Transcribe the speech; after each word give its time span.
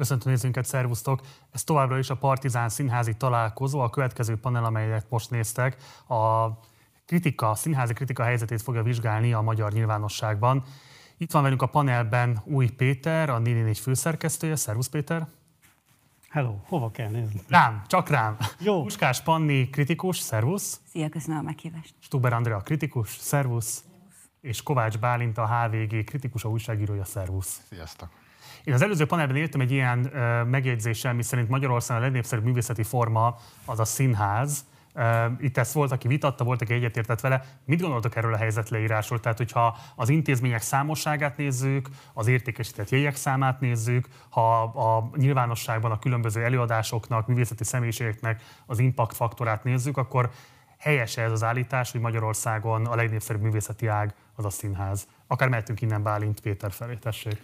Köszöntöm 0.00 0.32
nézőinket, 0.32 0.64
szervusztok! 0.64 1.20
Ez 1.50 1.64
továbbra 1.64 1.98
is 1.98 2.10
a 2.10 2.14
Partizán 2.14 2.68
Színházi 2.68 3.16
találkozó, 3.16 3.80
a 3.80 3.90
következő 3.90 4.36
panel, 4.36 4.64
amelyet 4.64 5.06
most 5.08 5.30
néztek, 5.30 5.76
a 6.08 6.48
kritika, 7.06 7.50
a 7.50 7.54
színházi 7.54 7.92
kritika 7.92 8.22
helyzetét 8.22 8.62
fogja 8.62 8.82
vizsgálni 8.82 9.32
a 9.32 9.40
magyar 9.40 9.72
nyilvánosságban. 9.72 10.64
Itt 11.16 11.30
van 11.30 11.42
velünk 11.42 11.62
a 11.62 11.66
panelben 11.66 12.42
Új 12.44 12.68
Péter, 12.68 13.30
a 13.30 13.38
4 13.38 13.78
főszerkesztője. 13.78 14.56
Szervusz 14.56 14.88
Péter! 14.88 15.26
Hello, 16.28 16.56
hova 16.66 16.90
kell 16.90 17.10
nézni? 17.10 17.40
Rám, 17.48 17.82
csak 17.86 18.08
rám. 18.08 18.36
Jó. 18.58 18.82
Puskás 18.82 19.22
Panni, 19.22 19.70
kritikus, 19.70 20.18
szervusz. 20.18 20.80
Szia, 20.90 21.08
köszönöm 21.08 21.38
a 21.38 21.42
meghívást. 21.42 21.94
Stuber 21.98 22.32
Andrea, 22.32 22.58
kritikus, 22.58 23.16
szervusz. 23.16 23.84
És 24.40 24.62
Kovács 24.62 24.98
Bálint, 24.98 25.38
a 25.38 25.46
HVG 25.46 26.04
kritikus, 26.04 26.44
a 26.44 26.48
újságírója, 26.48 27.04
szervusz. 27.04 27.60
Sziasztok! 27.68 28.08
Én 28.64 28.74
az 28.74 28.82
előző 28.82 29.06
panelben 29.06 29.36
értem 29.36 29.60
egy 29.60 29.72
ilyen 29.72 29.98
uh, 29.98 30.48
megjegyzéssel, 30.48 31.14
mi 31.14 31.22
szerint 31.22 31.48
Magyarországon 31.48 32.02
a 32.02 32.04
legnépszerűbb 32.04 32.44
művészeti 32.44 32.82
forma 32.82 33.36
az 33.64 33.80
a 33.80 33.84
színház. 33.84 34.64
Itt 35.38 35.56
ezt 35.58 35.72
volt, 35.72 35.92
aki 35.92 36.08
vitatta, 36.08 36.44
volt, 36.44 36.62
aki 36.62 36.72
egyetértett 36.72 37.20
vele. 37.20 37.44
Mit 37.64 37.80
gondoltok 37.80 38.16
erről 38.16 38.34
a 38.34 38.36
helyzetleírásról? 38.36 39.20
Tehát, 39.20 39.38
hogyha 39.38 39.76
az 39.94 40.08
intézmények 40.08 40.60
számosságát 40.60 41.36
nézzük, 41.36 41.88
az 42.12 42.26
értékesített 42.26 42.88
jegyek 42.88 43.16
számát 43.16 43.60
nézzük, 43.60 44.08
ha 44.28 44.62
a 44.62 45.10
nyilvánosságban 45.16 45.90
a 45.90 45.98
különböző 45.98 46.44
előadásoknak, 46.44 47.26
művészeti 47.26 47.64
személyiségeknek 47.64 48.42
az 48.66 48.78
impact 48.78 49.16
faktorát 49.16 49.64
nézzük, 49.64 49.96
akkor 49.96 50.30
helyes 50.78 51.16
ez 51.16 51.32
az 51.32 51.42
állítás, 51.42 51.92
hogy 51.92 52.00
Magyarországon 52.00 52.86
a 52.86 52.94
legnépszerűbb 52.94 53.42
művészeti 53.42 53.86
ág 53.86 54.14
az 54.34 54.44
a 54.44 54.50
színház. 54.50 55.06
Akár 55.26 55.48
mehetünk 55.48 55.80
innen 55.80 56.02
Bálint 56.02 56.40
Péter 56.40 56.72
felé, 56.72 56.94
tessék. 56.94 57.42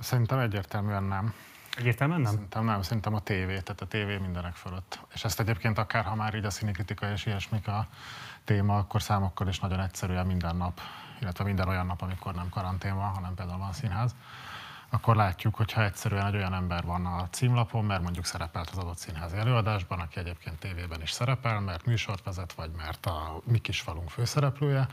Szerintem 0.00 0.38
egyértelműen 0.38 1.02
nem. 1.02 1.34
Egyértelműen 1.76 2.20
nem? 2.20 2.32
Szerintem 2.32 2.64
nem, 2.64 2.82
szerintem 2.82 3.14
a 3.14 3.20
tévé, 3.20 3.60
tehát 3.60 3.80
a 3.80 3.86
tévé 3.86 4.16
mindenek 4.16 4.54
fölött. 4.54 5.00
És 5.14 5.24
ezt 5.24 5.40
egyébként 5.40 5.78
akár, 5.78 6.04
ha 6.04 6.14
már 6.14 6.34
így 6.34 6.44
a 6.44 6.50
színikritika 6.50 7.10
és 7.10 7.26
ilyesmik 7.26 7.68
a 7.68 7.86
téma, 8.44 8.78
akkor 8.78 9.02
számokkal 9.02 9.48
is 9.48 9.58
nagyon 9.58 9.80
egyszerűen 9.80 10.26
minden 10.26 10.56
nap, 10.56 10.80
illetve 11.20 11.44
minden 11.44 11.68
olyan 11.68 11.86
nap, 11.86 12.02
amikor 12.02 12.34
nem 12.34 12.48
karantén 12.48 12.94
van, 12.94 13.08
hanem 13.08 13.34
például 13.34 13.58
van 13.58 13.72
színház, 13.72 14.14
akkor 14.90 15.16
látjuk, 15.16 15.54
hogy 15.54 15.72
ha 15.72 15.84
egyszerűen 15.84 16.26
egy 16.26 16.34
olyan 16.34 16.54
ember 16.54 16.84
van 16.84 17.06
a 17.06 17.28
címlapon, 17.30 17.84
mert 17.84 18.02
mondjuk 18.02 18.24
szerepelt 18.24 18.70
az 18.70 18.78
adott 18.78 18.98
színházi 18.98 19.36
előadásban, 19.36 20.00
aki 20.00 20.18
egyébként 20.18 20.58
tévében 20.58 21.02
is 21.02 21.10
szerepel, 21.10 21.60
mert 21.60 21.84
műsort 21.84 22.24
vezet, 22.24 22.52
vagy 22.52 22.70
mert 22.76 23.06
a 23.06 23.40
mi 23.44 23.58
kis 23.58 23.80
falunk 23.80 24.10
főszereplője, 24.10 24.86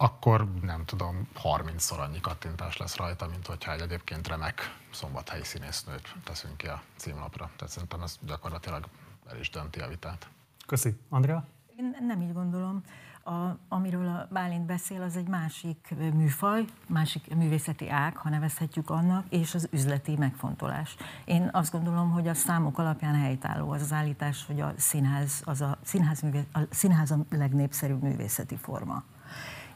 akkor 0.00 0.48
nem 0.62 0.84
tudom, 0.84 1.28
30-szor 1.42 1.98
annyi 1.98 2.20
kattintás 2.20 2.76
lesz 2.76 2.96
rajta, 2.96 3.26
mint 3.26 3.46
hogyha 3.46 3.72
egy 3.72 3.80
egyébként 3.80 4.28
remek 4.28 4.76
szombathelyi 4.90 5.44
színésznőt 5.44 6.14
teszünk 6.24 6.56
ki 6.56 6.66
a 6.66 6.82
címlapra. 6.96 7.50
Tehát 7.56 7.72
szerintem 7.72 8.02
ez 8.02 8.18
gyakorlatilag 8.20 8.84
el 9.30 9.38
is 9.38 9.50
dönti 9.50 9.80
a 9.80 9.88
vitát. 9.88 10.28
Köszi. 10.66 11.00
Andrea? 11.08 11.44
Én 11.78 11.96
nem 12.06 12.20
így 12.20 12.32
gondolom. 12.32 12.82
A, 13.24 13.58
amiről 13.68 14.06
a 14.06 14.28
Bálint 14.30 14.66
beszél, 14.66 15.02
az 15.02 15.16
egy 15.16 15.26
másik 15.26 15.94
műfaj, 16.12 16.64
másik 16.86 17.34
művészeti 17.34 17.90
ág, 17.90 18.16
ha 18.16 18.28
nevezhetjük 18.28 18.90
annak, 18.90 19.26
és 19.28 19.54
az 19.54 19.68
üzleti 19.70 20.16
megfontolás. 20.16 20.96
Én 21.24 21.48
azt 21.52 21.72
gondolom, 21.72 22.10
hogy 22.10 22.28
a 22.28 22.34
számok 22.34 22.78
alapján 22.78 23.14
helytálló 23.14 23.70
az 23.70 23.82
az 23.82 23.92
állítás, 23.92 24.46
hogy 24.46 24.60
a 24.60 24.72
színház, 24.76 25.42
az 25.44 25.60
a 25.60 25.78
színház, 25.82 26.20
művé, 26.20 26.46
a 26.52 26.60
színház 26.70 27.10
a 27.10 27.18
legnépszerűbb 27.30 28.02
művészeti 28.02 28.56
forma. 28.56 29.04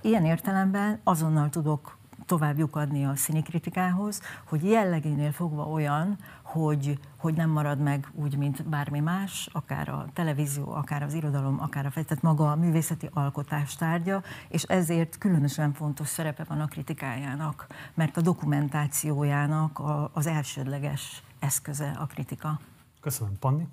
Ilyen 0.02 0.24
értelemben 0.24 1.00
azonnal 1.04 1.48
tudok 1.48 1.96
tovább 2.26 2.58
lyukadni 2.58 3.04
a 3.04 3.16
színikritikához, 3.16 4.20
hogy 4.44 4.64
jellegénél 4.64 5.32
fogva 5.32 5.62
olyan, 5.62 6.18
hogy, 6.42 6.98
hogy 7.16 7.34
nem 7.34 7.50
marad 7.50 7.78
meg 7.78 8.08
úgy, 8.14 8.36
mint 8.36 8.68
bármi 8.68 9.00
más, 9.00 9.48
akár 9.52 9.88
a 9.88 10.06
televízió, 10.12 10.72
akár 10.72 11.02
az 11.02 11.14
irodalom, 11.14 11.60
akár 11.60 11.86
a 11.86 11.90
tehát 11.90 12.22
maga 12.22 12.50
a 12.50 12.56
művészeti 12.56 13.08
alkotás 13.12 13.76
tárgya, 13.76 14.22
és 14.48 14.62
ezért 14.62 15.18
különösen 15.18 15.72
fontos 15.72 16.08
szerepe 16.08 16.44
van 16.48 16.60
a 16.60 16.66
kritikájának, 16.66 17.66
mert 17.94 18.16
a 18.16 18.20
dokumentációjának 18.20 19.78
a, 19.78 20.10
az 20.12 20.26
elsődleges 20.26 21.22
eszköze 21.38 21.96
a 21.98 22.06
kritika. 22.06 22.60
Köszönöm. 23.00 23.38
Panni? 23.38 23.66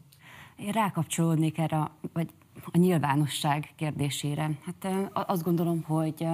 Én 0.56 0.72
rákapcsolódnék 0.72 1.57
erre, 1.57 1.91
vagy 2.13 2.34
a 2.66 2.78
nyilvánosság 2.78 3.74
kérdésére. 3.75 4.52
Hát 4.66 5.09
azt 5.14 5.44
gondolom, 5.44 5.84
hogy 5.84 6.28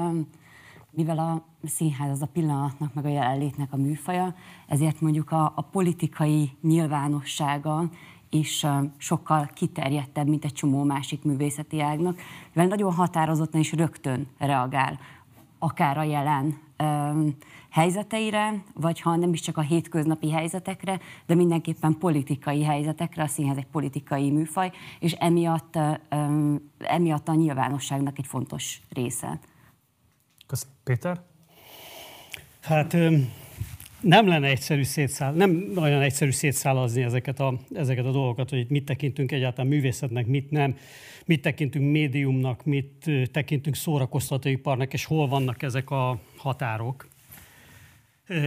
mivel 0.92 1.18
a 1.18 1.44
színház 1.68 2.12
az 2.12 2.22
a 2.22 2.30
pillanatnak, 2.34 2.94
meg 2.94 3.06
a 3.06 3.10
jelenlétnek 3.10 3.74
a 3.74 3.78
műfaja, 3.78 4.36
ezért 4.68 5.02
mondjuk 5.02 5.32
a, 5.32 5.52
a 5.56 5.62
politikai 5.62 6.52
nyilvánossága 6.62 7.90
is 8.30 8.66
sokkal 8.98 9.50
kiterjedtebb, 9.54 10.28
mint 10.28 10.46
egy 10.46 10.54
csomó 10.54 10.84
másik 10.84 11.24
művészeti 11.24 11.82
ágnak, 11.82 12.20
mivel 12.54 12.68
nagyon 12.68 12.94
határozottan 12.94 13.60
és 13.60 13.72
rögtön 13.72 14.28
reagál, 14.38 15.00
akár 15.60 15.98
a 15.98 16.04
jelen 16.04 16.58
helyzeteire, 17.76 18.64
vagy 18.74 19.00
ha 19.00 19.16
nem 19.16 19.34
is 19.34 19.42
csak 19.42 19.58
a 19.58 19.62
hétköznapi 19.62 20.32
helyzetekre, 20.32 21.00
de 21.26 21.36
mindenképpen 21.36 21.98
politikai 22.00 22.64
helyzetekre, 22.64 23.24
a 23.24 23.28
színház 23.28 23.58
egy 23.58 23.68
politikai 23.72 24.32
műfaj, 24.32 24.72
és 25.00 25.12
emiatt, 25.12 25.78
emiatt 26.78 27.28
a 27.28 27.34
nyilvánosságnak 27.34 28.18
egy 28.18 28.28
fontos 28.28 28.82
része. 28.90 29.40
Köszönöm. 30.48 30.76
Péter? 30.84 31.22
Hát 32.62 32.98
nem 34.02 34.28
lenne 34.28 34.48
egyszerű 34.48 34.84
szétszáll, 34.84 35.34
nem 35.34 35.72
olyan 35.78 36.02
egyszerű 36.02 36.32
szétszállazni 36.32 37.02
ezeket 37.02 37.40
a, 37.40 37.60
ezeket 37.74 38.06
a 38.06 38.12
dolgokat, 38.12 38.50
hogy 38.50 38.60
itt 38.60 38.70
mit 38.70 38.86
tekintünk 38.86 39.32
egyáltalán 39.32 39.70
művészetnek, 39.70 40.28
mit 40.28 40.52
nem, 40.52 40.78
mit 41.26 41.42
tekintünk 41.42 41.92
médiumnak, 41.92 42.66
mit 42.66 43.12
tekintünk 43.32 43.76
szórakoztatóiparnak, 43.76 44.94
és 44.94 45.06
hol 45.06 45.28
vannak 45.28 45.64
ezek 45.64 45.90
a 45.90 46.20
határok 46.38 47.08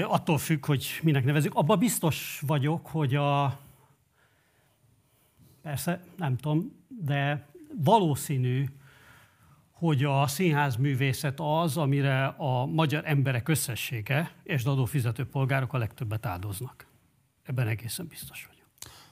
attól 0.03 0.39
függ, 0.39 0.66
hogy 0.66 1.00
minek 1.03 1.25
nevezük. 1.25 1.55
Abba 1.55 1.77
biztos 1.77 2.43
vagyok, 2.47 2.87
hogy 2.87 3.15
a... 3.15 3.59
Persze, 5.62 6.05
nem 6.16 6.37
tudom, 6.37 6.72
de 6.89 7.47
valószínű, 7.84 8.66
hogy 9.71 10.05
a 10.05 10.27
színházművészet 10.27 11.41
az, 11.41 11.77
amire 11.77 12.27
a 12.27 12.66
magyar 12.66 13.03
emberek 13.06 13.49
összessége 13.49 14.31
és 14.43 14.65
adófizető 14.65 15.27
polgárok 15.27 15.72
a 15.72 15.78
legtöbbet 15.78 16.27
áldoznak. 16.27 16.87
Ebben 17.43 17.69
egészen 17.69 18.06
biztos 18.06 18.47
vagyok. 18.47 18.66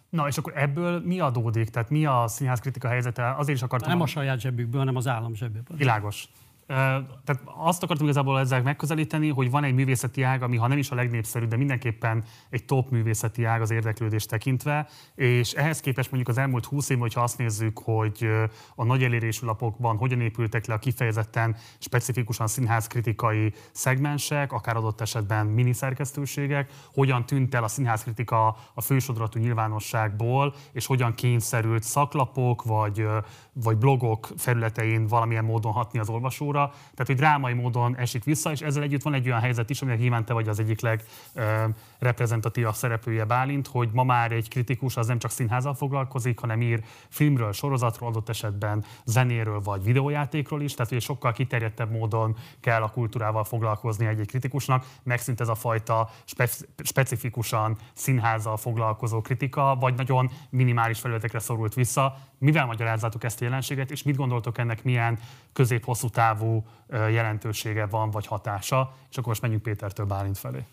Na, 0.09 0.27
és 0.27 0.39
akkor 0.39 0.53
ebből 0.57 1.01
mi 1.01 1.21
adódik? 1.21 1.69
Tehát 1.69 1.91
mi 1.91 2.07
a 2.07 2.25
színházkritika 2.27 2.89
helyzete? 2.89 3.35
Azért 3.35 3.57
is 3.57 3.63
akartam... 3.63 3.91
Nem 3.91 4.01
a 4.01 4.07
saját 4.07 4.41
zsebükből, 4.41 4.81
hanem 4.81 4.97
az 4.97 5.07
állam 5.07 5.35
zsebéből. 5.35 5.77
Világos. 5.77 6.29
Tehát 6.67 7.41
azt 7.45 7.83
akartam 7.83 8.07
igazából 8.07 8.39
ezzel 8.39 8.63
megközelíteni, 8.63 9.29
hogy 9.29 9.51
van 9.51 9.65
egy 9.65 9.75
művészeti 9.75 10.23
ág, 10.23 10.43
ami 10.43 10.57
ha 10.57 10.67
nem 10.67 10.79
is 10.79 10.91
a 10.91 10.95
legnépszerűbb, 10.95 11.49
de 11.49 11.57
mindenképpen 11.57 12.25
egy 12.51 12.65
top 12.65 12.91
művészeti 12.91 13.45
ág 13.45 13.61
az 13.61 13.71
érdeklődés 13.71 14.27
tekintve, 14.27 14.89
és 15.15 15.53
ehhez 15.53 15.81
képest 15.81 16.11
mondjuk 16.11 16.37
az 16.37 16.43
elmúlt 16.43 16.65
20 16.65 16.89
év, 16.89 16.99
hogyha 16.99 17.23
azt 17.23 17.39
nézzük, 17.39 17.79
hogy 17.79 18.29
a 18.75 18.85
nagy 18.85 19.03
elérésű 19.03 19.47
lapokban 19.47 19.97
hogyan 19.97 20.21
épültek 20.21 20.67
le 20.67 20.75
a 20.75 20.79
kifejezetten 20.79 21.57
specifikusan 21.79 22.47
színházkritikai 22.47 23.53
szegmensek, 23.73 24.53
akár 24.53 24.77
adott 24.77 25.01
esetben 25.01 25.47
miniszerkesztőségek, 25.47 26.73
hogyan 26.95 27.27
tűnt 27.27 27.55
el 27.55 27.65
a 27.65 27.69
színházkritika 27.69 28.57
a 28.75 28.81
fősodratú 28.81 29.39
nyilvánosságból, 29.39 30.55
és 30.73 30.87
hogyan 30.87 31.15
kényszerült 31.15 31.83
szaklapok 31.83 32.63
vagy, 32.63 33.07
vagy 33.53 33.77
blogok 33.77 34.29
felületein 34.37 35.07
valamilyen 35.07 35.45
módon 35.45 35.73
hatni 35.73 35.99
az 35.99 36.09
olvasóra, 36.09 36.56
óra, 36.57 36.71
tehát 36.71 37.07
hogy 37.07 37.17
drámai 37.17 37.53
módon 37.53 37.97
esik 37.97 38.25
vissza, 38.25 38.51
és 38.51 38.61
ezzel 38.61 38.83
együtt 38.83 39.03
van 39.03 39.15
egy 39.15 39.27
olyan 39.27 39.41
helyzet 39.41 39.71
is, 39.71 39.83
aminek 39.83 40.01
nyilván 40.01 40.25
te 40.25 40.33
vagy 40.33 40.49
az 40.49 40.59
egyik 40.59 40.81
legreprezentatívabb 40.81 42.75
szereplője 42.75 43.25
Bálint, 43.25 43.67
hogy 43.67 43.89
ma 43.93 44.05
már 44.05 44.33
egy 44.33 44.49
kritikus 44.49 44.97
az 44.97 45.07
nem 45.07 45.19
csak 45.19 45.31
színházal 45.31 45.75
foglalkozik, 45.75 46.39
hanem 46.39 46.63
ír 46.63 46.83
filmről, 47.09 47.53
sorozatról, 47.53 48.09
adott 48.09 48.29
esetben 48.29 48.85
zenéről 49.05 49.61
vagy 49.61 49.83
videójátékról 49.83 50.63
is, 50.63 50.75
tehát 50.75 50.93
hogy 50.93 51.01
sokkal 51.01 51.33
kiterjedtebb 51.33 51.91
módon 51.91 52.37
kell 52.61 52.83
a 52.83 52.89
kultúrával 52.89 53.45
foglalkozni 53.45 54.07
egy-egy 54.07 54.27
kritikusnak, 54.27 54.87
megszűnt 55.03 55.41
ez 55.41 55.49
a 55.49 55.55
fajta 55.55 56.11
spe- 56.25 56.69
specifikusan 56.83 57.77
színházzal 57.93 58.57
foglalkozó 58.57 59.21
kritika, 59.21 59.77
vagy 59.81 59.95
nagyon 59.95 60.31
minimális 60.51 61.01
felületekre 61.01 61.39
szorult 61.39 61.75
vissza. 61.75 62.17
Mivel 62.39 62.67
magyarázzátok 62.67 63.25
ezt 63.25 63.41
a 63.41 63.45
jelenséget, 63.45 63.91
és 63.91 64.03
mit 64.03 64.17
gondoltok 64.17 64.59
ennek 64.59 64.85
milyen 64.85 65.19
közép-hosszú 65.53 66.09
távú 66.09 66.65
jelentősége 66.91 67.87
van, 67.87 68.11
vagy 68.11 68.27
hatása? 68.27 68.97
És 69.11 69.17
akkor 69.17 69.29
most 69.29 69.41
menjünk 69.41 69.63
Pétertől 69.63 70.07
Bálint 70.07 70.39
felé. 70.39 70.65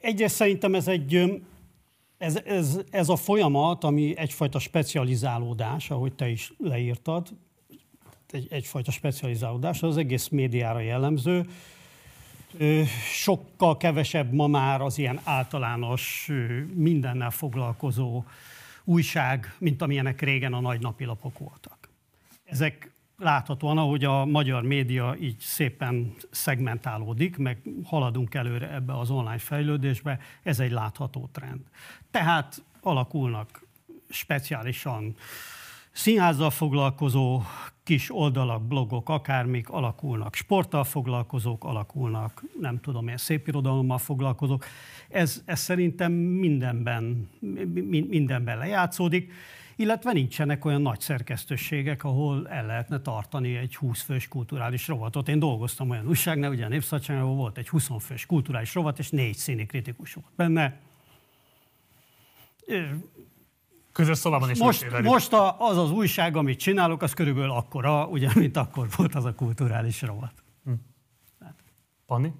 Egyrészt 0.00 0.34
szerintem 0.34 0.74
ez 0.74 0.88
egy 0.88 1.40
ez, 2.18 2.40
ez, 2.44 2.80
ez 2.90 3.08
a 3.08 3.16
folyamat, 3.16 3.84
ami 3.84 4.16
egyfajta 4.16 4.58
specializálódás, 4.58 5.90
ahogy 5.90 6.12
te 6.12 6.28
is 6.28 6.52
leírtad, 6.58 7.28
egy, 8.30 8.46
egyfajta 8.50 8.90
specializálódás, 8.90 9.82
az 9.82 9.96
egész 9.96 10.28
médiára 10.28 10.80
jellemző. 10.80 11.46
Sokkal 13.12 13.76
kevesebb 13.76 14.32
ma 14.32 14.46
már 14.46 14.80
az 14.80 14.98
ilyen 14.98 15.20
általános, 15.24 16.30
mindennel 16.74 17.30
foglalkozó 17.30 18.24
újság, 18.86 19.54
mint 19.58 19.82
amilyenek 19.82 20.20
régen 20.20 20.52
a 20.52 20.60
nagy 20.60 20.80
napilapok 20.80 21.38
voltak. 21.38 21.88
Ezek 22.44 22.90
láthatóan, 23.18 23.78
ahogy 23.78 24.04
a 24.04 24.24
magyar 24.24 24.62
média 24.62 25.16
így 25.20 25.38
szépen 25.38 26.14
szegmentálódik, 26.30 27.36
meg 27.36 27.62
haladunk 27.84 28.34
előre 28.34 28.72
ebbe 28.72 28.98
az 28.98 29.10
online 29.10 29.38
fejlődésbe, 29.38 30.18
ez 30.42 30.60
egy 30.60 30.70
látható 30.70 31.28
trend. 31.32 31.60
Tehát 32.10 32.62
alakulnak 32.80 33.66
speciálisan 34.08 35.16
színházzal 35.96 36.50
foglalkozó 36.50 37.42
kis 37.82 38.14
oldalak, 38.14 38.66
blogok, 38.66 39.08
akármik 39.08 39.68
alakulnak, 39.68 40.34
sporttal 40.34 40.84
foglalkozók 40.84 41.64
alakulnak, 41.64 42.44
nem 42.60 42.80
tudom 42.80 43.08
én, 43.08 43.16
szépirodalommal 43.16 43.98
foglalkozók. 43.98 44.64
Ez, 45.08 45.42
ez 45.44 45.60
szerintem 45.60 46.12
mindenben, 46.12 47.30
mindenben 48.08 48.58
lejátszódik, 48.58 49.32
illetve 49.76 50.12
nincsenek 50.12 50.64
olyan 50.64 50.82
nagy 50.82 51.00
szerkesztőségek, 51.00 52.04
ahol 52.04 52.48
el 52.48 52.66
lehetne 52.66 53.00
tartani 53.00 53.56
egy 53.56 53.76
20 53.76 54.02
fős 54.02 54.28
kulturális 54.28 54.88
rovatot. 54.88 55.28
Én 55.28 55.38
dolgoztam 55.38 55.90
olyan 55.90 56.06
újságnál, 56.06 56.50
ugye 56.50 56.64
a 56.64 56.68
Népszabadságnál 56.68 57.24
volt 57.24 57.58
egy 57.58 57.68
20 57.68 57.90
fős 58.00 58.26
kulturális 58.26 58.74
rovat, 58.74 58.98
és 58.98 59.10
négy 59.10 59.36
színi 59.36 59.66
kritikus 59.66 60.14
volt 60.14 60.32
benne 60.36 60.80
közös 63.96 64.18
szobában 64.18 64.50
is 64.50 64.58
Most, 64.58 65.02
most 65.02 65.32
a, 65.32 65.60
az 65.60 65.76
az 65.76 65.90
újság, 65.90 66.36
amit 66.36 66.58
csinálok, 66.58 67.02
az 67.02 67.12
körülbelül 67.12 67.50
akkora, 67.50 68.06
ugye, 68.06 68.28
mint 68.42 68.56
akkor 68.56 68.88
volt 68.96 69.14
az 69.14 69.24
a 69.24 69.34
kulturális 69.34 70.02
rovat. 70.02 70.32
Hm. 70.64 70.72
Panni? 72.06 72.32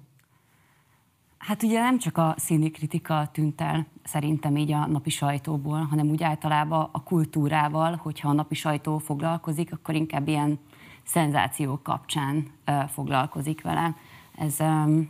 Hát 1.37 1.63
ugye 1.63 1.79
nem 1.79 1.97
csak 1.97 2.17
a 2.17 2.35
színi 2.37 2.71
kritika 2.71 3.29
tűnt 3.33 3.61
el 3.61 3.87
szerintem 4.03 4.57
így 4.57 4.71
a 4.71 4.87
napi 4.87 5.09
sajtóból, 5.09 5.79
hanem 5.79 6.09
úgy 6.09 6.23
általában 6.23 6.89
a 6.91 7.03
kultúrával, 7.03 7.95
hogyha 7.95 8.29
a 8.29 8.33
napi 8.33 8.55
sajtó 8.55 8.97
foglalkozik, 8.97 9.73
akkor 9.73 9.95
inkább 9.95 10.27
ilyen 10.27 10.59
szenzációk 11.03 11.83
kapcsán 11.83 12.47
uh, 12.67 12.83
foglalkozik 12.83 13.61
vele. 13.61 13.95
Ez, 14.35 14.55
um, 14.59 15.09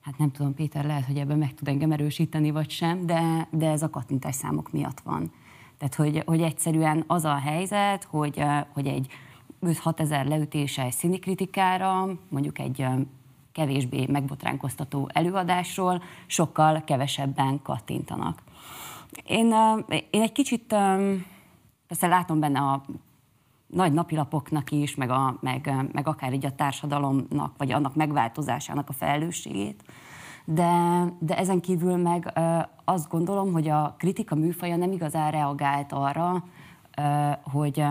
hát 0.00 0.18
nem 0.18 0.30
tudom, 0.30 0.54
Péter, 0.54 0.84
lehet, 0.84 1.04
hogy 1.04 1.16
ebben 1.16 1.38
meg 1.38 1.54
tud 1.54 1.68
engem 1.68 1.92
erősíteni, 1.92 2.50
vagy 2.50 2.70
sem, 2.70 3.06
de, 3.06 3.48
de 3.50 3.70
ez 3.70 3.82
a 3.82 3.90
kattintás 3.90 4.34
számok 4.34 4.72
miatt 4.72 5.00
van. 5.00 5.32
Tehát, 5.80 5.94
hogy, 5.94 6.22
hogy 6.26 6.42
egyszerűen 6.42 7.04
az 7.06 7.24
a 7.24 7.34
helyzet, 7.34 8.04
hogy, 8.04 8.44
hogy 8.72 8.86
egy 8.86 9.06
5-6 9.62 10.00
ezer 10.00 10.26
leütése 10.26 10.82
egy 10.82 10.92
színikritikára, 10.92 12.08
mondjuk 12.28 12.58
egy 12.58 12.86
kevésbé 13.52 14.06
megbotránkoztató 14.06 15.10
előadásról 15.12 16.02
sokkal 16.26 16.82
kevesebben 16.84 17.62
kattintanak. 17.62 18.42
Én, 19.26 19.54
én 20.10 20.22
egy 20.22 20.32
kicsit, 20.32 20.66
persze 21.86 22.06
látom 22.06 22.40
benne 22.40 22.60
a 22.60 22.84
nagy 23.66 23.92
napilapoknak 23.92 24.70
is, 24.70 24.94
meg, 24.94 25.10
a, 25.10 25.36
meg, 25.40 25.74
meg 25.92 26.08
akár 26.08 26.32
így 26.32 26.46
a 26.46 26.54
társadalomnak, 26.54 27.54
vagy 27.56 27.72
annak 27.72 27.94
megváltozásának 27.94 28.88
a 28.88 28.92
felelősségét, 28.92 29.82
de, 30.52 31.04
de 31.18 31.36
ezen 31.36 31.60
kívül 31.60 31.96
meg 31.96 32.32
azt 32.84 33.08
gondolom, 33.08 33.52
hogy 33.52 33.68
a 33.68 33.94
kritika 33.98 34.34
műfaja 34.34 34.76
nem 34.76 34.92
igazán 34.92 35.30
reagált 35.30 35.92
arra, 35.92 36.44
hogy, 37.42 37.84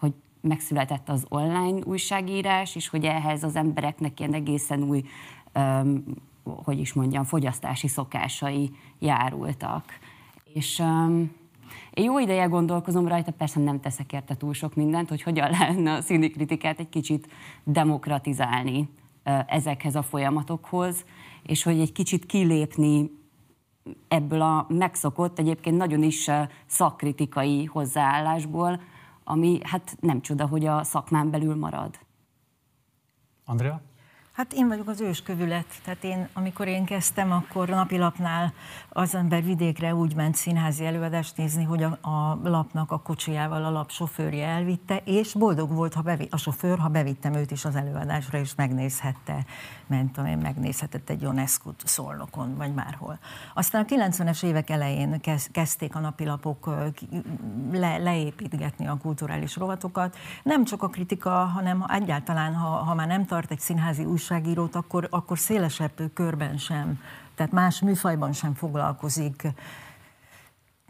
hogy 0.00 0.12
megszületett 0.40 1.08
az 1.08 1.26
online 1.28 1.78
újságírás, 1.84 2.76
és 2.76 2.88
hogy 2.88 3.04
ehhez 3.04 3.42
az 3.42 3.56
embereknek 3.56 4.20
ilyen 4.20 4.34
egészen 4.34 4.82
új, 4.82 5.02
hogy 6.42 6.78
is 6.78 6.92
mondjam, 6.92 7.24
fogyasztási 7.24 7.88
szokásai 7.88 8.70
járultak. 8.98 9.84
És 10.52 10.82
én 11.94 12.04
jó 12.04 12.18
ideje 12.18 12.44
gondolkozom 12.44 13.08
rajta, 13.08 13.32
persze 13.32 13.60
nem 13.60 13.80
teszek 13.80 14.12
érte 14.12 14.36
túl 14.36 14.54
sok 14.54 14.74
mindent, 14.74 15.08
hogy 15.08 15.22
hogyan 15.22 15.50
lehetne 15.58 15.92
a 15.92 16.00
színi 16.00 16.30
kritikát 16.30 16.78
egy 16.78 16.88
kicsit 16.88 17.28
demokratizálni 17.64 18.88
ezekhez 19.46 19.94
a 19.94 20.02
folyamatokhoz, 20.02 21.04
és 21.42 21.62
hogy 21.62 21.80
egy 21.80 21.92
kicsit 21.92 22.26
kilépni 22.26 23.10
ebből 24.08 24.40
a 24.40 24.66
megszokott, 24.68 25.38
egyébként 25.38 25.76
nagyon 25.76 26.02
is 26.02 26.30
szakkritikai 26.66 27.64
hozzáállásból, 27.64 28.80
ami 29.24 29.58
hát 29.62 29.96
nem 30.00 30.20
csoda, 30.20 30.46
hogy 30.46 30.66
a 30.66 30.82
szakmán 30.82 31.30
belül 31.30 31.54
marad. 31.54 31.98
Andrea? 33.44 33.80
Hát 34.40 34.52
én 34.52 34.68
vagyok 34.68 34.88
az 34.88 35.00
őskövület, 35.00 35.66
tehát 35.84 36.04
én, 36.04 36.28
amikor 36.32 36.68
én 36.68 36.84
kezdtem, 36.84 37.32
akkor 37.32 37.68
napilapnál 37.68 38.52
az 38.88 39.14
ember 39.14 39.44
vidékre 39.44 39.94
úgy 39.94 40.14
ment 40.14 40.34
színházi 40.34 40.84
előadást 40.84 41.36
nézni, 41.36 41.64
hogy 41.64 41.82
a, 41.82 41.98
a 42.00 42.38
lapnak 42.42 42.90
a 42.90 42.98
kocsijával 42.98 43.64
a 43.64 43.70
lap 43.70 43.90
sofőrje 43.90 44.46
elvitte, 44.46 45.02
és 45.04 45.34
boldog 45.34 45.70
volt 45.72 45.94
ha 45.94 46.00
bevi, 46.00 46.28
a 46.30 46.36
sofőr, 46.36 46.78
ha 46.78 46.88
bevittem 46.88 47.34
őt 47.34 47.50
is 47.50 47.64
az 47.64 47.76
előadásra, 47.76 48.38
és 48.38 48.54
megnézhette, 48.54 49.44
ment, 49.86 50.18
én 50.26 50.38
megnézhetett 50.38 51.10
egy 51.10 51.24
UNESCO 51.24 51.70
szolnokon, 51.84 52.56
vagy 52.56 52.74
márhol. 52.74 53.18
Aztán 53.54 53.86
a 53.88 53.94
90-es 53.94 54.44
évek 54.44 54.70
elején 54.70 55.20
kezdték 55.52 55.94
a 55.94 55.98
napilapok 55.98 56.70
le, 57.72 57.98
leépítgetni 57.98 58.86
a 58.86 58.96
kulturális 59.02 59.56
rovatokat. 59.56 60.16
Nem 60.42 60.64
csak 60.64 60.82
a 60.82 60.88
kritika, 60.88 61.30
hanem 61.30 61.84
egyáltalán, 61.88 62.54
ha, 62.54 62.68
ha 62.68 62.94
már 62.94 63.06
nem 63.06 63.26
tart 63.26 63.50
egy 63.50 63.60
színházi 63.60 64.04
újságírót, 64.30 64.74
akkor, 64.74 65.06
akkor 65.10 65.38
szélesebb 65.38 65.92
körben 66.14 66.56
sem, 66.56 67.00
tehát 67.34 67.52
más 67.52 67.80
műfajban 67.80 68.32
sem 68.32 68.54
foglalkozik 68.54 69.42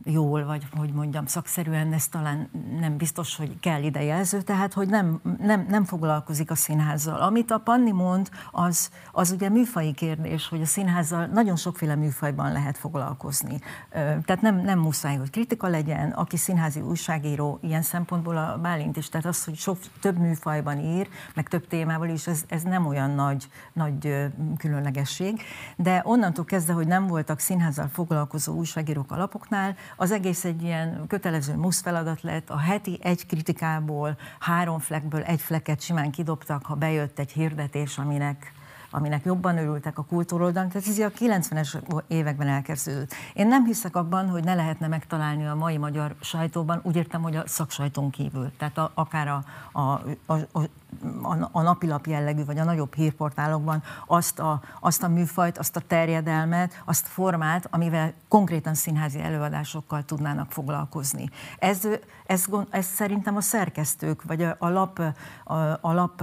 jól, 0.05 0.45
vagy 0.45 0.67
hogy 0.77 0.93
mondjam, 0.93 1.27
szakszerűen, 1.27 1.93
ez 1.93 2.09
talán 2.09 2.51
nem 2.81 2.97
biztos, 2.97 3.37
hogy 3.37 3.61
kell 3.61 3.83
ide 3.83 4.03
jelző, 4.03 4.43
tehát 4.43 4.73
hogy 4.73 4.89
nem, 4.89 5.21
nem, 5.39 5.67
nem 5.69 5.85
foglalkozik 5.85 6.51
a 6.51 6.55
színházzal. 6.55 7.21
Amit 7.21 7.51
a 7.51 7.59
Panni 7.59 7.91
mond, 7.91 8.29
az, 8.51 8.91
az 9.13 9.31
ugye 9.31 9.49
műfai 9.49 9.93
kérdés, 9.93 10.49
hogy 10.49 10.61
a 10.61 10.67
színházzal 10.67 11.27
nagyon 11.27 11.57
sokféle 11.57 11.95
műfajban 11.95 12.53
lehet 12.53 12.79
foglalkozni. 12.79 13.61
Tehát 13.91 14.41
nem, 14.41 14.57
nem 14.57 14.79
muszáj, 14.79 15.17
hogy 15.17 15.31
kritika 15.31 15.69
legyen, 15.69 16.11
aki 16.11 16.37
színházi 16.37 16.81
újságíró, 16.81 17.59
ilyen 17.63 17.83
szempontból 17.83 18.37
a 18.37 18.59
Bálint 18.63 18.97
is, 18.97 19.09
tehát 19.09 19.27
az, 19.27 19.45
hogy 19.45 19.57
sok, 19.57 19.79
több 20.01 20.19
műfajban 20.19 20.79
ír, 20.79 21.09
meg 21.35 21.49
több 21.49 21.67
témával 21.67 22.09
is, 22.09 22.27
ez, 22.27 22.43
ez 22.49 22.63
nem 22.63 22.87
olyan 22.87 23.11
nagy, 23.11 23.49
nagy 23.73 24.29
különlegesség. 24.59 25.43
De 25.77 26.03
onnantól 26.05 26.45
kezdve, 26.45 26.73
hogy 26.73 26.87
nem 26.87 27.07
voltak 27.07 27.39
színházzal 27.39 27.89
foglalkozó 27.93 28.55
újságírók 28.55 29.11
alapoknál, 29.11 29.77
az 29.97 30.11
egész 30.11 30.45
egy 30.45 30.63
ilyen 30.63 31.05
kötelező 31.07 31.55
musz 31.55 31.81
feladat 31.81 32.23
lett, 32.23 32.51
a 32.51 32.59
heti 32.59 32.99
egy 33.03 33.27
kritikából, 33.27 34.17
három 34.39 34.79
flekből 34.79 35.23
egy 35.23 35.41
fleket 35.41 35.81
simán 35.81 36.11
kidobtak, 36.11 36.67
ha 36.67 36.75
bejött 36.75 37.19
egy 37.19 37.33
hirdetés, 37.33 37.99
aminek 37.99 38.53
aminek 38.91 39.25
jobban 39.25 39.59
örültek 39.59 39.99
a 39.99 40.03
kultúroldalon, 40.03 40.69
tehát 40.69 40.89
ez 40.89 40.99
a 40.99 41.11
90-es 41.11 42.03
években 42.09 42.49
elkezdődött. 42.49 43.15
Én 43.35 43.47
nem 43.47 43.65
hiszek 43.65 43.97
abban, 43.97 44.29
hogy 44.29 44.45
ne 44.45 44.55
lehetne 44.55 44.87
megtalálni 44.87 45.47
a 45.47 45.55
mai 45.55 45.79
magyar 45.79 46.15
sajtóban, 46.21 46.81
úgy 46.83 46.97
értem, 46.97 47.23
hogy 47.23 47.37
a 47.37 47.47
szaksajtón 47.47 48.11
kívül, 48.11 48.53
tehát 48.59 48.79
a, 48.79 48.91
akár 48.95 49.29
a, 49.29 49.45
a, 49.73 49.81
a, 50.27 50.35
a 50.35 50.61
a, 51.53 51.63
napilap 51.63 52.07
jellegű, 52.07 52.45
vagy 52.45 52.59
a 52.59 52.65
nagyobb 52.65 52.95
hírportálokban 52.95 53.83
azt 54.07 54.39
a, 54.39 54.61
azt 54.81 55.03
a 55.03 55.09
műfajt, 55.09 55.59
azt 55.59 55.77
a 55.77 55.81
terjedelmet, 55.81 56.83
azt 56.85 57.07
a 57.07 57.09
formát, 57.09 57.69
amivel 57.71 58.13
konkrétan 58.29 58.75
színházi 58.75 59.21
előadásokkal 59.21 60.05
tudnának 60.05 60.53
foglalkozni. 60.53 61.31
Ez, 61.59 61.89
ez, 62.27 62.45
ez 62.71 62.87
szerintem 62.87 63.37
a 63.37 63.41
szerkesztők, 63.41 64.23
vagy 64.23 64.43
a, 64.43 64.57
a 64.59 64.69
lap, 64.69 64.99
a, 65.45 65.55
a 65.81 65.93
lap 65.93 66.23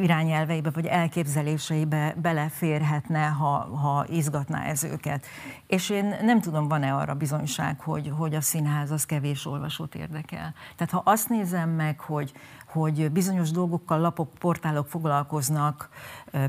irányelveibe 0.00 0.70
vagy 0.70 0.86
elképzeléseibe 0.86 2.14
beleférhetne, 2.22 3.26
ha, 3.26 3.76
ha 3.76 4.04
izgatná 4.08 4.62
ez 4.64 4.84
őket. 4.84 5.26
És 5.66 5.90
én 5.90 6.16
nem 6.22 6.40
tudom, 6.40 6.68
van-e 6.68 6.94
arra 6.94 7.14
bizonyság, 7.14 7.80
hogy, 7.80 8.12
hogy 8.16 8.34
a 8.34 8.40
színház 8.40 8.90
az 8.90 9.06
kevés 9.06 9.46
olvasót 9.46 9.94
érdekel. 9.94 10.54
Tehát 10.76 10.92
ha 10.92 11.02
azt 11.04 11.28
nézem 11.28 11.70
meg, 11.70 12.00
hogy, 12.00 12.32
hogy 12.76 13.10
bizonyos 13.10 13.50
dolgokkal 13.50 14.00
lapok, 14.00 14.28
portálok 14.38 14.86
foglalkoznak, 14.86 15.88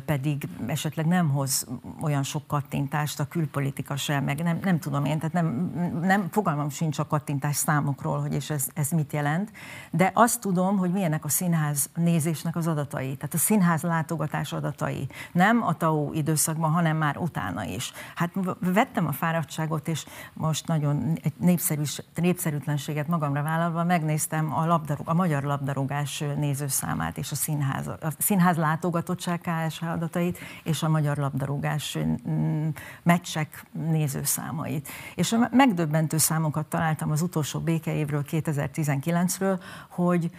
pedig 0.05 0.47
esetleg 0.65 1.05
nem 1.05 1.29
hoz 1.29 1.67
olyan 2.01 2.23
sok 2.23 2.47
kattintást 2.47 3.19
a 3.19 3.25
külpolitika 3.25 3.95
sem, 3.95 4.23
meg 4.23 4.43
nem, 4.43 4.59
nem 4.63 4.79
tudom 4.79 5.05
én, 5.05 5.17
tehát 5.17 5.33
nem, 5.33 5.71
nem 6.01 6.27
fogalmam 6.31 6.69
sincs 6.69 6.99
a 6.99 7.07
kattintás 7.07 7.55
számokról, 7.55 8.21
hogy 8.21 8.33
és 8.33 8.49
ez, 8.49 8.67
ez 8.73 8.89
mit 8.89 9.13
jelent, 9.13 9.51
de 9.91 10.11
azt 10.13 10.41
tudom, 10.41 10.77
hogy 10.77 10.91
milyenek 10.91 11.25
a 11.25 11.29
színház 11.29 11.89
nézésnek 11.95 12.55
az 12.55 12.67
adatai, 12.67 13.15
tehát 13.15 13.33
a 13.33 13.37
színház 13.37 13.81
látogatás 13.81 14.53
adatai, 14.53 15.07
nem 15.31 15.63
a 15.63 15.73
TAO 15.73 16.11
időszakban, 16.13 16.71
hanem 16.71 16.97
már 16.97 17.17
utána 17.17 17.63
is. 17.63 17.91
Hát 18.15 18.31
vettem 18.59 19.07
a 19.07 19.11
fáradtságot, 19.11 19.87
és 19.87 20.05
most 20.33 20.67
nagyon 20.67 21.17
egy 21.23 21.33
népszerű, 21.39 21.83
népszerűtlenséget 22.15 23.07
magamra 23.07 23.43
vállalva 23.43 23.83
megnéztem 23.83 24.53
a, 24.53 24.65
labdarú, 24.65 25.01
a 25.05 25.13
magyar 25.13 25.43
labdarúgás 25.43 26.23
nézőszámot 26.37 26.85
számát 26.87 27.17
és 27.17 27.31
a 27.31 27.35
színház, 27.35 27.87
a 27.87 28.11
színház 28.17 28.57
látogatottság 28.57 29.41
KSH 29.67 29.83
adatait 29.83 30.37
és 30.63 30.83
a 30.83 30.89
magyar 30.89 31.17
labdarúgás 31.17 31.97
mm, 32.29 32.67
meccsek 33.03 33.65
nézőszámait. 33.71 34.87
És 35.15 35.35
megdöbbentő 35.51 36.17
számokat 36.17 36.65
találtam 36.65 37.11
az 37.11 37.21
utolsó 37.21 37.59
békeévről 37.59 38.23
2019-ről, 38.31 39.59
hogy 39.89 40.29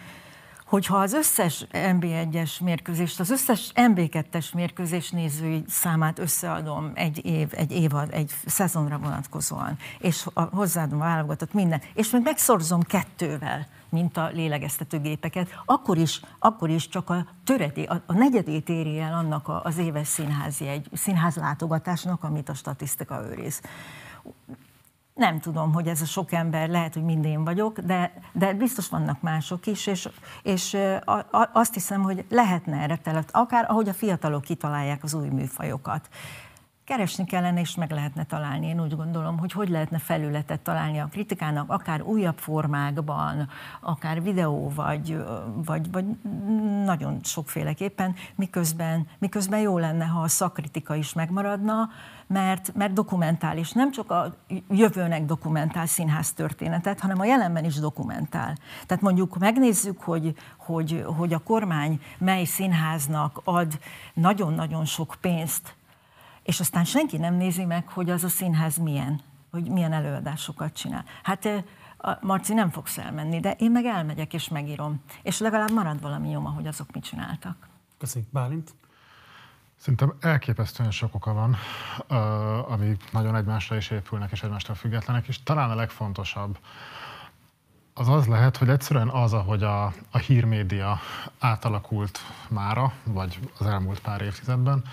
hogyha 0.65 0.97
az 0.97 1.13
összes 1.13 1.67
MB1-es 1.73 2.63
mérkőzést, 2.63 3.21
az 3.21 3.31
összes 3.31 3.73
MB2-es 3.75 4.55
mérkőzés 4.55 5.11
nézői 5.11 5.65
számát 5.69 6.19
összeadom 6.19 6.91
egy 6.95 7.25
év, 7.25 7.49
egy 7.51 7.73
évad, 7.73 8.09
egy 8.13 8.33
szezonra 8.47 8.99
vonatkozóan, 8.99 9.77
és 9.99 10.27
hozzáadom 10.35 11.01
a 11.01 11.05
válogatott 11.05 11.53
minden, 11.53 11.83
és 11.95 12.11
még 12.11 12.23
megszorzom 12.23 12.83
kettővel, 12.83 13.67
mint 13.89 14.17
a 14.17 14.29
lélegeztetőgépeket, 14.33 15.49
akkor 15.65 15.97
is, 15.97 16.21
akkor 16.39 16.71
is 16.71 16.89
csak 16.89 17.11
a 17.11 17.27
töreti, 17.45 17.83
a, 17.83 18.03
a 18.07 18.13
negyedét 18.13 18.69
éri 18.69 18.99
el 18.99 19.15
annak 19.15 19.49
a, 19.49 19.63
az 19.65 19.79
éves 19.79 20.09
színházi, 20.09 20.67
egy 20.67 20.89
színház 20.93 21.37
látogatásnak, 21.37 22.25
amit 22.25 22.49
a 22.49 22.55
statisztika 22.55 23.25
őriz. 23.31 23.61
Nem 25.15 25.41
tudom, 25.41 25.73
hogy 25.73 25.87
ez 25.87 26.01
a 26.01 26.05
sok 26.05 26.33
ember, 26.33 26.69
lehet, 26.69 26.95
hogy 26.95 27.05
mind 27.05 27.25
én 27.25 27.45
vagyok, 27.45 27.79
de, 27.79 28.13
de 28.33 28.53
biztos 28.53 28.89
vannak 28.89 29.21
mások 29.21 29.67
is, 29.67 29.87
és, 29.87 30.09
és 30.43 30.75
a, 31.05 31.13
a, 31.13 31.51
azt 31.53 31.75
hiszem, 31.75 32.03
hogy 32.03 32.25
lehetne 32.29 32.77
erre 32.77 32.97
telet, 32.97 33.29
akár 33.33 33.65
ahogy 33.69 33.89
a 33.89 33.93
fiatalok 33.93 34.43
kitalálják 34.43 35.03
az 35.03 35.15
új 35.15 35.29
műfajokat 35.29 36.09
keresni 36.89 37.25
kellene, 37.25 37.61
és 37.61 37.75
meg 37.75 37.91
lehetne 37.91 38.25
találni. 38.25 38.67
Én 38.67 38.81
úgy 38.81 38.97
gondolom, 38.97 39.39
hogy 39.39 39.53
hogy 39.53 39.69
lehetne 39.69 39.99
felületet 39.99 40.61
találni 40.61 40.99
a 40.99 41.07
kritikának, 41.07 41.71
akár 41.71 42.03
újabb 42.03 42.39
formákban, 42.39 43.49
akár 43.81 44.23
videó, 44.23 44.73
vagy, 44.75 45.17
vagy, 45.65 45.91
vagy 45.91 46.05
nagyon 46.85 47.21
sokféleképpen, 47.23 48.15
miközben, 48.35 49.07
miközben 49.19 49.61
jó 49.61 49.79
lenne, 49.79 50.05
ha 50.05 50.21
a 50.21 50.29
szakkritika 50.29 50.95
is 50.95 51.13
megmaradna, 51.13 51.89
mert, 52.27 52.75
mert 52.75 52.93
dokumentál, 52.93 53.57
és 53.57 53.73
nem 53.73 53.91
csak 53.91 54.11
a 54.11 54.35
jövőnek 54.69 55.25
dokumentál 55.25 55.87
színház 55.87 56.33
történetet, 56.33 57.01
hanem 57.01 57.21
a 57.21 57.25
jelenben 57.25 57.65
is 57.65 57.75
dokumentál. 57.75 58.57
Tehát 58.87 59.03
mondjuk 59.03 59.39
megnézzük, 59.39 60.01
hogy, 60.01 60.35
hogy, 60.57 61.05
hogy 61.17 61.33
a 61.33 61.39
kormány 61.39 62.01
mely 62.19 62.45
színháznak 62.45 63.41
ad 63.45 63.79
nagyon-nagyon 64.15 64.85
sok 64.85 65.17
pénzt 65.21 65.77
és 66.49 66.61
aztán 66.61 66.85
senki 66.85 67.17
nem 67.17 67.35
nézi 67.35 67.65
meg, 67.65 67.89
hogy 67.89 68.11
az 68.11 68.25
a 68.25 68.29
színház 68.29 68.77
milyen, 68.77 69.21
hogy 69.51 69.71
milyen 69.71 69.93
előadásokat 69.93 70.73
csinál. 70.73 71.05
Hát 71.23 71.49
Marci, 72.21 72.55
nem 72.55 72.71
fogsz 72.71 72.99
elmenni, 72.99 73.41
de 73.41 73.53
én 73.53 73.71
meg 73.71 73.85
elmegyek 73.85 74.35
és 74.35 74.49
megírom. 74.49 75.03
És 75.23 75.39
legalább 75.39 75.73
marad 75.73 76.01
valami 76.01 76.29
nyoma, 76.29 76.49
hogy 76.51 76.67
azok 76.67 76.93
mit 76.93 77.05
csináltak. 77.05 77.69
Köszönjük, 77.99 78.31
Bálint. 78.31 78.75
Szerintem 79.77 80.15
elképesztően 80.21 80.91
sok 80.91 81.15
oka 81.15 81.33
van, 81.33 81.57
ami 82.69 82.97
nagyon 83.13 83.37
egymásra 83.37 83.77
is 83.77 83.91
épülnek 83.91 84.31
és 84.31 84.43
egymástól 84.43 84.75
függetlenek, 84.75 85.29
és 85.29 85.43
talán 85.43 85.71
a 85.71 85.75
legfontosabb 85.75 86.59
az 87.95 88.09
az 88.09 88.27
lehet, 88.27 88.57
hogy 88.57 88.69
egyszerűen 88.69 89.09
az, 89.09 89.33
ahogy 89.33 89.63
a, 89.63 89.85
a 90.11 90.19
hírmédia 90.19 91.01
átalakult 91.39 92.19
mára, 92.49 92.93
vagy 93.05 93.39
az 93.59 93.67
elmúlt 93.67 94.01
pár 94.01 94.21
évtizedben, 94.21 94.85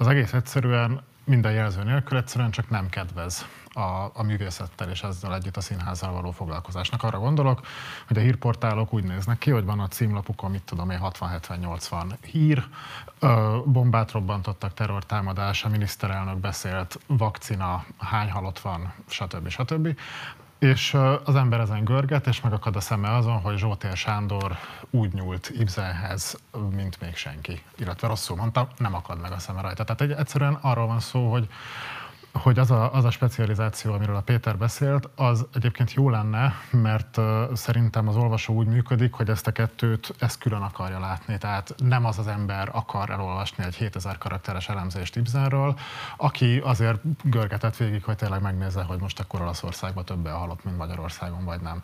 az 0.00 0.06
egész 0.06 0.32
egyszerűen 0.32 1.02
minden 1.24 1.52
jelző 1.52 1.82
nélkül 1.82 2.18
egyszerűen 2.18 2.50
csak 2.50 2.70
nem 2.70 2.88
kedvez 2.88 3.46
a, 3.72 4.10
a 4.12 4.22
művészettel 4.22 4.90
és 4.90 5.02
ezzel 5.02 5.34
együtt 5.34 5.56
a 5.56 5.60
színházzal 5.60 6.12
való 6.12 6.30
foglalkozásnak. 6.30 7.02
Arra 7.02 7.18
gondolok, 7.18 7.60
hogy 8.06 8.18
a 8.18 8.20
hírportálok 8.20 8.92
úgy 8.92 9.04
néznek 9.04 9.38
ki, 9.38 9.50
hogy 9.50 9.64
van 9.64 9.80
a 9.80 9.88
címlapukon, 9.88 10.50
mit 10.50 10.62
tudom 10.62 10.90
én, 10.90 10.98
60-70-80 11.02 12.04
hír, 12.20 12.64
bombát 13.64 14.10
robbantottak, 14.10 14.74
terrortámadás, 14.74 15.64
a 15.64 15.68
miniszterelnök 15.68 16.36
beszélt, 16.36 16.98
vakcina, 17.06 17.84
hány 17.98 18.30
halott 18.30 18.58
van, 18.58 18.92
stb. 19.08 19.48
stb. 19.48 19.96
És 20.60 20.96
az 21.24 21.34
ember 21.34 21.60
ezen 21.60 21.84
görget, 21.84 22.26
és 22.26 22.40
megakad 22.40 22.76
a 22.76 22.80
szeme 22.80 23.14
azon, 23.14 23.40
hogy 23.40 23.58
Zsótér 23.58 23.96
Sándor 23.96 24.56
úgy 24.90 25.12
nyúlt 25.12 25.50
Ibzenhez, 25.58 26.38
mint 26.74 27.00
még 27.00 27.16
senki. 27.16 27.62
Illetve 27.76 28.08
rosszul 28.08 28.36
mondtam, 28.36 28.68
nem 28.76 28.94
akad 28.94 29.20
meg 29.20 29.32
a 29.32 29.38
szeme 29.38 29.60
rajta. 29.60 29.84
Tehát 29.84 30.00
egy, 30.00 30.10
egyszerűen 30.10 30.58
arról 30.60 30.86
van 30.86 31.00
szó, 31.00 31.30
hogy 31.30 31.48
hogy 32.32 32.58
az 32.58 32.70
a, 32.70 32.94
az 32.94 33.04
a 33.04 33.10
specializáció, 33.10 33.92
amiről 33.92 34.16
a 34.16 34.20
Péter 34.20 34.58
beszélt, 34.58 35.08
az 35.14 35.46
egyébként 35.54 35.92
jó 35.92 36.10
lenne, 36.10 36.54
mert 36.70 37.20
szerintem 37.54 38.08
az 38.08 38.16
olvasó 38.16 38.54
úgy 38.54 38.66
működik, 38.66 39.12
hogy 39.12 39.28
ezt 39.28 39.46
a 39.46 39.52
kettőt 39.52 40.14
ezt 40.18 40.38
külön 40.38 40.62
akarja 40.62 40.98
látni. 40.98 41.38
Tehát 41.38 41.74
nem 41.76 42.04
az 42.04 42.18
az 42.18 42.26
ember 42.26 42.68
akar 42.72 43.10
elolvasni 43.10 43.64
egy 43.64 43.74
7000 43.74 44.18
karakteres 44.18 44.68
elemzést 44.68 45.16
Ibzenről, 45.16 45.78
aki 46.16 46.58
azért 46.64 47.00
görgetett 47.22 47.76
végig, 47.76 48.04
hogy 48.04 48.16
tényleg 48.16 48.42
megnézze, 48.42 48.82
hogy 48.82 49.00
most 49.00 49.20
akkor 49.20 49.40
Olaszországban 49.40 50.04
többen 50.04 50.34
halott, 50.34 50.64
mint 50.64 50.76
Magyarországon, 50.76 51.44
vagy 51.44 51.60
nem. 51.60 51.82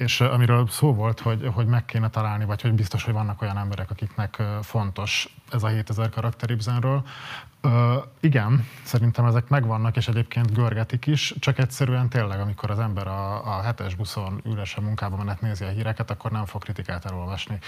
És 0.00 0.20
amiről 0.20 0.68
szó 0.68 0.94
volt, 0.94 1.20
hogy, 1.20 1.50
hogy 1.54 1.66
meg 1.66 1.84
kéne 1.84 2.10
találni, 2.10 2.44
vagy 2.44 2.62
hogy 2.62 2.72
biztos, 2.72 3.04
hogy 3.04 3.14
vannak 3.14 3.42
olyan 3.42 3.58
emberek, 3.58 3.90
akiknek 3.90 4.42
fontos 4.62 5.36
ez 5.50 5.62
a 5.62 5.66
7000 5.66 6.08
karakter 6.08 6.50
Ibzenről. 6.50 7.02
Ö, 7.60 7.96
igen, 8.20 8.66
szerintem 8.82 9.24
ezek 9.24 9.48
megvannak, 9.48 9.96
és 9.96 10.08
egyébként 10.08 10.52
görgetik 10.52 11.06
is, 11.06 11.34
csak 11.38 11.58
egyszerűen 11.58 12.08
tényleg, 12.08 12.40
amikor 12.40 12.70
az 12.70 12.78
ember 12.78 13.06
a, 13.06 13.56
a 13.56 13.62
hetes 13.62 13.94
buszon 13.94 14.40
ülesen 14.44 14.84
munkába 14.84 15.16
menet 15.16 15.40
nézi 15.40 15.64
a 15.64 15.68
híreket, 15.68 16.10
akkor 16.10 16.30
nem 16.30 16.44
fog 16.44 16.62
kritikát 16.62 17.04
elolvasni. 17.04 17.58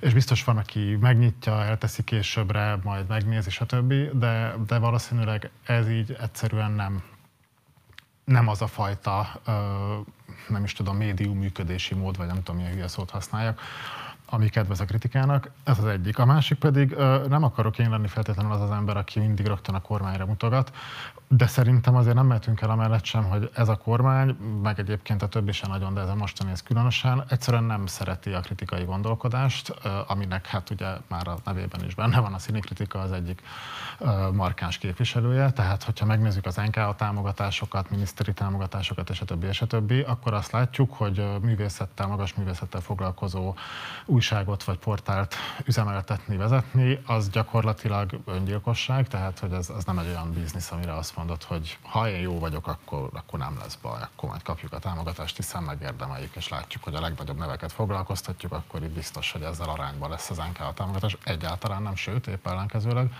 És 0.00 0.12
biztos 0.12 0.44
van, 0.44 0.56
aki 0.56 0.96
megnyitja, 1.00 1.64
elteszi 1.64 2.02
későbbre, 2.04 2.78
majd 2.82 3.08
megnézi, 3.08 3.50
stb., 3.50 3.94
de, 4.12 4.54
de 4.66 4.78
valószínűleg 4.78 5.50
ez 5.64 5.88
így 5.88 6.16
egyszerűen 6.20 6.72
nem 6.72 7.02
nem 8.30 8.48
az 8.48 8.62
a 8.62 8.66
fajta, 8.66 9.40
nem 10.48 10.64
is 10.64 10.72
tudom, 10.72 10.96
médium 10.96 11.38
működési 11.38 11.94
mód, 11.94 12.16
vagy 12.16 12.26
nem 12.26 12.36
tudom, 12.36 12.56
milyen 12.56 12.72
hülye 12.72 12.88
szót 12.88 13.10
használjak, 13.10 13.60
ami 14.26 14.48
kedvez 14.48 14.80
a 14.80 14.84
kritikának, 14.84 15.50
ez 15.64 15.78
az 15.78 15.84
egyik. 15.84 16.18
A 16.18 16.24
másik 16.24 16.58
pedig 16.58 16.94
nem 17.28 17.44
akarok 17.44 17.78
én 17.78 17.90
lenni 17.90 18.08
feltétlenül 18.08 18.52
az 18.52 18.60
az 18.60 18.70
ember, 18.70 18.96
aki 18.96 19.18
mindig 19.18 19.46
rögtön 19.46 19.74
a 19.74 19.80
kormányra 19.80 20.26
mutogat, 20.26 20.72
de 21.32 21.46
szerintem 21.46 21.96
azért 21.96 22.14
nem 22.14 22.26
mehetünk 22.26 22.60
el 22.60 22.70
amellett 22.70 23.04
sem, 23.04 23.24
hogy 23.24 23.50
ez 23.54 23.68
a 23.68 23.76
kormány, 23.76 24.36
meg 24.62 24.78
egyébként 24.78 25.22
a 25.22 25.28
többi 25.28 25.52
sem 25.52 25.70
nagyon, 25.70 25.94
de 25.94 26.00
ez 26.00 26.08
a 26.08 26.14
mostani 26.14 26.50
ez 26.50 26.62
különösen, 26.62 27.24
egyszerűen 27.28 27.64
nem 27.64 27.86
szereti 27.86 28.32
a 28.32 28.40
kritikai 28.40 28.84
gondolkodást, 28.84 29.68
aminek 30.06 30.46
hát 30.46 30.70
ugye 30.70 30.86
már 31.08 31.28
a 31.28 31.36
nevében 31.44 31.84
is 31.84 31.94
benne 31.94 32.20
van 32.20 32.34
a 32.34 32.38
színikritika 32.38 32.98
az 32.98 33.12
egyik 33.12 33.42
markáns 34.32 34.78
képviselője, 34.78 35.50
tehát 35.50 35.82
hogyha 35.82 36.06
megnézzük 36.06 36.46
az 36.46 36.56
NKA 36.56 36.94
támogatásokat, 36.94 37.90
miniszteri 37.90 38.32
támogatásokat 38.32 39.10
és 39.10 39.20
a 39.20 39.24
többi, 39.24 39.46
és 39.46 39.62
a 39.62 39.66
többi, 39.66 40.00
akkor 40.00 40.34
azt 40.34 40.52
látjuk, 40.52 40.94
hogy 40.94 41.24
művészettel, 41.42 42.06
magas 42.06 42.34
művészettel 42.34 42.80
foglalkozó 42.80 43.54
újságot 44.06 44.64
vagy 44.64 44.78
portált 44.78 45.34
üzemeltetni, 45.64 46.36
vezetni, 46.36 47.00
az 47.06 47.28
gyakorlatilag 47.28 48.20
öngyilkosság, 48.24 49.08
tehát 49.08 49.38
hogy 49.38 49.52
ez, 49.52 49.70
az 49.70 49.84
nem 49.84 49.98
egy 49.98 50.06
olyan 50.06 50.32
biznisz, 50.32 50.70
amire 50.70 50.94
azt 50.94 51.18
mondod, 51.20 51.42
hogy 51.42 51.78
ha 51.82 52.08
én 52.08 52.20
jó 52.20 52.38
vagyok, 52.38 52.66
akkor, 52.66 53.08
akkor 53.12 53.38
nem 53.38 53.56
lesz 53.58 53.74
baj, 53.74 54.00
akkor 54.02 54.28
majd 54.28 54.42
kapjuk 54.42 54.72
a 54.72 54.78
támogatást, 54.78 55.36
hiszen 55.36 55.62
megérdemeljük, 55.62 56.34
és 56.36 56.48
látjuk, 56.48 56.84
hogy 56.84 56.94
a 56.94 57.00
legnagyobb 57.00 57.38
neveket 57.38 57.72
foglalkoztatjuk, 57.72 58.52
akkor 58.52 58.82
itt 58.82 58.90
biztos, 58.90 59.32
hogy 59.32 59.42
ezzel 59.42 59.68
arányban 59.68 60.10
lesz 60.10 60.30
az 60.30 60.36
NKA 60.36 60.72
támogatás. 60.72 61.16
Egyáltalán 61.24 61.82
nem, 61.82 61.94
sőt, 61.94 62.26
épp 62.26 62.46
ellenkezőleg. 62.46 63.12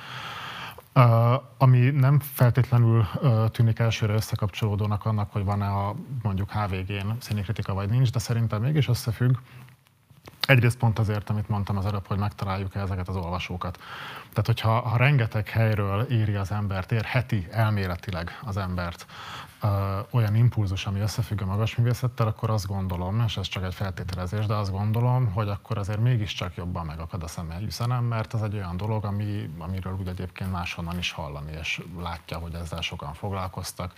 Uh, 0.95 1.43
ami 1.59 1.79
nem 1.79 2.21
feltétlenül 2.21 3.07
uh, 3.15 3.49
tűnik 3.49 3.79
elsőre 3.79 4.13
összekapcsolódónak 4.13 5.05
annak, 5.05 5.33
hogy 5.33 5.45
van-e 5.45 5.69
a 5.69 5.95
mondjuk 6.23 6.51
HVG-n 6.51 7.11
színikritika 7.19 7.75
vagy 7.75 7.89
nincs, 7.89 8.11
de 8.11 8.19
szerintem 8.19 8.63
mégis 8.63 8.89
összefügg. 8.89 9.37
Egyrészt 10.51 10.79
pont 10.79 10.99
azért, 10.99 11.31
amit 11.31 11.49
mondtam 11.49 11.77
az 11.77 11.87
előbb, 11.87 12.07
hogy 12.07 12.19
megtaláljuk 12.19 12.75
ezeket 12.75 13.09
az 13.09 13.17
olvasókat. 13.17 13.79
Tehát, 14.29 14.47
hogyha 14.47 14.81
ha 14.81 14.97
rengeteg 14.97 15.49
helyről 15.49 16.01
éri 16.01 16.35
az 16.35 16.51
embert, 16.51 16.93
érheti 16.93 17.47
elméletileg 17.51 18.39
az 18.45 18.57
embert 18.57 19.07
ö, 19.63 19.99
olyan 20.11 20.35
impulzus, 20.35 20.87
ami 20.87 21.01
összefügg 21.01 21.43
a 21.43 21.47
magas 21.47 21.77
művészettel, 21.77 22.27
akkor 22.27 22.51
azt 22.51 22.67
gondolom, 22.67 23.23
és 23.27 23.37
ez 23.37 23.49
csak 23.49 23.65
egy 23.65 23.75
feltételezés, 23.75 24.47
de 24.47 24.55
azt 24.55 24.71
gondolom, 24.71 25.33
hogy 25.33 25.49
akkor 25.49 25.79
azért 25.79 26.01
mégiscsak 26.01 26.55
jobban 26.55 26.87
megakad 26.87 27.23
a 27.23 27.29
személy 27.29 27.65
üzenem, 27.65 28.05
mert 28.05 28.35
ez 28.35 28.41
egy 28.41 28.55
olyan 28.55 28.77
dolog, 28.77 29.05
ami, 29.05 29.51
amiről 29.59 29.97
úgy 30.01 30.09
egyébként 30.09 30.53
máshonnan 30.53 30.99
is 30.99 31.13
hallani, 31.13 31.53
és 31.61 31.83
látja, 31.99 32.39
hogy 32.39 32.55
ezzel 32.55 32.81
sokan 32.81 33.15
foglalkoztak 33.15 33.93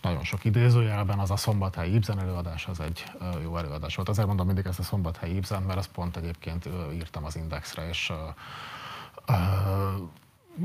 nagyon 0.00 0.24
sok 0.24 0.44
idézőjelben, 0.44 1.18
az 1.18 1.30
a 1.30 1.36
szombathelyi 1.36 1.94
Ibzen 1.94 2.18
előadás 2.18 2.66
az 2.66 2.80
egy 2.80 3.04
jó 3.42 3.56
előadás 3.56 3.94
volt. 3.94 4.08
Azért 4.08 4.26
mondom 4.26 4.46
mindig 4.46 4.66
ezt 4.66 4.78
a 4.78 4.82
szombathelyi 4.82 5.36
Ibzen, 5.36 5.62
mert 5.62 5.78
azt 5.78 5.90
pont 5.90 6.16
egyébként 6.16 6.68
írtam 6.92 7.24
az 7.24 7.36
Indexre, 7.36 7.88
és 7.88 8.12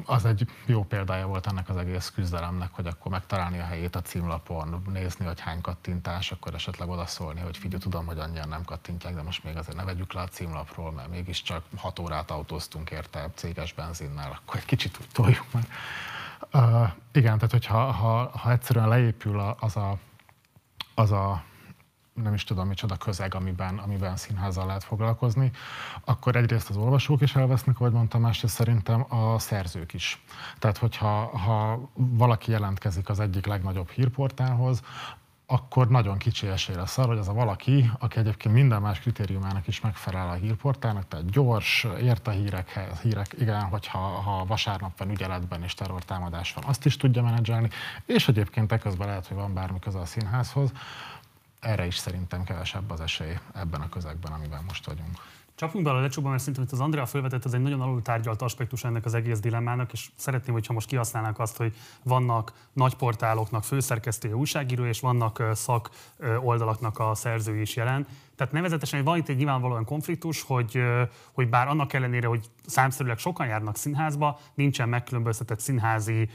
az 0.06 0.26
egy 0.26 0.48
jó 0.66 0.84
példája 0.84 1.28
volt 1.28 1.48
ennek 1.48 1.70
az 1.70 1.78
egész 1.78 2.12
küzdelemnek, 2.16 2.70
hogy 2.72 2.88
akkor 2.88 3.12
megtalálni 3.12 3.60
a 3.60 3.64
helyét 3.64 3.96
a 3.96 4.02
címlapon, 4.02 4.82
nézni, 4.94 5.26
hogy 5.26 5.40
hány 5.40 5.62
kattintás, 5.62 6.32
akkor 6.32 6.54
esetleg 6.54 6.90
odaszólni, 6.90 7.40
hogy 7.40 7.58
figyelj, 7.58 7.82
tudom, 7.82 8.06
hogy 8.06 8.20
annyian 8.20 8.48
nem 8.48 8.64
kattintják, 8.64 9.16
de 9.16 9.22
most 9.22 9.44
még 9.44 9.58
azért 9.58 9.78
ne 9.78 9.84
vegyük 9.84 10.14
le 10.14 10.22
a 10.22 10.28
címlapról, 10.28 10.92
mert 10.92 11.10
mégiscsak 11.10 11.64
6 11.78 12.00
órát 12.00 12.32
autóztunk 12.32 12.92
érte 12.92 13.32
céges 13.36 13.74
benzinnel, 13.74 14.40
akkor 14.42 14.60
egy 14.60 14.66
kicsit 14.66 14.98
úgy 15.02 15.10
toljuk 15.14 15.46
meg. 15.52 15.68
Uh, 16.54 16.90
igen, 17.12 17.36
tehát 17.36 17.52
hogyha 17.52 17.92
ha, 17.92 18.32
ha 18.38 18.52
egyszerűen 18.52 18.88
leépül 18.88 19.40
az 19.60 19.76
a, 19.76 19.98
az 20.96 21.12
a 21.12 21.44
nem 22.14 22.34
is 22.34 22.44
tudom 22.44 22.68
micsoda 22.68 22.96
közeg, 22.96 23.36
amiben, 23.36 23.78
amiben 23.78 24.16
színházzal 24.16 24.66
lehet 24.66 24.84
foglalkozni, 24.84 25.52
akkor 26.04 26.36
egyrészt 26.36 26.70
az 26.70 26.78
olvasók 26.78 27.22
is 27.22 27.36
elvesznek, 27.36 27.80
ahogy 27.80 27.92
mondtam, 27.92 28.22
másrészt 28.22 28.56
szerintem 28.56 29.06
a 29.10 29.40
szerzők 29.40 29.94
is. 29.94 30.24
Tehát, 30.60 30.78
hogyha 30.78 31.38
ha 31.38 31.90
valaki 31.96 32.52
jelentkezik 32.52 33.10
az 33.10 33.20
egyik 33.20 33.46
legnagyobb 33.46 33.90
hírportálhoz, 33.90 34.82
akkor 35.48 35.88
nagyon 35.88 36.18
kicsi 36.18 36.48
esély 36.48 36.76
lesz 36.76 36.98
arra, 36.98 37.08
hogy 37.08 37.18
az 37.18 37.28
a 37.28 37.34
valaki, 37.34 37.92
aki 38.00 38.20
egyébként 38.20 38.54
minden 38.54 38.82
más 38.82 39.00
kritériumának 39.00 39.68
is 39.68 39.82
megfelel 39.82 40.30
a 40.30 40.34
hírportálnak, 40.34 41.08
tehát 41.08 41.30
gyors, 41.30 41.88
ért 42.02 42.28
a 42.28 42.32
hírekhez, 42.32 43.00
hírek, 43.00 43.36
igen, 43.40 43.62
hogyha 43.62 43.98
ha 43.98 44.46
vasárnap 44.46 44.98
van 44.98 45.12
ügyeletben 45.12 45.64
és 45.64 45.74
terrortámadás 45.74 46.54
van, 46.54 46.64
azt 46.64 46.86
is 46.86 46.98
tudja 46.98 47.22
menedzselni, 47.24 47.70
és 48.06 48.28
egyébként 48.28 48.72
eközben 48.72 49.08
lehet, 49.08 49.28
hogy 49.28 49.38
van 49.38 49.54
bármi 49.54 49.80
köze 49.80 50.00
a 50.00 50.06
színházhoz, 50.06 50.72
erre 51.60 51.86
is 51.86 51.98
szerintem 51.98 52.44
kevesebb 52.44 52.92
az 52.92 53.00
esély 53.00 53.38
ebben 53.54 53.82
a 53.82 53.90
közegben, 53.90 54.32
amiben 54.32 54.64
most 54.68 54.86
vagyunk. 54.86 55.18
Csapjunk 55.56 55.86
bele 55.86 55.98
a 55.98 56.02
lecsóba, 56.02 56.30
mert 56.30 56.42
szerintem 56.42 56.66
az 56.72 56.80
Andrea 56.80 57.06
felvetett, 57.06 57.46
ez 57.46 57.54
egy 57.54 57.62
nagyon 57.62 57.82
alul 57.82 58.02
tárgyalt 58.02 58.42
aspektus 58.42 58.84
ennek 58.84 59.06
az 59.06 59.14
egész 59.14 59.40
dilemmának, 59.40 59.94
és 59.94 60.10
szeretném, 60.16 60.54
hogyha 60.54 60.74
most 60.74 60.88
kihasználnánk 60.88 61.40
azt, 61.40 61.58
hogy 61.58 61.76
vannak 62.04 62.54
nagy 62.74 62.96
portáloknak 62.96 63.64
főszerkesztője, 63.64 64.36
újságíró, 64.36 64.86
és 64.86 65.00
vannak 65.00 65.44
szak 65.54 65.90
oldalaknak 66.40 67.00
a 67.00 67.16
szerzői 67.16 67.62
is 67.62 67.76
jelen. 67.76 68.08
Tehát 68.36 68.54
nevezetesen 68.54 69.04
van 69.04 69.18
itt 69.18 69.30
egy 69.30 69.38
nyilvánvalóan 69.38 69.86
konfliktus, 69.86 70.42
hogy, 70.42 70.82
hogy 71.32 71.50
bár 71.50 71.68
annak 71.68 71.94
ellenére, 71.94 72.28
hogy 72.28 72.46
számszerűleg 72.66 73.18
sokan 73.18 73.48
járnak 73.48 73.78
színházba, 73.78 74.40
nincsen 74.54 74.90
megkülönböztetett 74.90 75.60
színházi 75.60 76.30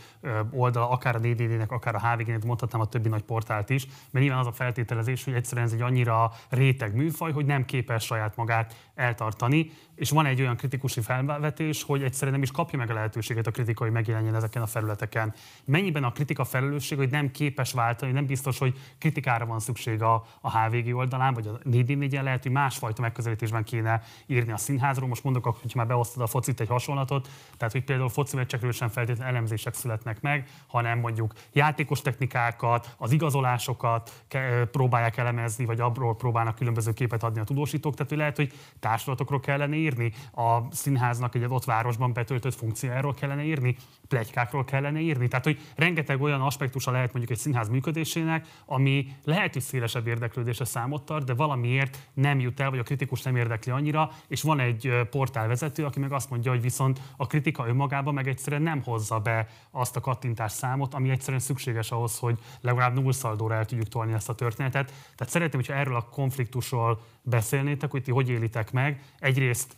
oldala, 0.51 0.91
akár 0.91 1.15
a 1.15 1.19
DDD-nek, 1.19 1.73
akár 1.73 1.95
a 1.95 2.09
HVG-nek, 2.09 2.45
mondhatnám 2.45 2.81
a 2.81 2.87
többi 2.87 3.09
nagy 3.09 3.23
portált 3.23 3.71
is, 3.71 3.87
mert 4.11 4.25
nyilván 4.25 4.41
az 4.41 4.47
a 4.47 4.53
feltételezés, 4.53 5.25
hogy 5.25 5.35
egyszerűen 5.35 5.67
ez 5.67 5.73
egy 5.73 5.81
annyira 5.81 6.33
réteg 6.49 6.95
műfaj, 6.95 7.33
hogy 7.33 7.47
nem 7.47 7.65
képes 7.65 8.05
saját 8.05 8.37
magát 8.37 8.75
eltartani, 8.95 9.71
és 10.01 10.11
van 10.11 10.27
egy 10.27 10.41
olyan 10.41 10.57
kritikusi 10.57 11.01
felvetés, 11.01 11.83
hogy 11.83 12.03
egyszerűen 12.03 12.33
nem 12.33 12.43
is 12.43 12.51
kapja 12.51 12.79
meg 12.79 12.91
a 12.91 12.95
lehetőséget 12.95 13.47
a 13.47 13.51
kritika, 13.51 13.85
hogy 13.85 13.93
megjelenjen 13.93 14.35
ezeken 14.35 14.63
a 14.63 14.67
felületeken. 14.67 15.35
Mennyiben 15.65 16.05
a 16.05 16.13
kritika 16.13 16.45
felelősség, 16.45 16.99
hogy 16.99 17.11
nem 17.11 17.31
képes 17.31 17.73
váltani, 17.73 18.13
nem 18.13 18.27
biztos, 18.27 18.59
hogy 18.59 18.79
kritikára 18.99 19.47
van 19.47 19.61
szükség 19.61 20.03
a, 20.03 20.25
a 20.41 20.59
HVG 20.59 20.95
oldalán, 20.95 21.35
vagy 21.35 21.47
a 21.47 21.59
4 21.65 22.13
lehet, 22.13 22.43
hogy 22.43 22.53
másfajta 22.53 23.01
megközelítésben 23.01 23.65
kéne 23.65 24.03
írni 24.27 24.53
a 24.53 24.57
színházról. 24.57 25.09
Most 25.09 25.25
mondok, 25.25 25.45
hogy 25.45 25.73
már 25.75 25.87
beosztod 25.87 26.23
a 26.23 26.27
focit 26.27 26.61
egy 26.61 26.69
hasonlatot, 26.69 27.29
tehát 27.57 27.73
hogy 27.73 27.85
például 27.85 28.09
foci 28.09 28.37
meccsekről 28.37 28.73
sem 28.73 28.89
feltétlenül 28.89 29.35
elemzések 29.35 29.75
születnek 29.75 30.21
meg, 30.21 30.49
hanem 30.67 30.99
mondjuk 30.99 31.33
játékos 31.53 32.03
technikákat, 32.03 32.95
az 32.99 33.13
igazolásokat 33.13 34.25
próbálják 34.71 35.17
elemezni, 35.17 35.65
vagy 35.65 35.81
abról 35.81 36.17
próbálnak 36.17 36.55
különböző 36.55 36.93
képet 36.93 37.23
adni 37.23 37.41
a 37.41 37.45
tudósítók. 37.45 37.95
Tehát 37.95 38.09
hogy 38.09 38.19
lehet, 38.19 38.37
hogy 38.37 38.53
társulatokról 38.79 39.41
kellene 39.41 39.77
írni, 39.77 39.89
a 40.33 40.75
színháznak 40.75 41.35
egy 41.35 41.43
adott 41.43 41.65
városban 41.65 42.13
betöltött 42.13 42.55
funkciójáról 42.55 43.15
kellene 43.15 43.43
írni, 43.43 43.77
plegykákról 44.09 44.65
kellene 44.65 45.01
írni. 45.01 45.29
Tehát, 45.29 45.45
hogy 45.45 45.61
rengeteg 45.77 46.21
olyan 46.21 46.41
aspektusa 46.41 46.91
lehet 46.91 47.13
mondjuk 47.13 47.39
egy 47.39 47.43
színház 47.43 47.69
működésének, 47.69 48.47
ami 48.67 49.07
lehet, 49.25 49.53
hogy 49.53 49.63
szélesebb 49.63 50.07
érdeklődésre 50.07 50.65
számot 50.65 51.03
tart, 51.03 51.25
de 51.25 51.35
valamiért 51.35 51.99
nem 52.15 52.41
jut 52.41 52.61
el, 52.61 52.71
vagy 52.71 52.79
a 52.79 52.83
kritikus 52.83 53.23
nem 53.23 53.37
érdekli 53.37 53.73
annyira, 53.73 54.11
és 54.29 54.43
van 54.43 54.61
egy 54.61 54.93
portálvezető, 55.11 55.85
aki 55.85 55.99
meg 55.99 56.13
azt 56.13 56.31
mondja, 56.31 56.51
hogy 56.51 56.61
viszont 56.61 57.01
a 57.17 57.27
kritika 57.27 57.67
önmagában 57.67 58.15
meg 58.15 58.29
egyszerűen 58.29 58.63
nem 58.63 58.83
hozza 58.83 59.19
be 59.19 59.49
azt 59.71 59.97
a 59.97 60.01
kattintás 60.01 60.53
számot, 60.53 60.95
ami 60.95 61.11
egyszerűen 61.11 61.41
szükséges 61.41 61.91
ahhoz, 61.91 62.19
hogy 62.19 62.39
legalább 62.61 62.95
nullszaldóra 62.95 63.55
el 63.55 63.65
tudjuk 63.65 63.89
tolni 63.89 64.13
ezt 64.13 64.29
a 64.29 64.35
történetet. 64.35 64.87
Tehát 64.87 65.33
szeretném, 65.33 65.61
hogyha 65.61 65.75
erről 65.75 65.97
a 65.97 66.09
konfliktusról 66.09 67.01
beszélnétek, 67.23 67.91
hogy 67.91 68.03
ti 68.03 68.11
hogy 68.11 68.29
élitek 68.29 68.73
meg. 68.73 69.03
Egyrészt 69.19 69.77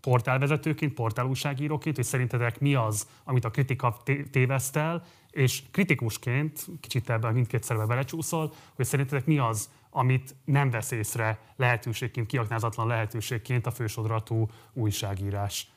portálvezetőként, 0.00 0.94
portálúságíróként, 0.94 1.96
hogy 1.96 2.04
szerintetek 2.04 2.60
mi 2.60 2.74
az, 2.74 3.06
amit 3.24 3.44
a 3.44 3.50
kritika 3.50 3.96
téveszt 4.30 4.76
el, 4.76 5.02
és 5.30 5.62
kritikusként, 5.70 6.66
kicsit 6.80 7.10
ebben 7.10 7.32
mindkét 7.32 7.62
szerve 7.62 7.86
belecsúszol, 7.86 8.52
hogy 8.74 8.84
szerintetek 8.84 9.26
mi 9.26 9.38
az, 9.38 9.70
amit 9.90 10.34
nem 10.44 10.70
vesz 10.70 10.90
észre 10.90 11.38
lehetőségként, 11.56 12.26
kiaknázatlan 12.26 12.86
lehetőségként 12.86 13.66
a 13.66 13.70
fősodratú 13.70 14.48
újságírás. 14.72 15.68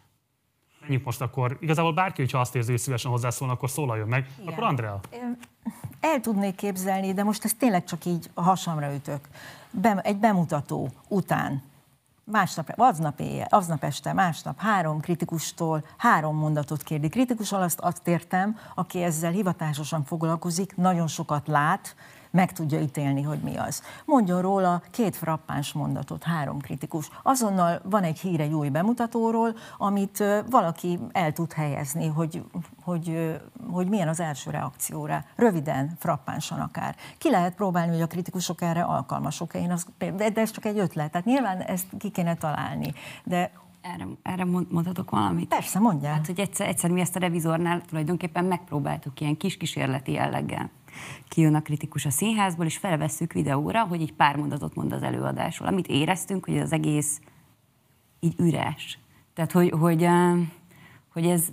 Menjünk 0.82 1.06
most 1.06 1.22
akkor, 1.22 1.58
igazából 1.60 1.94
bárki, 1.94 2.22
hogyha 2.22 2.40
azt 2.40 2.56
érzi, 2.56 2.72
hogy 2.72 2.80
szívesen 2.80 3.12
hozzászólna, 3.12 3.54
akkor 3.54 3.70
szólaljon 3.70 4.08
meg. 4.08 4.30
Igen. 4.40 4.54
Akkor 4.54 4.64
Andrea. 4.64 5.00
El 6.00 6.20
tudnék 6.20 6.56
képzelni, 6.56 7.14
de 7.14 7.24
most 7.24 7.44
ezt 7.44 7.58
tényleg 7.58 7.84
csak 7.84 8.06
így 8.06 8.30
a 8.34 8.42
hasamra 8.42 8.94
ütök. 8.94 9.28
Be, 9.72 10.00
egy 10.04 10.18
bemutató 10.18 10.90
után 11.08 11.64
másnap, 12.32 12.74
aznap, 12.76 13.20
éjjel, 13.20 13.48
aznap 13.50 13.84
este, 13.84 14.14
másnap 14.14 14.60
három 14.60 15.00
kritikustól 15.00 15.84
három 15.98 16.36
mondatot 16.36 16.84
kérdi. 16.84 17.10
Kritikus 17.10 17.52
azt, 17.52 17.80
azt 17.80 18.08
értem, 18.08 18.58
aki 18.76 19.04
ezzel 19.04 19.32
hivatásosan 19.32 20.04
foglalkozik, 20.04 20.76
nagyon 20.76 21.08
sokat 21.08 21.48
lát, 21.48 21.96
meg 22.32 22.54
tudja 22.54 22.80
ítélni, 22.80 23.22
hogy 23.22 23.40
mi 23.40 23.58
az. 23.58 23.84
Mondjon 24.06 24.42
róla 24.42 24.82
két 24.92 25.16
frappáns 25.16 25.74
mondatot, 25.74 26.24
három 26.24 26.60
kritikus. 26.60 27.10
Azonnal 27.24 27.82
van 27.84 28.04
egy 28.04 28.20
híre 28.20 28.44
egy 28.44 28.54
új 28.54 28.70
bemutatóról, 28.70 29.56
amit 29.78 30.24
valaki 30.50 31.00
el 31.12 31.34
tud 31.34 31.54
helyezni, 31.54 32.08
hogy, 32.08 32.44
hogy, 32.84 33.40
hogy 33.72 33.88
milyen 33.88 34.08
az 34.08 34.20
első 34.20 34.52
reakcióra. 34.52 35.24
Röviden, 35.36 35.96
frappánsan 36.00 36.60
akár. 36.60 36.96
Ki 37.18 37.30
lehet 37.30 37.56
próbálni, 37.56 37.92
hogy 37.92 38.02
a 38.02 38.08
kritikusok 38.08 38.62
erre 38.62 38.82
alkalmasok-e, 38.82 39.60
én 39.60 39.72
az, 39.72 39.86
de 39.98 40.32
ez 40.36 40.52
csak 40.52 40.66
egy 40.66 40.78
ötlet. 40.78 41.12
Tehát 41.12 41.28
nyilván 41.28 41.62
ezt 41.62 41.86
ki 41.98 42.10
kéne 42.10 42.36
találni. 42.36 42.94
De 43.24 43.52
erre, 43.82 44.08
erre 44.22 44.46
mondhatok 44.46 45.10
valamit? 45.10 45.48
Persze, 45.48 45.80
mondjál. 45.80 46.14
Hát, 46.14 46.26
hogy 46.26 46.40
egyszer, 46.40 46.68
egyszer 46.68 46.90
mi 46.90 47.02
ezt 47.02 47.16
a 47.16 47.20
revizornál 47.20 47.82
tulajdonképpen 47.82 48.46
megpróbáltuk 48.46 49.20
ilyen 49.20 49.38
kis 49.38 49.58
kísérleti 49.58 50.12
jelleggel 50.12 50.70
kijön 51.28 51.56
a 51.56 51.62
kritikus 51.62 52.06
a 52.06 52.10
színházból, 52.10 52.66
és 52.66 52.78
felvesszük 52.78 53.34
videóra, 53.34 53.84
hogy 53.84 54.02
egy 54.02 54.14
pár 54.14 54.36
mondatot 54.36 54.76
mond 54.76 54.92
az 54.92 55.04
előadásról, 55.04 55.68
amit 55.68 55.88
éreztünk, 55.88 56.46
hogy 56.46 56.58
az 56.58 56.72
egész 56.72 57.20
így 58.20 58.40
üres. 58.40 59.00
Tehát, 59.34 59.52
hogy, 59.52 59.70
hogy, 59.70 60.08
hogy 61.14 61.26
ez, 61.26 61.52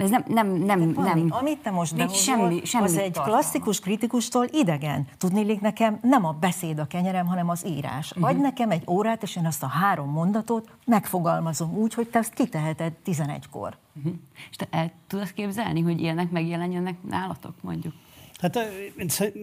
ez 0.00 0.10
nem, 0.10 0.24
nem, 0.28 0.52
nem, 0.52 0.80
nem. 0.80 1.26
Amit 1.28 1.58
te 1.58 1.70
most 1.70 1.96
behozol, 1.96 2.16
semmi, 2.16 2.64
semmi 2.64 2.84
az 2.84 2.96
egy 2.96 3.12
tartalma. 3.12 3.38
klasszikus 3.38 3.80
kritikustól 3.80 4.46
idegen. 4.52 5.06
Tudnélik 5.18 5.60
nekem 5.60 5.98
nem 6.02 6.24
a 6.24 6.32
beszéd 6.32 6.78
a 6.78 6.86
kenyerem, 6.86 7.26
hanem 7.26 7.48
az 7.48 7.66
írás. 7.66 8.10
Uh-huh. 8.10 8.28
Adj 8.28 8.40
nekem 8.40 8.70
egy 8.70 8.82
órát, 8.86 9.22
és 9.22 9.36
én 9.36 9.46
azt 9.46 9.62
a 9.62 9.66
három 9.66 10.10
mondatot 10.10 10.68
megfogalmazom 10.86 11.76
úgy, 11.76 11.94
hogy 11.94 12.08
te 12.08 12.18
ezt 12.18 12.34
kiteheted 12.34 12.92
11-kor. 13.06 13.76
Uh-huh. 13.96 14.12
És 14.50 14.56
te 14.56 14.66
el 14.70 14.92
tudod 15.06 15.32
képzelni, 15.32 15.80
hogy 15.80 16.00
ilyenek 16.00 16.30
megjelenjenek 16.30 17.02
nálatok, 17.08 17.54
mondjuk? 17.60 17.94
Hát 18.40 18.58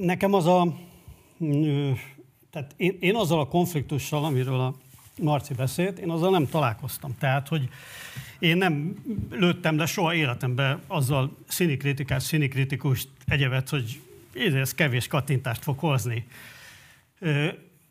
nekem 0.01 0.33
az 0.33 0.45
a... 0.45 0.67
Tehát 2.51 2.73
én, 2.77 2.97
én 2.99 3.15
azzal 3.15 3.39
a 3.39 3.47
konfliktussal, 3.47 4.23
amiről 4.25 4.59
a 4.59 4.73
Marci 5.21 5.53
beszélt, 5.53 5.99
én 5.99 6.09
azzal 6.09 6.31
nem 6.31 6.47
találkoztam. 6.47 7.15
Tehát, 7.19 7.47
hogy 7.47 7.69
én 8.39 8.57
nem 8.57 8.95
lőttem 9.31 9.77
le 9.77 9.85
soha 9.85 10.13
életemben 10.13 10.81
azzal 10.87 11.37
színikritikás, 11.47 12.23
színikritikust 12.23 13.07
egyebet, 13.25 13.69
hogy 13.69 14.01
ez 14.33 14.73
kevés 14.73 15.07
kattintást 15.07 15.63
fog 15.63 15.79
hozni. 15.79 16.25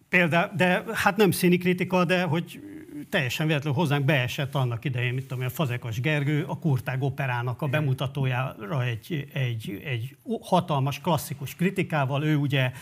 Például, 0.08 0.50
de 0.56 0.84
hát 0.92 1.16
nem 1.16 1.30
színikritika, 1.30 2.04
de 2.04 2.22
hogy 2.22 2.60
teljesen 3.08 3.46
véletlenül 3.46 3.78
hozzánk 3.78 4.04
beesett 4.04 4.54
annak 4.54 4.84
idején, 4.84 5.14
mint 5.14 5.26
tudom, 5.26 5.44
a 5.44 5.50
Fazekas 5.50 6.00
Gergő, 6.00 6.44
a 6.44 6.58
Kurtág 6.58 7.02
operának 7.02 7.62
a 7.62 7.66
bemutatójára 7.66 8.84
egy, 8.84 9.28
egy, 9.32 9.82
egy 9.84 10.16
hatalmas 10.40 11.00
klasszikus 11.00 11.54
kritikával. 11.54 12.24
Ő 12.24 12.36
ugye 12.36 12.72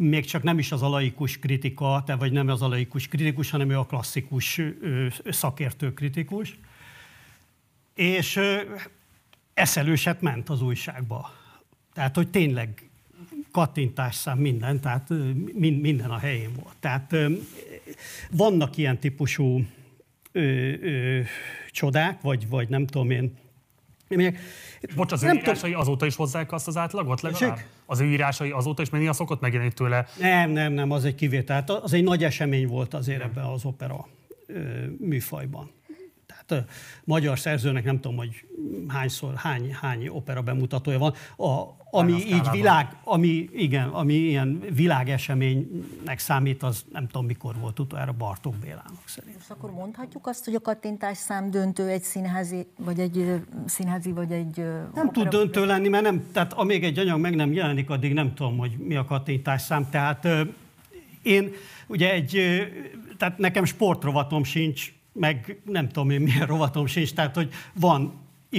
még 0.00 0.24
csak 0.24 0.42
nem 0.42 0.58
is 0.58 0.72
az 0.72 0.82
alaikus 0.82 1.38
kritika, 1.38 2.02
te 2.06 2.14
vagy 2.14 2.32
nem 2.32 2.48
az 2.48 2.62
alaikus 2.62 3.08
kritikus, 3.08 3.50
hanem 3.50 3.70
ő 3.70 3.78
a 3.78 3.86
klasszikus 3.86 4.60
szakértő 5.24 5.92
kritikus. 5.94 6.58
És 7.94 8.40
eszelőset 9.54 10.20
ment 10.20 10.48
az 10.48 10.62
újságba. 10.62 11.32
Tehát, 11.92 12.16
hogy 12.16 12.28
tényleg 12.28 12.90
szám 14.10 14.38
minden, 14.38 14.80
tehát 14.80 15.08
minden 15.54 16.10
a 16.10 16.18
helyén 16.18 16.52
volt. 16.54 16.76
Tehát 16.80 17.14
vannak 18.30 18.76
ilyen 18.76 18.98
típusú 18.98 19.64
ö, 20.32 20.40
ö, 20.80 21.20
csodák, 21.70 22.20
vagy, 22.20 22.48
vagy 22.48 22.68
nem 22.68 22.86
tudom 22.86 23.10
én, 23.10 23.38
Még, 24.16 24.38
Bocs, 24.94 25.12
az 25.12 25.22
ő 25.22 25.32
írásai 25.32 25.72
azóta 25.72 26.06
is 26.06 26.16
hozzák 26.16 26.52
azt 26.52 26.68
az 26.68 26.76
átlagot 26.76 27.20
legalább? 27.20 27.58
Az 27.86 28.00
ő 28.00 28.04
írásai 28.04 28.50
azóta 28.50 28.82
is 28.82 28.90
menni 28.90 29.12
szokott 29.12 29.40
megjelenni 29.40 29.72
tőle? 29.72 30.06
Nem, 30.18 30.50
nem, 30.50 30.72
nem, 30.72 30.90
az 30.90 31.04
egy 31.04 31.14
kivétel. 31.14 31.56
Hát 31.56 31.70
az 31.70 31.92
egy 31.92 32.02
nagy 32.02 32.24
esemény 32.24 32.66
volt 32.66 32.94
azért 32.94 33.22
ebben 33.22 33.44
az 33.44 33.64
opera 33.64 34.08
műfajban 34.98 35.70
magyar 37.04 37.38
szerzőnek 37.38 37.84
nem 37.84 38.00
tudom, 38.00 38.16
hogy 38.16 38.44
hányszor, 38.88 39.34
hány, 39.34 39.74
hány 39.74 40.08
opera 40.08 40.42
bemutatója 40.42 40.98
van, 40.98 41.14
a, 41.36 41.78
ami 41.90 42.12
így 42.12 42.50
világ, 42.50 42.96
ami, 43.04 43.48
igen, 43.52 43.88
ami 43.88 44.14
ilyen 44.14 44.62
világeseménynek 44.70 46.18
számít, 46.18 46.62
az 46.62 46.84
nem 46.92 47.06
tudom 47.06 47.26
mikor 47.26 47.54
volt 47.60 47.78
utoljára 47.78 48.12
Bartók 48.12 48.54
Bélának 48.54 49.02
szerint. 49.04 49.36
És 49.40 49.48
akkor 49.48 49.70
mondhatjuk 49.70 50.26
azt, 50.26 50.44
hogy 50.44 50.54
a 50.54 50.60
kattintás 50.60 51.18
szám 51.18 51.50
döntő 51.50 51.88
egy 51.88 52.02
színházi, 52.02 52.66
vagy 52.78 53.00
egy 53.00 53.42
színházi, 53.66 54.12
vagy 54.12 54.32
egy... 54.32 54.56
Nem 54.94 55.08
opera... 55.08 55.10
tud 55.12 55.28
döntő 55.28 55.66
lenni, 55.66 55.88
mert 55.88 56.04
nem, 56.04 56.30
tehát 56.32 56.52
amíg 56.52 56.84
egy 56.84 56.98
anyag 56.98 57.20
meg 57.20 57.34
nem 57.34 57.52
jelenik, 57.52 57.90
addig 57.90 58.12
nem 58.12 58.34
tudom, 58.34 58.58
hogy 58.58 58.76
mi 58.78 58.96
a 58.96 59.04
kattintás 59.04 59.62
szám. 59.62 59.90
Tehát 59.90 60.28
én 61.22 61.52
ugye 61.86 62.12
egy, 62.12 62.40
tehát 63.18 63.38
nekem 63.38 63.64
sportrovatom 63.64 64.44
sincs, 64.44 64.92
meg 65.12 65.60
nem 65.64 65.88
tudom 65.88 66.10
én 66.10 66.20
milyen 66.20 66.46
rovatom 66.46 66.86
sincs, 66.86 67.12
tehát 67.12 67.34
hogy 67.34 67.52
van 67.74 68.12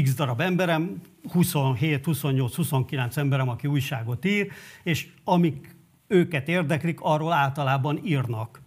x 0.04 0.14
darab 0.14 0.42
emberem, 0.42 1.02
27, 1.32 2.06
28, 2.06 2.56
29 2.56 3.18
emberem, 3.18 3.50
aki 3.50 3.68
újságot 3.68 4.26
ír, 4.26 4.52
és 4.84 5.08
amik 5.24 5.76
őket 6.08 6.48
érdeklik, 6.48 6.98
arról 7.02 7.34
általában 7.34 8.00
írnak. 8.06 8.62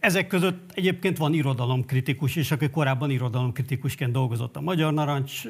Ezek 0.00 0.26
között 0.26 0.72
egyébként 0.74 1.16
van 1.16 1.34
irodalomkritikus 1.34 2.36
is, 2.36 2.50
aki 2.50 2.70
korábban 2.70 3.10
irodalomkritikusként 3.10 4.12
dolgozott 4.12 4.56
a 4.56 4.60
Magyar 4.60 4.92
Narancs 4.92 5.42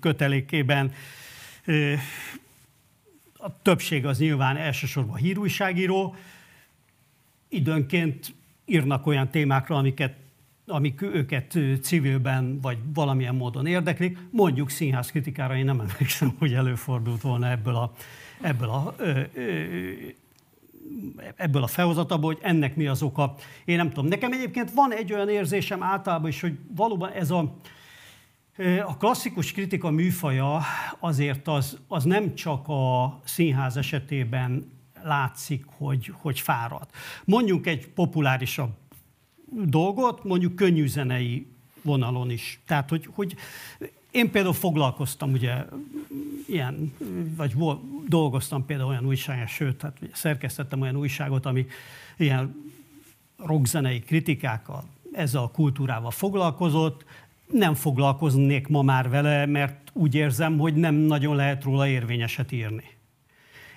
kötelékében. 0.00 0.92
A 3.32 3.62
többség 3.62 4.06
az 4.06 4.18
nyilván 4.18 4.56
elsősorban 4.56 5.16
hírújságíró. 5.16 6.16
Időnként 7.48 8.34
írnak 8.64 9.06
olyan 9.06 9.30
témákra, 9.30 9.76
amiket 9.76 10.16
amik 10.68 11.02
őket 11.02 11.58
civilben 11.82 12.60
vagy 12.60 12.78
valamilyen 12.94 13.34
módon 13.34 13.66
érdeklik. 13.66 14.18
Mondjuk 14.30 14.70
színház 14.70 15.10
kritikára 15.10 15.56
én 15.56 15.64
nem 15.64 15.80
emlékszem, 15.80 16.34
hogy 16.38 16.52
előfordult 16.52 17.20
volna 17.20 17.50
ebből 17.50 17.74
a, 17.74 17.92
ebből 18.40 18.68
a 18.68 18.94
ebből 21.36 21.62
a 21.62 21.66
felhozatából, 21.66 22.32
hogy 22.32 22.42
ennek 22.42 22.76
mi 22.76 22.86
az 22.86 23.02
oka. 23.02 23.34
Én 23.64 23.76
nem 23.76 23.88
tudom. 23.88 24.06
Nekem 24.06 24.32
egyébként 24.32 24.72
van 24.72 24.92
egy 24.92 25.12
olyan 25.12 25.28
érzésem 25.28 25.82
általában 25.82 26.28
is, 26.28 26.40
hogy 26.40 26.58
valóban 26.76 27.12
ez 27.12 27.30
a, 27.30 27.56
a 28.86 28.96
klasszikus 28.96 29.52
kritika 29.52 29.90
műfaja 29.90 30.60
azért 30.98 31.48
az, 31.48 31.78
az 31.88 32.04
nem 32.04 32.34
csak 32.34 32.68
a 32.68 33.18
színház 33.24 33.76
esetében 33.76 34.72
látszik, 35.02 35.64
hogy, 35.76 36.12
hogy 36.20 36.40
fárad. 36.40 36.86
Mondjuk 37.24 37.66
egy 37.66 37.88
populárisabb 37.88 38.70
dolgot, 39.50 40.24
mondjuk 40.24 40.54
könnyű 40.54 40.86
zenei 40.86 41.46
vonalon 41.82 42.30
is. 42.30 42.60
Tehát, 42.66 42.88
hogy, 42.88 43.08
hogy 43.14 43.36
én 44.10 44.30
például 44.30 44.54
foglalkoztam, 44.54 45.32
ugye, 45.32 45.64
ilyen, 46.46 46.94
vagy 47.36 47.54
dolgoztam 48.06 48.66
például 48.66 48.88
olyan 48.88 49.06
újságon, 49.06 49.46
sőt, 49.46 49.76
tehát 49.76 49.98
szerkesztettem 50.12 50.80
olyan 50.80 50.96
újságot, 50.96 51.46
ami 51.46 51.66
ilyen 52.16 52.72
rockzenei 53.36 54.00
kritikákkal, 54.00 54.84
ezzel 55.12 55.42
a 55.42 55.50
kultúrával 55.50 56.10
foglalkozott, 56.10 57.04
nem 57.52 57.74
foglalkoznék 57.74 58.68
ma 58.68 58.82
már 58.82 59.08
vele, 59.08 59.46
mert 59.46 59.90
úgy 59.92 60.14
érzem, 60.14 60.58
hogy 60.58 60.74
nem 60.74 60.94
nagyon 60.94 61.36
lehet 61.36 61.62
róla 61.62 61.88
érvényeset 61.88 62.52
írni 62.52 62.97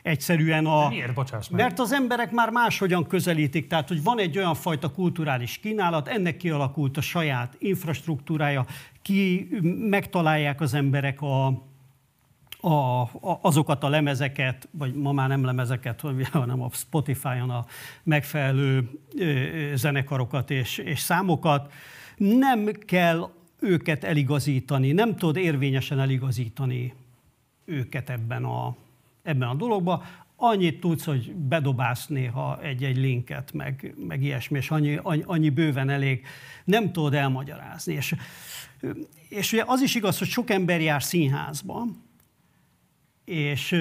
egyszerűen 0.03 0.65
a... 0.65 0.81
De 0.81 0.87
miért, 0.87 1.13
bocsáss 1.13 1.49
meg? 1.49 1.61
Mert 1.61 1.79
az 1.79 1.91
emberek 1.93 2.31
már 2.31 2.49
máshogyan 2.49 3.07
közelítik, 3.07 3.67
tehát 3.67 3.87
hogy 3.87 4.03
van 4.03 4.19
egy 4.19 4.37
olyan 4.37 4.55
fajta 4.55 4.91
kulturális 4.91 5.57
kínálat, 5.57 6.07
ennek 6.07 6.37
kialakult 6.37 6.97
a 6.97 7.01
saját 7.01 7.55
infrastruktúrája, 7.59 8.65
ki 9.01 9.49
megtalálják 9.89 10.61
az 10.61 10.73
emberek 10.73 11.21
a, 11.21 11.45
a, 12.61 13.01
a, 13.01 13.39
azokat 13.41 13.83
a 13.83 13.89
lemezeket, 13.89 14.67
vagy 14.71 14.93
ma 14.93 15.11
már 15.11 15.27
nem 15.27 15.45
lemezeket, 15.45 16.01
hanem 16.31 16.61
a 16.61 16.69
Spotify-on 16.71 17.49
a 17.49 17.65
megfelelő 18.03 18.89
ö, 19.17 19.75
zenekarokat 19.75 20.51
és, 20.51 20.77
és 20.77 20.99
számokat. 20.99 21.73
Nem 22.17 22.65
kell 22.65 23.29
őket 23.59 24.03
eligazítani, 24.03 24.91
nem 24.91 25.15
tudod 25.15 25.35
érvényesen 25.35 25.99
eligazítani 25.99 26.93
őket 27.65 28.09
ebben 28.09 28.43
a, 28.43 28.75
ebben 29.23 29.49
a 29.49 29.55
dologban. 29.55 30.03
Annyit 30.35 30.79
tudsz, 30.79 31.05
hogy 31.05 31.33
bedobálsz 31.33 32.07
néha 32.07 32.61
egy-egy 32.61 32.97
linket, 32.97 33.53
meg, 33.53 33.93
meg 34.07 34.23
ilyesmi, 34.23 34.57
és 34.57 34.69
annyi, 34.69 34.99
annyi, 35.01 35.23
annyi 35.25 35.49
bőven 35.49 35.89
elég. 35.89 36.25
Nem 36.63 36.91
tudod 36.91 37.13
elmagyarázni. 37.13 37.93
És, 37.93 38.15
és 39.29 39.53
ugye 39.53 39.63
az 39.65 39.81
is 39.81 39.95
igaz, 39.95 40.17
hogy 40.17 40.27
sok 40.27 40.49
ember 40.49 40.81
jár 40.81 41.03
színházban, 41.03 42.03
és 43.25 43.75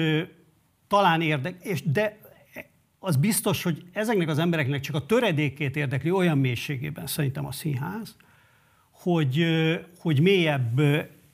talán 0.87 1.21
érdek, 1.21 1.63
és 1.63 1.83
de 1.83 2.19
az 2.99 3.15
biztos, 3.15 3.63
hogy 3.63 3.83
ezeknek 3.91 4.27
az 4.27 4.37
embereknek 4.37 4.79
csak 4.79 4.95
a 4.95 5.05
töredékét 5.05 5.75
érdekli 5.75 6.11
olyan 6.11 6.37
mélységében 6.37 7.07
szerintem 7.07 7.45
a 7.45 7.51
színház, 7.51 8.15
hogy, 8.91 9.45
hogy 9.97 10.19
mélyebb 10.19 10.81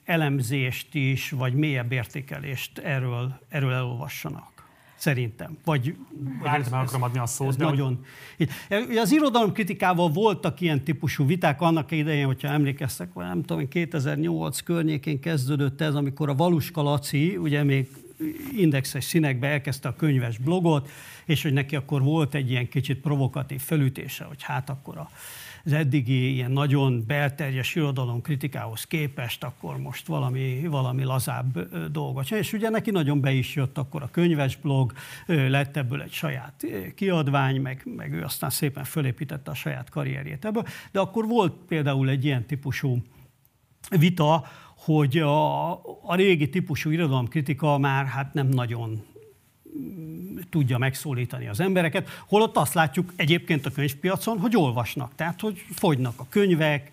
elemzést 0.07 0.95
is, 0.95 1.29
vagy 1.29 1.53
mélyebb 1.53 1.91
értékelést 1.91 2.77
erről, 2.77 3.39
erről 3.49 3.73
elolvassanak. 3.73 4.65
Szerintem. 4.95 5.57
Vagy, 5.65 5.95
vagy 6.41 6.59
ez, 6.59 6.71
akarom 6.71 7.01
adni 7.01 7.19
a 7.19 7.25
szót. 7.25 7.57
de 7.57 7.63
nagyon. 7.63 8.05
Hogy... 8.37 8.97
Az 8.97 9.11
irodalom 9.11 9.51
kritikával 9.51 10.09
voltak 10.09 10.61
ilyen 10.61 10.83
típusú 10.83 11.25
viták 11.25 11.61
annak 11.61 11.91
idején, 11.91 12.25
hogyha 12.25 12.47
emlékeztek, 12.47 13.13
vagy 13.13 13.25
nem 13.25 13.43
tudom, 13.43 13.67
2008 13.67 14.59
környékén 14.59 15.19
kezdődött 15.19 15.81
ez, 15.81 15.95
amikor 15.95 16.29
a 16.29 16.35
Valuska 16.35 16.81
Laci, 16.81 17.37
ugye 17.37 17.63
még 17.63 17.87
indexes 18.55 19.03
színekbe 19.03 19.47
elkezdte 19.47 19.87
a 19.87 19.95
könyves 19.95 20.37
blogot, 20.37 20.89
és 21.25 21.41
hogy 21.43 21.53
neki 21.53 21.75
akkor 21.75 22.01
volt 22.01 22.35
egy 22.35 22.49
ilyen 22.49 22.69
kicsit 22.69 22.99
provokatív 22.99 23.61
felütése, 23.61 24.23
hogy 24.23 24.43
hát 24.43 24.69
akkor 24.69 24.97
a 24.97 25.09
az 25.65 25.73
eddigi 25.73 26.33
ilyen 26.33 26.51
nagyon 26.51 27.03
belterjes 27.07 27.75
irodalom 27.75 28.21
kritikához 28.21 28.83
képest 28.83 29.43
akkor 29.43 29.77
most 29.77 30.07
valami, 30.07 30.67
valami 30.67 31.03
lazább 31.03 31.75
dolgot. 31.91 32.31
És 32.31 32.53
ugye 32.53 32.69
neki 32.69 32.91
nagyon 32.91 33.21
be 33.21 33.31
is 33.31 33.55
jött 33.55 33.77
akkor 33.77 34.01
a 34.01 34.09
könyves 34.11 34.55
blog, 34.55 34.93
lett 35.25 35.77
ebből 35.77 36.01
egy 36.01 36.11
saját 36.11 36.65
kiadvány, 36.95 37.61
meg, 37.61 37.81
meg 37.95 38.13
ő 38.13 38.23
aztán 38.23 38.49
szépen 38.49 38.83
fölépítette 38.83 39.51
a 39.51 39.55
saját 39.55 39.89
karrierjét 39.89 40.45
ebből. 40.45 40.63
De 40.91 40.99
akkor 40.99 41.27
volt 41.27 41.53
például 41.67 42.09
egy 42.09 42.25
ilyen 42.25 42.45
típusú 42.45 42.97
vita, 43.89 44.45
hogy 44.77 45.17
a, 45.17 45.71
a 46.01 46.15
régi 46.15 46.49
típusú 46.49 46.89
irodalomkritika 46.89 47.77
már 47.77 48.05
hát 48.05 48.33
nem 48.33 48.47
nagyon 48.47 49.03
tudja 50.49 50.77
megszólítani 50.77 51.47
az 51.47 51.59
embereket, 51.59 52.09
holott 52.27 52.57
azt 52.57 52.73
látjuk 52.73 53.13
egyébként 53.15 53.65
a 53.65 53.71
könyvpiacon, 53.71 54.39
hogy 54.39 54.55
olvasnak, 54.55 55.11
tehát 55.15 55.41
hogy 55.41 55.65
fogynak 55.71 56.19
a 56.19 56.25
könyvek, 56.29 56.91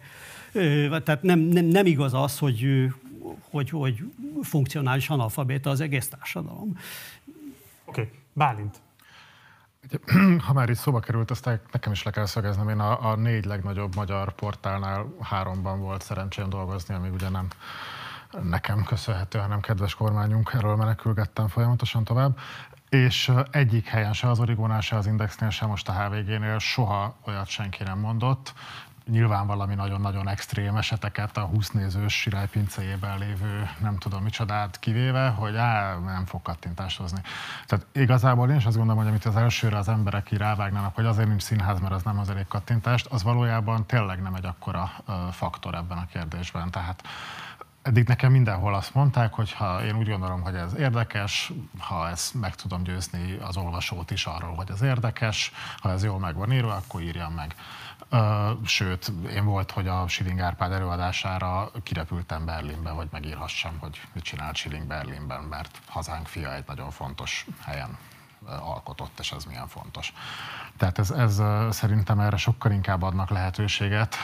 tehát 1.04 1.22
nem, 1.22 1.38
nem, 1.38 1.64
nem 1.64 1.86
igaz 1.86 2.14
az, 2.14 2.38
hogy, 2.38 2.88
hogy, 3.50 3.70
hogy 3.70 4.04
funkcionális 4.42 5.08
analfabéta 5.08 5.70
az 5.70 5.80
egész 5.80 6.08
társadalom. 6.08 6.78
Oké, 7.84 8.00
okay. 8.00 8.12
Bálint. 8.32 8.82
Ha 10.46 10.52
már 10.52 10.68
itt 10.68 10.76
szóba 10.76 11.00
került, 11.00 11.30
azt 11.30 11.44
nekem 11.72 11.92
is 11.92 12.02
le 12.02 12.10
kell 12.10 12.26
szögeznem. 12.26 12.68
Én 12.68 12.78
a, 12.78 13.10
a 13.10 13.16
négy 13.16 13.44
legnagyobb 13.44 13.94
magyar 13.94 14.34
portálnál 14.34 15.14
háromban 15.20 15.80
volt 15.80 16.02
szerencsém 16.02 16.48
dolgozni, 16.48 16.94
amíg 16.94 17.12
ugye 17.12 17.28
nem 17.28 17.48
nekem 18.42 18.84
köszönhető, 18.84 19.38
hanem 19.38 19.60
kedves 19.60 19.94
kormányunk, 19.94 20.50
erről 20.54 20.76
menekülgettem 20.76 21.48
folyamatosan 21.48 22.04
tovább. 22.04 22.38
És 22.88 23.32
egyik 23.50 23.86
helyen, 23.86 24.12
se 24.12 24.30
az 24.30 24.40
Origónál, 24.40 24.80
se 24.80 24.96
az 24.96 25.06
Indexnél, 25.06 25.50
se 25.50 25.66
most 25.66 25.88
a 25.88 25.92
HVG-nél 25.92 26.58
soha 26.58 27.14
olyat 27.26 27.48
senki 27.48 27.82
nem 27.82 27.98
mondott, 27.98 28.54
nyilván 29.10 29.46
valami 29.46 29.74
nagyon-nagyon 29.74 30.28
extrém 30.28 30.76
eseteket 30.76 31.36
a 31.36 31.40
20 31.40 31.70
nézős 31.70 32.20
Sirály 32.20 32.48
pincéjében 32.48 33.18
lévő 33.18 33.68
nem 33.80 33.96
tudom 33.98 34.22
micsodát 34.22 34.78
kivéve, 34.78 35.28
hogy 35.28 35.56
á, 35.56 35.94
nem 36.04 36.24
fog 36.26 36.42
kattintást 36.42 36.98
hozni. 36.98 37.20
Tehát 37.66 37.86
igazából 37.92 38.50
én 38.50 38.56
is 38.56 38.64
azt 38.64 38.76
gondolom, 38.76 39.00
hogy 39.00 39.10
amit 39.10 39.24
az 39.24 39.36
elsőre 39.36 39.76
az 39.76 39.88
emberek 39.88 40.30
így 40.30 40.38
rávágnának, 40.38 40.94
hogy 40.94 41.06
azért 41.06 41.28
nincs 41.28 41.42
színház, 41.42 41.80
mert 41.80 41.94
az 41.94 42.02
nem 42.02 42.18
az 42.18 42.30
elég 42.30 42.46
kattintást, 42.46 43.06
az 43.06 43.22
valójában 43.22 43.86
tényleg 43.86 44.22
nem 44.22 44.34
egy 44.34 44.46
akkora 44.46 44.90
faktor 45.30 45.74
ebben 45.74 45.98
a 45.98 46.06
kérdésben. 46.06 46.70
Tehát 46.70 47.02
eddig 47.84 48.08
nekem 48.08 48.32
mindenhol 48.32 48.74
azt 48.74 48.94
mondták, 48.94 49.34
hogy 49.34 49.52
ha 49.52 49.84
én 49.84 49.96
úgy 49.96 50.08
gondolom, 50.08 50.42
hogy 50.42 50.54
ez 50.54 50.74
érdekes, 50.74 51.52
ha 51.78 52.08
ezt 52.08 52.34
meg 52.34 52.54
tudom 52.54 52.82
győzni 52.82 53.36
az 53.40 53.56
olvasót 53.56 54.10
is 54.10 54.26
arról, 54.26 54.54
hogy 54.54 54.70
ez 54.70 54.82
érdekes, 54.82 55.52
ha 55.78 55.90
ez 55.90 56.04
jól 56.04 56.18
meg 56.18 56.34
van 56.34 56.52
írva, 56.52 56.74
akkor 56.74 57.02
írjam 57.02 57.32
meg. 57.32 57.54
Sőt, 58.64 59.12
én 59.30 59.44
volt, 59.44 59.70
hogy 59.70 59.88
a 59.88 60.08
Schilling 60.08 60.40
Árpád 60.40 60.72
előadására 60.72 61.70
kirepültem 61.82 62.44
Berlinbe, 62.44 62.90
hogy 62.90 63.08
megírhassam, 63.10 63.78
hogy 63.78 64.00
mit 64.12 64.24
csinált 64.24 64.56
Schilling 64.56 64.86
Berlinben, 64.86 65.42
mert 65.42 65.78
hazánk 65.86 66.26
fia 66.26 66.54
egy 66.54 66.64
nagyon 66.66 66.90
fontos 66.90 67.46
helyen 67.64 67.98
alkotott, 68.46 69.18
és 69.18 69.32
ez 69.32 69.44
milyen 69.44 69.68
fontos. 69.68 70.12
Tehát 70.76 70.98
ez, 70.98 71.10
ez 71.10 71.42
szerintem 71.70 72.20
erre 72.20 72.36
sokkal 72.36 72.72
inkább 72.72 73.02
adnak 73.02 73.30
lehetőséget, 73.30 74.16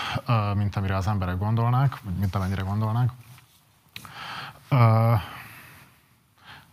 mint 0.55 0.77
amire 0.77 0.97
az 0.97 1.07
emberek 1.07 1.39
gondolnák, 1.39 1.97
mint 2.19 2.35
amennyire 2.35 2.63
gondolnák. 2.63 3.11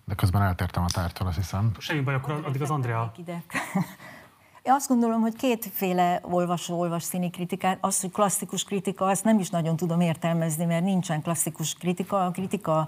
De 0.05 0.15
közben 0.15 0.41
eltértem 0.41 0.83
a 0.83 0.88
tártól, 0.93 1.27
azt 1.27 1.38
hiszem. 1.38 1.71
Semmi 1.77 2.01
baj, 2.01 2.13
akkor 2.13 2.43
addig 2.45 2.62
az 2.62 2.69
Andrea. 2.71 3.12
Én 4.67 4.73
azt 4.73 4.88
gondolom, 4.88 5.21
hogy 5.21 5.36
kétféle 5.36 6.19
olvasó 6.21 6.80
olvas 6.80 7.03
színi 7.03 7.30
kritikát. 7.30 7.77
Az, 7.82 8.01
hogy 8.01 8.12
klasszikus 8.12 8.63
kritika, 8.63 9.06
azt 9.06 9.23
nem 9.23 9.39
is 9.39 9.49
nagyon 9.49 9.75
tudom 9.75 10.01
értelmezni, 10.01 10.65
mert 10.65 10.84
nincsen 10.84 11.21
klasszikus 11.21 11.73
kritika. 11.73 12.25
A 12.25 12.32
kritika 12.32 12.88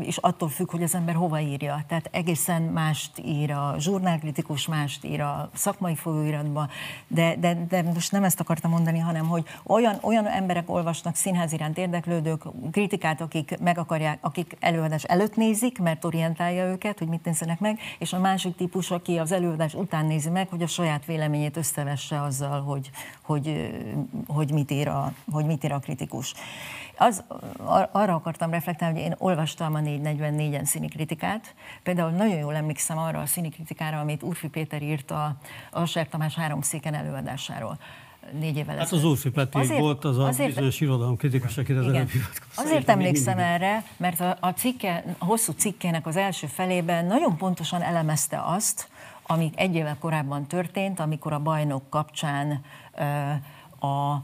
is 0.00 0.16
attól 0.16 0.48
függ, 0.48 0.70
hogy 0.70 0.82
az 0.82 0.94
ember 0.94 1.14
hova 1.14 1.40
írja. 1.40 1.84
Tehát 1.88 2.08
egészen 2.12 2.62
mást 2.62 3.18
ír 3.24 3.50
a 3.50 3.74
zsurnálkritikus, 3.78 4.66
mást 4.66 5.04
ír 5.04 5.20
a 5.20 5.50
szakmai 5.54 5.94
folyóiratban, 5.94 6.68
de, 7.08 7.36
de, 7.36 7.66
de 7.68 7.82
most 7.82 8.12
nem 8.12 8.24
ezt 8.24 8.40
akartam 8.40 8.70
mondani, 8.70 8.98
hanem 8.98 9.26
hogy 9.26 9.44
olyan, 9.66 9.98
olyan 10.00 10.26
emberek 10.26 10.70
olvasnak 10.70 11.14
színház 11.14 11.52
iránt 11.52 11.78
érdeklődők 11.78 12.42
kritikát, 12.70 13.20
akik 13.20 13.58
meg 13.60 13.78
akarják, 13.78 14.18
akik 14.20 14.56
előadás 14.60 15.04
előtt 15.04 15.36
nézik, 15.36 15.78
mert 15.78 16.04
orientálja 16.04 16.64
őket, 16.64 16.98
hogy 16.98 17.08
mit 17.08 17.24
nézzenek 17.24 17.60
meg, 17.60 17.78
és 17.98 18.12
a 18.12 18.18
másik 18.18 18.56
típus, 18.56 18.90
aki 18.90 19.18
az 19.18 19.32
előadás 19.32 19.74
után 19.74 20.06
nézi 20.06 20.30
meg, 20.30 20.48
hogy 20.48 20.62
a 20.62 20.74
saját 20.76 21.04
véleményét 21.04 21.56
összevesse 21.56 22.22
azzal, 22.22 22.62
hogy, 22.62 22.90
hogy, 23.22 23.74
hogy, 24.26 24.52
mit, 24.52 24.70
ír 24.70 24.88
a, 24.88 25.12
hogy 25.30 25.44
mit 25.44 25.64
ír 25.64 25.72
a 25.72 25.78
kritikus. 25.78 26.34
Az, 26.98 27.24
arra 27.92 28.14
akartam 28.14 28.50
reflektálni, 28.50 28.98
hogy 28.98 29.10
én 29.10 29.16
olvastam 29.18 29.74
a 29.74 29.78
444-en 29.78 30.64
színikritikát. 30.64 31.54
Például 31.82 32.10
nagyon 32.10 32.38
jól 32.38 32.54
emlékszem 32.54 32.98
arra 32.98 33.20
a 33.20 33.26
színikritikára, 33.26 34.00
amit 34.00 34.22
Urfi 34.22 34.48
Péter 34.48 34.82
írt 34.82 35.10
a 35.10 35.36
Alser 35.70 36.08
Tamás 36.08 36.34
három 36.34 36.60
széken 36.60 36.94
előadásáról 36.94 37.78
négy 38.32 38.56
évvel 38.56 38.76
Hát 38.76 38.92
az 38.92 39.04
Urfi 39.04 39.30
Peti 39.30 39.58
volt 39.78 40.04
az 40.04 40.18
a 40.18 40.26
azért, 40.26 40.48
bizonyos 40.48 40.80
irodalomkritikus, 40.80 41.58
akire 41.58 41.78
az 41.78 41.86
előbb 41.86 42.10
Azért 42.54 42.88
emlékszem 42.88 43.38
erre, 43.38 43.84
mert 43.96 44.20
a, 44.20 44.36
a, 44.40 44.50
cikke, 44.50 45.04
a 45.18 45.24
hosszú 45.24 45.52
cikkének 45.52 46.06
az 46.06 46.16
első 46.16 46.46
felében 46.46 47.06
nagyon 47.06 47.36
pontosan 47.36 47.82
elemezte 47.82 48.42
azt, 48.44 48.88
ami 49.26 49.50
egy 49.54 49.74
évvel 49.74 49.96
korábban 49.98 50.46
történt, 50.46 51.00
amikor 51.00 51.32
a 51.32 51.38
bajnok 51.38 51.90
kapcsán 51.90 52.62
a 53.80 54.16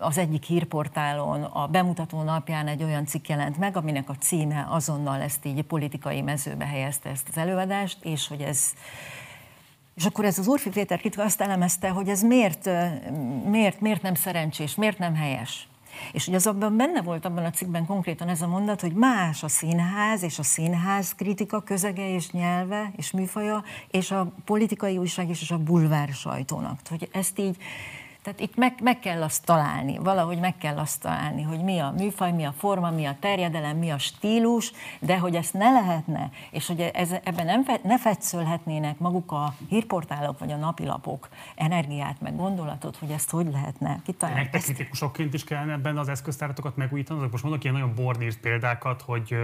az 0.00 0.18
egyik 0.18 0.44
hírportálon 0.44 1.42
a 1.42 1.66
bemutató 1.66 2.22
napján 2.22 2.66
egy 2.66 2.82
olyan 2.82 3.06
cikk 3.06 3.28
jelent 3.28 3.58
meg, 3.58 3.76
aminek 3.76 4.08
a 4.08 4.14
címe 4.14 4.66
azonnal 4.68 5.20
ezt 5.20 5.44
így 5.44 5.62
politikai 5.62 6.22
mezőbe 6.22 6.66
helyezte 6.66 7.10
ezt 7.10 7.28
az 7.28 7.36
előadást, 7.36 8.04
és 8.04 8.28
hogy 8.28 8.40
ez 8.40 8.72
és 9.94 10.06
akkor 10.06 10.24
ez 10.24 10.38
az 10.38 10.46
Urfi 10.46 10.70
Péter 10.70 10.98
kritika 10.98 11.22
azt 11.22 11.40
elemezte, 11.40 11.88
hogy 11.88 12.08
ez 12.08 12.22
miért, 12.22 12.68
miért, 13.44 13.80
miért 13.80 14.02
nem 14.02 14.14
szerencsés, 14.14 14.74
miért 14.74 14.98
nem 14.98 15.14
helyes. 15.14 15.68
És 16.12 16.26
ugye 16.26 16.36
azokban 16.36 16.76
benne 16.76 17.02
volt 17.02 17.24
abban 17.24 17.44
a 17.44 17.50
cikkben 17.50 17.86
konkrétan 17.86 18.28
ez 18.28 18.42
a 18.42 18.46
mondat, 18.46 18.80
hogy 18.80 18.92
más 18.92 19.42
a 19.42 19.48
színház 19.48 20.22
és 20.22 20.38
a 20.38 20.42
színház 20.42 21.14
kritika 21.14 21.60
közege 21.60 22.14
és 22.14 22.30
nyelve 22.30 22.92
és 22.96 23.10
műfaja, 23.10 23.64
és 23.90 24.10
a 24.10 24.32
politikai 24.44 24.98
újság 24.98 25.28
és 25.28 25.50
a 25.50 25.58
bulvár 25.58 26.08
sajtónak. 26.08 26.80
Hogy 26.88 27.08
ezt 27.12 27.38
így 27.38 27.56
tehát 28.22 28.40
itt 28.40 28.56
meg, 28.56 28.74
meg 28.82 28.98
kell 28.98 29.22
azt 29.22 29.44
találni, 29.44 29.98
valahogy 29.98 30.38
meg 30.38 30.58
kell 30.58 30.76
azt 30.76 31.00
találni, 31.00 31.42
hogy 31.42 31.62
mi 31.62 31.78
a 31.78 31.94
műfaj, 31.96 32.32
mi 32.32 32.44
a 32.44 32.52
forma, 32.52 32.90
mi 32.90 33.04
a 33.04 33.16
terjedelem, 33.20 33.76
mi 33.76 33.90
a 33.90 33.98
stílus, 33.98 34.72
de 34.98 35.18
hogy 35.18 35.34
ezt 35.34 35.52
ne 35.52 35.70
lehetne, 35.70 36.30
és 36.50 36.66
hogy 36.66 36.80
ez, 36.80 37.10
ebben 37.24 37.46
nem 37.46 37.64
fe, 37.64 37.80
ne 37.82 37.98
fetszölhetnének 37.98 38.98
maguk 38.98 39.32
a 39.32 39.54
hírportálok 39.68 40.38
vagy 40.38 40.52
a 40.52 40.56
napilapok 40.56 41.28
energiát, 41.54 42.20
meg 42.20 42.36
gondolatot, 42.36 42.96
hogy 42.96 43.10
ezt 43.10 43.30
hogy 43.30 43.50
lehetne 43.52 44.00
kitalálni. 44.04 44.40
Nektek 44.40 44.62
kritikusokként 44.62 45.34
is 45.34 45.44
kellene 45.44 45.72
ebben 45.72 45.98
az 45.98 46.08
eszköztáratokat 46.08 46.76
megújítani? 46.76 47.28
Most 47.30 47.42
mondok 47.42 47.62
ilyen 47.62 47.74
nagyon 47.74 47.94
bornírt 47.94 48.38
példákat, 48.38 49.02
hogy 49.02 49.36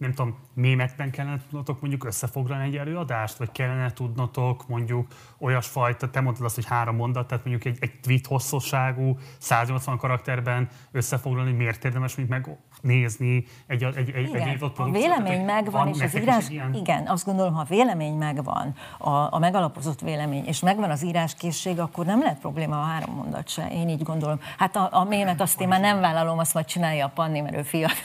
nem 0.00 0.12
tudom, 0.12 0.38
mémekben 0.54 1.10
kellene 1.10 1.40
tudnotok 1.42 1.80
mondjuk 1.80 2.04
összefoglalni 2.04 2.64
egy 2.64 2.76
előadást, 2.76 3.36
vagy 3.36 3.52
kellene 3.52 3.92
tudnotok 3.92 4.68
mondjuk 4.68 5.06
olyasfajta, 5.40 6.10
te 6.10 6.20
mondtad 6.20 6.44
azt, 6.44 6.54
hogy 6.54 6.66
három 6.66 6.96
mondat, 6.96 7.26
tehát 7.26 7.44
mondjuk 7.44 7.74
egy, 7.74 7.78
egy 7.80 8.00
tweet 8.00 8.26
hosszúságú, 8.26 9.16
180 9.38 9.96
karakterben 9.96 10.68
összefoglalni, 10.92 11.52
miért 11.52 11.84
érdemes 11.84 12.16
mondjuk 12.16 12.58
megnézni 12.82 13.44
egy, 13.66 13.84
egy, 13.84 14.10
egy, 14.10 14.28
igen, 14.28 14.48
egy 14.48 14.72
A 14.76 14.90
vélemény 14.90 15.44
megvan, 15.44 15.88
és 15.88 16.00
az 16.00 16.16
írás, 16.16 16.48
igen, 16.72 17.06
azt 17.06 17.24
gondolom, 17.24 17.54
ha 17.54 17.60
a 17.60 17.66
vélemény 17.68 18.14
megvan, 18.14 18.74
a, 18.98 19.10
a 19.10 19.38
megalapozott 19.38 20.00
vélemény, 20.00 20.44
és 20.44 20.60
megvan 20.60 20.90
az 20.90 21.04
íráskészség, 21.04 21.78
akkor 21.78 22.06
nem 22.06 22.20
lehet 22.20 22.38
probléma 22.38 22.80
a 22.80 22.84
három 22.84 23.14
mondat 23.14 23.48
se. 23.48 23.68
Én 23.72 23.88
így 23.88 24.02
gondolom. 24.02 24.40
Hát 24.58 24.76
a, 24.76 24.88
a 24.92 25.04
mémet 25.04 25.40
azt 25.40 25.60
én 25.60 25.68
már 25.68 25.80
nem 25.80 26.00
vállalom, 26.00 26.38
azt 26.38 26.54
majd 26.54 26.66
csinálja 26.66 27.06
a 27.06 27.10
Panni, 27.14 27.40
mert 27.40 27.56
ő 27.56 27.62
fiatal. 27.62 27.96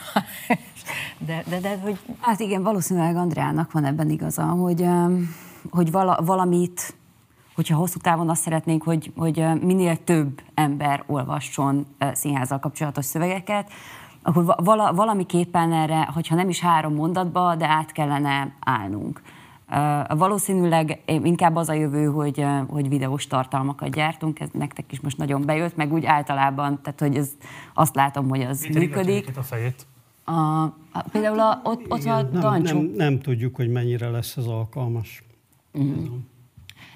De, 1.18 1.44
de, 1.50 1.60
de 1.60 1.78
hogy... 1.84 2.00
Hát 2.20 2.40
igen, 2.40 2.64
valószínűleg 2.64 3.16
Andreának 3.16 3.72
van 3.72 3.86
ebben 3.86 4.10
igaza, 4.10 4.44
hogy, 4.44 4.86
hogy 5.70 5.92
vala, 5.92 6.20
valamit, 6.22 6.96
hogyha 7.56 7.78
hosszú 7.78 8.00
távon 8.00 8.30
azt 8.30 8.42
szeretnénk, 8.42 8.84
hogy, 8.84 9.12
hogy 9.16 9.46
minél 9.62 10.04
több 10.04 10.42
ember 10.54 11.04
olvasson 11.08 11.86
színházzal 12.14 12.60
kapcsolatos 12.60 13.06
szövegeket, 13.06 13.72
akkor 14.22 14.56
vala, 14.58 14.94
valamiképpen 14.94 15.74
erre, 15.74 16.10
hogyha 16.14 16.36
nem 16.36 16.50
is 16.50 16.60
három 16.60 16.94
mondatba, 16.94 17.56
de 17.56 17.68
át 17.68 17.92
kellene 17.92 18.56
állnunk. 18.60 19.22
Uh, 19.70 20.18
valószínűleg 20.18 21.02
inkább 21.06 21.56
az 21.56 21.70
a 21.70 21.74
jövő, 21.74 22.06
hogy, 22.06 22.40
uh, 22.40 22.70
hogy 22.70 22.90
videós 22.90 23.28
tartalmakat 23.28 23.94
gyártunk, 23.94 24.40
ez 24.40 24.50
nektek 24.52 24.92
is 24.92 25.00
most 25.00 25.18
nagyon 25.18 25.46
bejött, 25.46 25.76
meg 25.76 25.94
úgy 25.94 26.06
általában, 26.06 26.82
tehát 26.82 27.00
hogy 27.00 27.16
ez, 27.16 27.30
azt 27.74 27.96
látom, 27.96 28.30
hogy 28.30 28.42
az 28.42 28.62
Mit 28.62 28.74
működik. 28.74 29.38
a 29.38 29.42
fejét? 29.42 29.86
A, 30.24 30.32
a, 30.32 30.74
például 31.12 31.40
a, 31.40 31.62
ott, 31.64 31.92
ott 31.92 32.04
van 32.04 32.30
nem, 32.32 32.42
Dancsó. 32.42 32.78
Nem, 32.78 32.92
nem 32.96 33.20
tudjuk, 33.20 33.56
hogy 33.56 33.70
mennyire 33.70 34.10
lesz 34.10 34.38
ez 34.38 34.46
alkalmas. 34.46 35.24
Mm. 35.80 36.06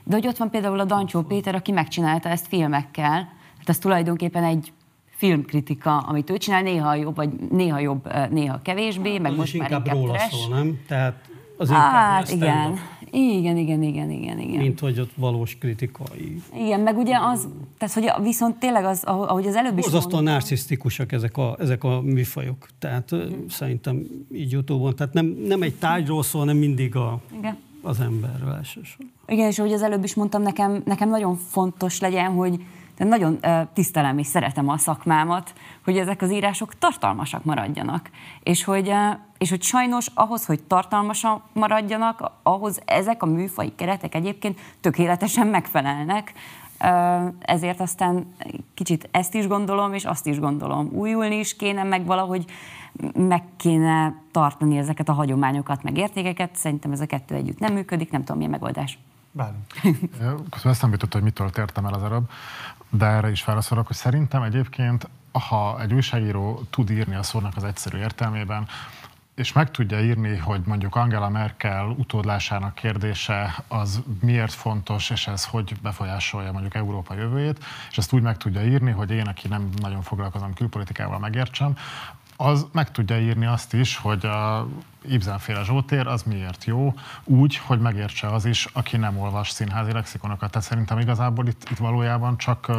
De 0.03 0.15
hogy 0.15 0.27
ott 0.27 0.38
van 0.38 0.49
például 0.49 0.79
a 0.79 0.85
Dancsó 0.85 1.21
Péter, 1.21 1.55
aki 1.55 1.71
megcsinálta 1.71 2.29
ezt 2.29 2.47
filmekkel, 2.47 3.13
hát 3.57 3.69
ez 3.69 3.77
tulajdonképpen 3.77 4.43
egy 4.43 4.71
filmkritika, 5.19 5.97
amit 5.97 6.29
ő 6.29 6.38
csinál, 6.38 6.62
néha 6.62 6.95
jobb, 6.95 7.15
vagy 7.15 7.29
néha 7.51 7.79
jobb, 7.79 8.09
néha 8.29 8.62
kevésbé, 8.62 9.17
meg 9.17 9.31
az 9.31 9.38
most 9.38 9.57
már 9.57 9.71
inkább, 9.71 9.85
inkább 9.85 10.01
róla 10.01 10.17
szól, 10.17 10.55
nem? 10.55 10.79
Tehát 10.88 11.29
az 11.57 11.69
inkább 11.69 11.91
hát, 11.91 12.31
igen. 12.31 12.79
Igen, 13.12 13.57
igen, 13.57 13.83
igen, 13.83 14.12
igen, 14.12 14.39
igen. 14.39 14.62
Mint 14.62 14.79
hogy 14.79 14.99
ott 14.99 15.12
valós 15.15 15.57
kritikai. 15.57 16.41
Igen, 16.55 16.79
meg 16.79 16.97
ugye 16.97 17.17
az, 17.19 17.47
tehát 17.77 17.93
hogy 17.93 18.23
viszont 18.23 18.55
tényleg 18.59 18.85
az, 18.85 19.03
ahogy 19.03 19.47
az 19.47 19.55
előbb 19.55 19.77
is 19.77 19.83
Borzasztóan 19.83 20.23
narcisztikusak 20.23 21.12
ezek 21.12 21.38
a, 21.38 21.55
ezek 21.59 21.83
a 21.83 22.01
műfajok. 22.01 22.67
Tehát 22.79 23.15
mm. 23.15 23.47
szerintem 23.49 24.03
így 24.33 24.55
utóban, 24.55 24.95
tehát 24.95 25.13
nem, 25.13 25.25
nem 25.25 25.62
egy 25.62 25.75
tárgyról 25.75 26.23
szól, 26.23 26.41
hanem 26.41 26.57
mindig 26.57 26.95
a, 26.95 27.19
igen. 27.38 27.57
Az 27.82 28.00
emberről 28.00 28.54
elsősorban. 28.54 29.12
Igen, 29.26 29.48
és 29.48 29.60
ahogy 29.60 29.74
az 29.74 29.82
előbb 29.82 30.04
is 30.04 30.15
mondtam, 30.15 30.42
nekem, 30.42 30.82
nekem 30.86 31.10
nagyon 31.10 31.36
fontos 31.36 32.00
legyen, 32.00 32.32
hogy 32.32 32.63
de 33.00 33.06
nagyon 33.06 33.39
tisztelem 33.74 34.18
és 34.18 34.28
szeretem 34.28 34.70
a 34.70 34.78
szakmámat, 34.78 35.54
hogy 35.84 35.98
ezek 35.98 36.22
az 36.22 36.32
írások 36.32 36.78
tartalmasak 36.78 37.44
maradjanak. 37.44 38.10
És 38.44 38.63
hogy, 38.63 38.94
és 39.38 39.50
hogy 39.50 39.62
sajnos 39.62 40.08
ahhoz, 40.13 40.46
hogy 40.46 40.63
tartalmasak 40.63 41.44
maradjanak, 41.54 42.32
ahhoz 42.44 42.82
ezek 42.86 43.24
a 43.24 43.26
műfai 43.26 43.76
keretek 43.76 44.15
egyébként 44.15 44.60
tökéletesen 44.82 45.48
megfelelnek. 45.48 46.34
Ezért 47.39 47.80
aztán 47.80 48.34
kicsit 48.74 49.08
ezt 49.12 49.34
is 49.34 49.48
gondolom, 49.48 49.94
és 49.94 50.06
azt 50.06 50.28
is 50.28 50.39
gondolom. 50.39 50.89
Újulni 50.92 51.36
is 51.36 51.56
kéne, 51.56 51.84
meg 51.84 52.06
valahogy 52.06 52.46
meg 53.13 53.44
kéne 53.58 54.15
tartani 54.32 54.78
ezeket 54.78 55.10
a 55.10 55.13
hagyományokat, 55.13 55.84
meg 55.84 55.98
értékeket. 55.98 56.56
Szerintem 56.56 56.92
ez 56.92 57.00
a 57.00 57.06
kettő 57.06 57.36
együtt 57.36 57.60
nem 57.60 57.74
működik, 57.74 58.12
nem 58.12 58.22
tudom, 58.22 58.38
milyen 58.38 58.52
megoldás. 58.52 58.98
Bálint. 59.32 59.74
Közben 60.50 60.72
eszembe 60.72 60.96
jutott, 60.96 61.13
hogy 61.13 61.24
mitől 61.24 61.50
tértem 61.50 61.86
el 61.86 61.94
az 61.94 62.04
előbb 62.04 62.30
de 62.89 63.06
erre 63.06 63.30
is 63.30 63.44
válaszolok, 63.44 63.88
hogy 63.88 63.96
szerintem 63.96 64.42
egyébként, 64.42 65.10
ha 65.32 65.82
egy 65.82 65.94
újságíró 65.94 66.62
tud 66.70 66.89
írni 66.89 67.15
a 67.15 67.24
szónak 67.24 67.56
az 67.56 67.63
egyszerű 67.63 67.98
értelmében, 67.98 68.68
és 69.39 69.54
meg 69.54 69.71
tudja 69.71 70.02
írni, 70.02 70.38
hogy 70.38 70.62
mondjuk 70.65 70.95
Angela 70.95 71.30
Merkel 71.30 71.95
utódlásának 71.97 72.75
kérdése 72.75 73.56
az 73.67 74.02
miért 74.21 74.54
fontos, 74.54 75.10
és 75.10 75.28
ez 75.28 75.45
hogy 75.45 75.73
befolyásolja 75.82 76.52
mondjuk 76.52 76.75
Európa 76.75 77.13
jövőjét, 77.13 77.65
és 77.89 77.97
ezt 77.97 78.13
úgy 78.13 78.21
meg 78.21 78.38
tudja 78.38 78.65
írni, 78.65 78.91
hogy 78.91 79.12
én, 79.12 79.28
aki 79.28 79.47
nem 79.47 79.69
nagyon 79.82 80.02
foglalkozom 80.02 80.54
külpolitikával, 80.54 81.19
megértsem, 81.19 81.78
az 82.36 82.67
meg 82.71 82.91
tudja 82.91 83.19
írni 83.19 83.45
azt 83.45 83.73
is, 83.73 83.97
hogy 83.97 84.25
a 84.25 84.67
Ibzenféle 85.05 85.63
Zsótér 85.63 86.07
az 86.07 86.23
miért 86.23 86.65
jó, 86.65 86.93
úgy, 87.23 87.57
hogy 87.57 87.79
megértse 87.79 88.27
az 88.27 88.45
is, 88.45 88.65
aki 88.73 88.97
nem 88.97 89.19
olvas 89.19 89.49
színházi 89.49 89.91
lexikonokat. 89.91 90.51
Tehát 90.51 90.67
szerintem 90.67 90.99
igazából 90.99 91.47
itt, 91.47 91.67
itt 91.71 91.77
valójában 91.77 92.38
csak, 92.38 92.71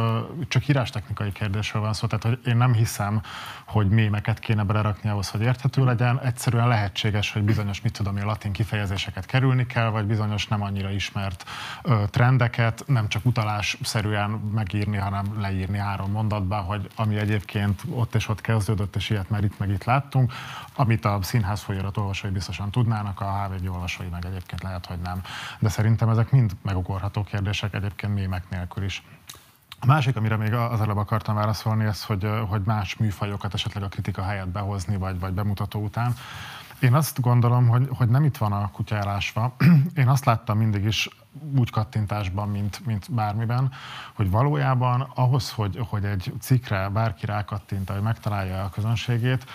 csak 0.47 0.67
írástechnikai 0.67 1.31
kérdésről 1.31 1.81
van 1.81 1.93
szó. 1.93 2.07
Tehát 2.07 2.23
hogy 2.23 2.51
én 2.51 2.57
nem 2.57 2.73
hiszem, 2.73 3.21
hogy 3.65 3.89
mémeket 3.89 4.39
kéne 4.39 4.63
belerakni 4.63 5.09
ahhoz, 5.09 5.29
hogy 5.29 5.41
érthető 5.41 5.83
legyen. 5.83 6.19
Egyszerűen 6.19 6.67
lehetséges, 6.67 7.31
hogy 7.31 7.41
bizonyos, 7.41 7.81
mit 7.81 7.93
tudom 7.93 8.17
én, 8.17 8.25
latin 8.25 8.51
kifejezéseket 8.51 9.25
kerülni 9.25 9.65
kell, 9.65 9.89
vagy 9.89 10.05
bizonyos 10.05 10.47
nem 10.47 10.61
annyira 10.61 10.89
ismert 10.89 11.45
ö, 11.81 12.03
trendeket 12.09 12.83
nem 12.87 13.07
csak 13.07 13.25
utalásszerűen 13.25 14.29
megírni, 14.29 14.97
hanem 14.97 15.25
leírni 15.39 15.77
három 15.77 16.11
mondatba, 16.11 16.55
hogy 16.55 16.87
ami 16.95 17.17
egyébként 17.17 17.81
ott 17.89 18.15
és 18.15 18.27
ott 18.27 18.41
kezdődött, 18.41 18.95
és 18.95 19.09
ilyet 19.09 19.29
már 19.29 19.43
itt 19.43 19.59
meg 19.59 19.69
itt 19.69 19.83
láttunk, 19.83 20.33
amit 20.81 21.05
a 21.05 21.19
színház 21.21 21.61
folyamat 21.61 21.97
olvasói 21.97 22.31
biztosan 22.31 22.71
tudnának, 22.71 23.21
a 23.21 23.43
HVG 23.43 23.71
olvasói 23.71 24.07
meg 24.07 24.25
egyébként 24.25 24.63
lehet, 24.63 24.85
hogy 24.85 24.99
nem. 24.99 25.21
De 25.59 25.69
szerintem 25.69 26.09
ezek 26.09 26.31
mind 26.31 26.51
megugorható 26.61 27.23
kérdések 27.23 27.73
egyébként 27.73 28.13
mémek 28.13 28.49
nélkül 28.49 28.83
is. 28.83 29.03
A 29.79 29.85
másik, 29.85 30.15
amire 30.15 30.35
még 30.35 30.53
az 30.53 30.81
előbb 30.81 30.97
akartam 30.97 31.35
válaszolni, 31.35 31.85
ez, 31.85 32.03
hogy, 32.03 32.27
hogy 32.47 32.61
más 32.65 32.95
műfajokat 32.95 33.53
esetleg 33.53 33.83
a 33.83 33.87
kritika 33.87 34.23
helyett 34.23 34.47
behozni, 34.47 34.97
vagy, 34.97 35.19
vagy 35.19 35.33
bemutató 35.33 35.83
után. 35.83 36.15
Én 36.81 36.93
azt 36.93 37.21
gondolom, 37.21 37.67
hogy, 37.67 37.87
hogy 37.97 38.09
nem 38.09 38.23
itt 38.23 38.37
van 38.37 38.51
a 38.51 38.71
kutya 38.71 38.95
elásva. 38.95 39.55
Én 40.01 40.07
azt 40.07 40.25
láttam 40.25 40.57
mindig 40.57 40.85
is 40.85 41.09
úgy 41.55 41.69
kattintásban, 41.69 42.49
mint, 42.49 42.85
mint 42.85 43.13
bármiben, 43.13 43.71
hogy 44.13 44.29
valójában 44.29 45.11
ahhoz, 45.15 45.51
hogy, 45.51 45.79
hogy 45.89 46.05
egy 46.05 46.33
cikkre 46.39 46.89
bárki 46.89 47.25
rákattint, 47.25 47.89
hogy 47.89 48.01
megtalálja 48.01 48.63
a 48.63 48.69
közönségét, 48.69 49.45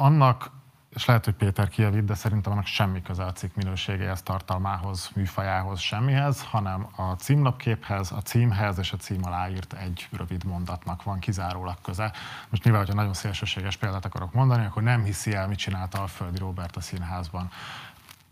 annak 0.00 0.50
és 0.94 1.04
lehet, 1.04 1.24
hogy 1.24 1.34
Péter 1.34 1.68
kijavít, 1.68 2.04
de 2.04 2.14
szerintem 2.14 2.52
annak 2.52 2.66
semmi 2.66 3.02
köze 3.02 3.24
a 3.24 3.32
cikk 3.32 3.54
minőségéhez, 3.54 4.22
tartalmához, 4.22 5.10
műfajához, 5.14 5.80
semmihez, 5.80 6.42
hanem 6.42 6.88
a 6.96 7.02
címlapképhez, 7.02 8.12
a 8.12 8.22
címhez 8.22 8.78
és 8.78 8.92
a 8.92 8.96
cím 8.96 9.20
alá 9.24 9.50
írt 9.50 9.72
egy 9.72 10.08
rövid 10.12 10.44
mondatnak 10.44 11.02
van 11.02 11.18
kizárólag 11.18 11.76
köze. 11.82 12.12
Most 12.48 12.64
nyilván, 12.64 12.82
hogyha 12.82 12.98
nagyon 12.98 13.14
szélsőséges 13.14 13.76
példát 13.76 14.04
akarok 14.04 14.32
mondani, 14.32 14.66
akkor 14.66 14.82
nem 14.82 15.04
hiszi 15.04 15.34
el, 15.34 15.48
mit 15.48 15.58
csinálta 15.58 16.02
a 16.02 16.06
Földi 16.06 16.38
Robert 16.38 16.76
a 16.76 16.80
színházban 16.80 17.50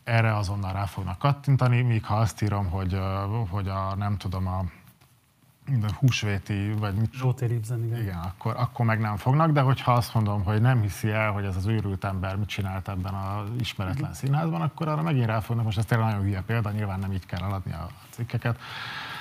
erre 0.04 0.36
azonnal 0.36 0.72
rá 0.72 0.84
fognak 0.84 1.18
kattintani, 1.18 1.82
míg 1.82 2.04
ha 2.04 2.16
azt 2.16 2.42
írom, 2.42 2.70
hogy, 2.70 3.00
hogy 3.50 3.68
a, 3.68 3.94
nem 3.96 4.16
tudom, 4.16 4.46
a 4.46 4.64
húsvéti, 5.98 6.72
vagy 6.78 6.94
mit... 6.94 7.12
Zsótér 7.12 7.50
Ibzen, 7.50 7.84
igen. 7.84 8.00
Igen, 8.00 8.18
akkor, 8.18 8.54
akkor 8.56 8.86
meg 8.86 8.98
nem 8.98 9.16
fognak, 9.16 9.50
de 9.50 9.60
hogyha 9.60 9.92
azt 9.92 10.14
mondom, 10.14 10.44
hogy 10.44 10.60
nem 10.60 10.80
hiszi 10.80 11.10
el, 11.10 11.30
hogy 11.30 11.44
ez 11.44 11.56
az 11.56 11.66
őrült 11.66 12.04
ember 12.04 12.36
mit 12.36 12.48
csinált 12.48 12.88
ebben 12.88 13.14
az 13.14 13.48
ismeretlen 13.58 14.14
színházban, 14.14 14.60
akkor 14.60 14.88
arra 14.88 15.02
megint 15.02 15.26
rá 15.26 15.40
fognak, 15.40 15.64
most 15.64 15.78
ez 15.78 15.84
tényleg 15.84 16.06
nagyon 16.06 16.22
hülye 16.22 16.42
példa, 16.46 16.70
nyilván 16.70 16.98
nem 16.98 17.12
így 17.12 17.26
kell 17.26 17.42
eladni 17.42 17.72
a 17.72 17.88
cikkeket, 18.10 18.58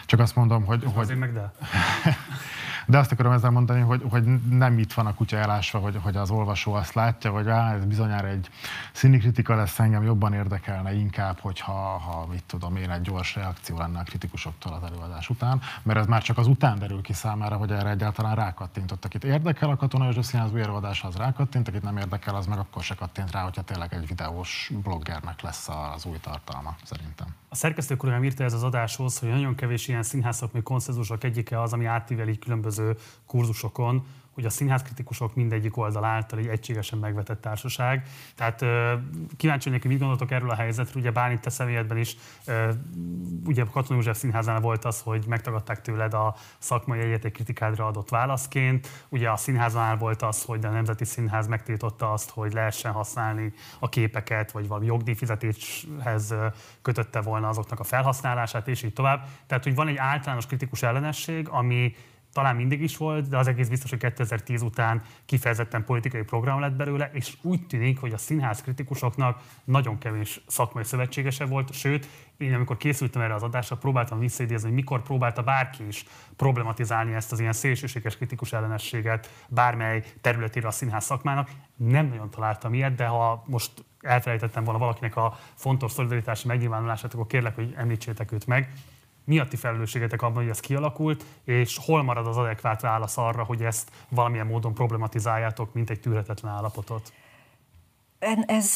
csak 0.05 0.19
azt 0.19 0.36
mondom, 0.36 0.65
hogy... 0.65 0.84
hogy... 0.84 1.03
Azért 1.03 1.19
meg 1.19 1.34
de. 1.34 1.51
De 2.85 2.97
azt 2.97 3.11
akarom 3.11 3.31
ezzel 3.31 3.49
mondani, 3.49 3.81
hogy, 3.81 4.01
hogy 4.09 4.23
nem 4.49 4.79
itt 4.79 4.93
van 4.93 5.05
a 5.05 5.13
kutya 5.13 5.37
elásva, 5.37 5.79
hogy, 5.79 5.99
hogy 6.01 6.15
az 6.15 6.29
olvasó 6.29 6.73
azt 6.73 6.93
látja, 6.93 7.31
hogy 7.31 7.47
á, 7.47 7.73
ez 7.73 7.85
bizonyára 7.85 8.27
egy 8.27 8.49
színikritika 8.91 9.55
lesz, 9.55 9.79
engem 9.79 10.03
jobban 10.03 10.33
érdekelne 10.33 10.93
inkább, 10.93 11.39
hogyha 11.39 11.71
ha, 11.97 12.25
mit 12.31 12.43
tudom 12.43 12.75
én, 12.75 12.91
egy 12.91 13.01
gyors 13.01 13.35
reakció 13.35 13.77
lenne 13.77 13.99
a 13.99 14.03
kritikusoktól 14.03 14.73
az 14.73 14.91
előadás 14.91 15.29
után, 15.29 15.61
mert 15.83 15.99
ez 15.99 16.05
már 16.05 16.21
csak 16.21 16.37
az 16.37 16.47
után 16.47 16.79
derül 16.79 17.01
ki 17.01 17.13
számára, 17.13 17.55
hogy 17.55 17.71
erre 17.71 17.89
egyáltalán 17.89 18.35
rákattintottak. 18.35 19.13
Itt 19.13 19.23
érdekel 19.23 19.69
a 19.69 19.75
Katona 19.75 20.05
József 20.05 20.25
Színház 20.25 20.51
új 20.51 20.61
előadás, 20.61 21.03
az 21.03 21.15
rákattint, 21.15 21.67
akit 21.67 21.83
nem 21.83 21.97
érdekel, 21.97 22.35
az 22.35 22.45
meg 22.45 22.57
akkor 22.57 22.83
se 22.83 22.95
kattint 22.95 23.31
rá, 23.31 23.43
hogyha 23.43 23.61
tényleg 23.61 23.93
egy 23.93 24.07
videós 24.07 24.71
bloggernek 24.83 25.41
lesz 25.41 25.69
az 25.95 26.05
új 26.05 26.17
tartalma, 26.21 26.75
szerintem. 26.83 27.27
A 27.55 27.57
szerkesztő 27.57 27.95
kollégám 27.95 28.23
írta 28.23 28.43
ez 28.43 28.53
az 28.53 28.63
adáshoz, 28.63 29.19
hogy 29.19 29.29
nagyon 29.29 29.55
kevés 29.55 29.87
ilyen 29.87 30.03
színházszakmai 30.03 30.61
konszenzusok 30.61 31.23
egyike 31.23 31.61
az, 31.61 31.73
ami 31.73 31.85
átível 31.85 32.27
különböző 32.39 32.97
kurzusokon, 33.25 34.05
hogy 34.35 34.45
a 34.45 34.49
színházkritikusok 34.49 35.35
mindegyik 35.35 35.77
oldal 35.77 36.03
által 36.03 36.39
egy 36.39 36.47
egységesen 36.47 36.99
megvetett 36.99 37.41
társaság. 37.41 38.07
Tehát 38.35 38.65
kíváncsi 39.37 39.67
vagyok, 39.67 39.81
hogy 39.81 39.91
mit 39.91 39.99
gondoltok 39.99 40.31
erről 40.31 40.49
a 40.49 40.55
helyzetről. 40.55 41.01
Ugye 41.01 41.11
Bálint 41.11 41.41
te 41.41 41.49
személyedben 41.49 41.97
is, 41.97 42.17
ugye 43.45 43.63
Katona 43.71 43.95
József 43.95 44.17
Színházánál 44.17 44.61
volt 44.61 44.85
az, 44.85 45.01
hogy 45.01 45.25
megtagadták 45.27 45.81
tőled 45.81 46.13
a 46.13 46.35
szakmai 46.57 46.99
egy 46.99 47.31
kritikádra 47.31 47.87
adott 47.87 48.09
válaszként. 48.09 48.87
Ugye 49.09 49.29
a 49.29 49.35
színházánál 49.35 49.97
volt 49.97 50.21
az, 50.21 50.43
hogy 50.43 50.65
a 50.65 50.69
Nemzeti 50.69 51.05
Színház 51.05 51.47
megtiltotta 51.47 52.11
azt, 52.11 52.29
hogy 52.29 52.53
lehessen 52.53 52.91
használni 52.91 53.53
a 53.79 53.89
képeket, 53.89 54.51
vagy 54.51 54.67
valami 54.67 54.85
jogdíjfizetéshez 54.85 56.35
kötötte 56.81 57.21
volna 57.21 57.47
azoknak 57.47 57.79
a 57.79 57.83
felhasználását, 57.83 58.67
és 58.67 58.83
így 58.83 58.93
tovább. 58.93 59.27
Tehát, 59.47 59.63
hogy 59.63 59.75
van 59.75 59.87
egy 59.87 59.97
általános 59.97 60.45
kritikus 60.45 60.83
ellenesség, 60.83 61.47
ami 61.49 61.95
talán 62.35 62.55
mindig 62.55 62.81
is 62.81 62.97
volt, 62.97 63.29
de 63.29 63.37
az 63.37 63.47
egész 63.47 63.67
biztos, 63.67 63.89
hogy 63.89 63.99
2010 63.99 64.61
után 64.61 65.01
kifejezetten 65.25 65.83
politikai 65.83 66.21
program 66.21 66.59
lett 66.59 66.73
belőle, 66.73 67.09
és 67.13 67.37
úgy 67.41 67.67
tűnik, 67.67 67.99
hogy 67.99 68.13
a 68.13 68.17
színház 68.17 68.61
kritikusoknak 68.61 69.41
nagyon 69.63 69.97
kevés 69.97 70.41
szakmai 70.47 70.83
szövetségese 70.83 71.45
volt, 71.45 71.73
sőt, 71.73 72.07
én 72.37 72.53
amikor 72.53 72.77
készültem 72.77 73.21
erre 73.21 73.33
az 73.33 73.43
adásra, 73.43 73.77
próbáltam 73.77 74.19
visszaidézni, 74.19 74.67
hogy 74.67 74.75
mikor 74.75 75.01
próbálta 75.01 75.43
bárki 75.43 75.87
is 75.87 76.05
problematizálni 76.35 77.13
ezt 77.13 77.31
az 77.31 77.39
ilyen 77.39 77.53
szélsőséges 77.53 78.15
kritikus 78.17 78.53
ellenességet 78.53 79.45
bármely 79.49 80.03
területére 80.21 80.67
a 80.67 80.71
színház 80.71 81.05
szakmának. 81.05 81.49
Nem 81.75 82.07
nagyon 82.07 82.29
találtam 82.29 82.73
ilyet, 82.73 82.95
de 82.95 83.05
ha 83.05 83.43
most 83.47 83.71
elfelejtettem 84.01 84.63
volna 84.63 84.79
valakinek 84.79 85.15
a 85.15 85.37
fontos 85.53 85.91
szolidaritási 85.91 86.47
megnyilvánulását, 86.47 87.13
akkor 87.13 87.27
kérlek, 87.27 87.55
hogy 87.55 87.73
említsétek 87.77 88.31
őt 88.31 88.47
meg 88.47 88.71
mi 89.25 89.39
a 89.39 89.47
ti 89.47 89.55
felelősségetek 89.55 90.21
abban, 90.21 90.41
hogy 90.41 90.49
ez 90.49 90.59
kialakult, 90.59 91.25
és 91.43 91.79
hol 91.85 92.03
marad 92.03 92.27
az 92.27 92.38
adekvát 92.38 92.81
válasz 92.81 93.17
arra, 93.17 93.43
hogy 93.43 93.61
ezt 93.61 93.91
valamilyen 94.09 94.47
módon 94.47 94.73
problematizáljátok, 94.73 95.73
mint 95.73 95.89
egy 95.89 95.99
tűretetlen 95.99 96.51
állapotot? 96.51 97.13
Ez 98.45 98.73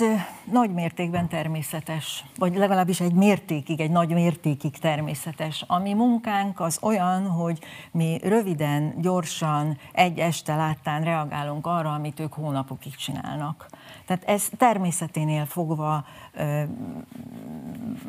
nagy 0.52 0.74
mértékben 0.74 1.28
természetes, 1.28 2.26
vagy 2.38 2.56
legalábbis 2.56 3.00
egy 3.00 3.14
mértékig, 3.14 3.80
egy 3.80 3.92
nagy 3.92 4.10
mértékig 4.10 4.78
természetes. 4.78 5.64
A 5.68 5.78
mi 5.78 5.94
munkánk 5.94 6.60
az 6.60 6.78
olyan, 6.82 7.28
hogy 7.28 7.60
mi 7.92 8.20
röviden, 8.24 8.94
gyorsan, 9.02 9.78
egy 9.92 10.20
este 10.20 10.56
láttán 10.56 11.04
reagálunk 11.04 11.66
arra, 11.66 11.94
amit 11.94 12.20
ők 12.20 12.34
hónapokig 12.34 12.96
csinálnak. 12.96 13.70
Tehát 14.06 14.24
ez 14.24 14.50
természeténél 14.58 15.46
fogva 15.46 16.06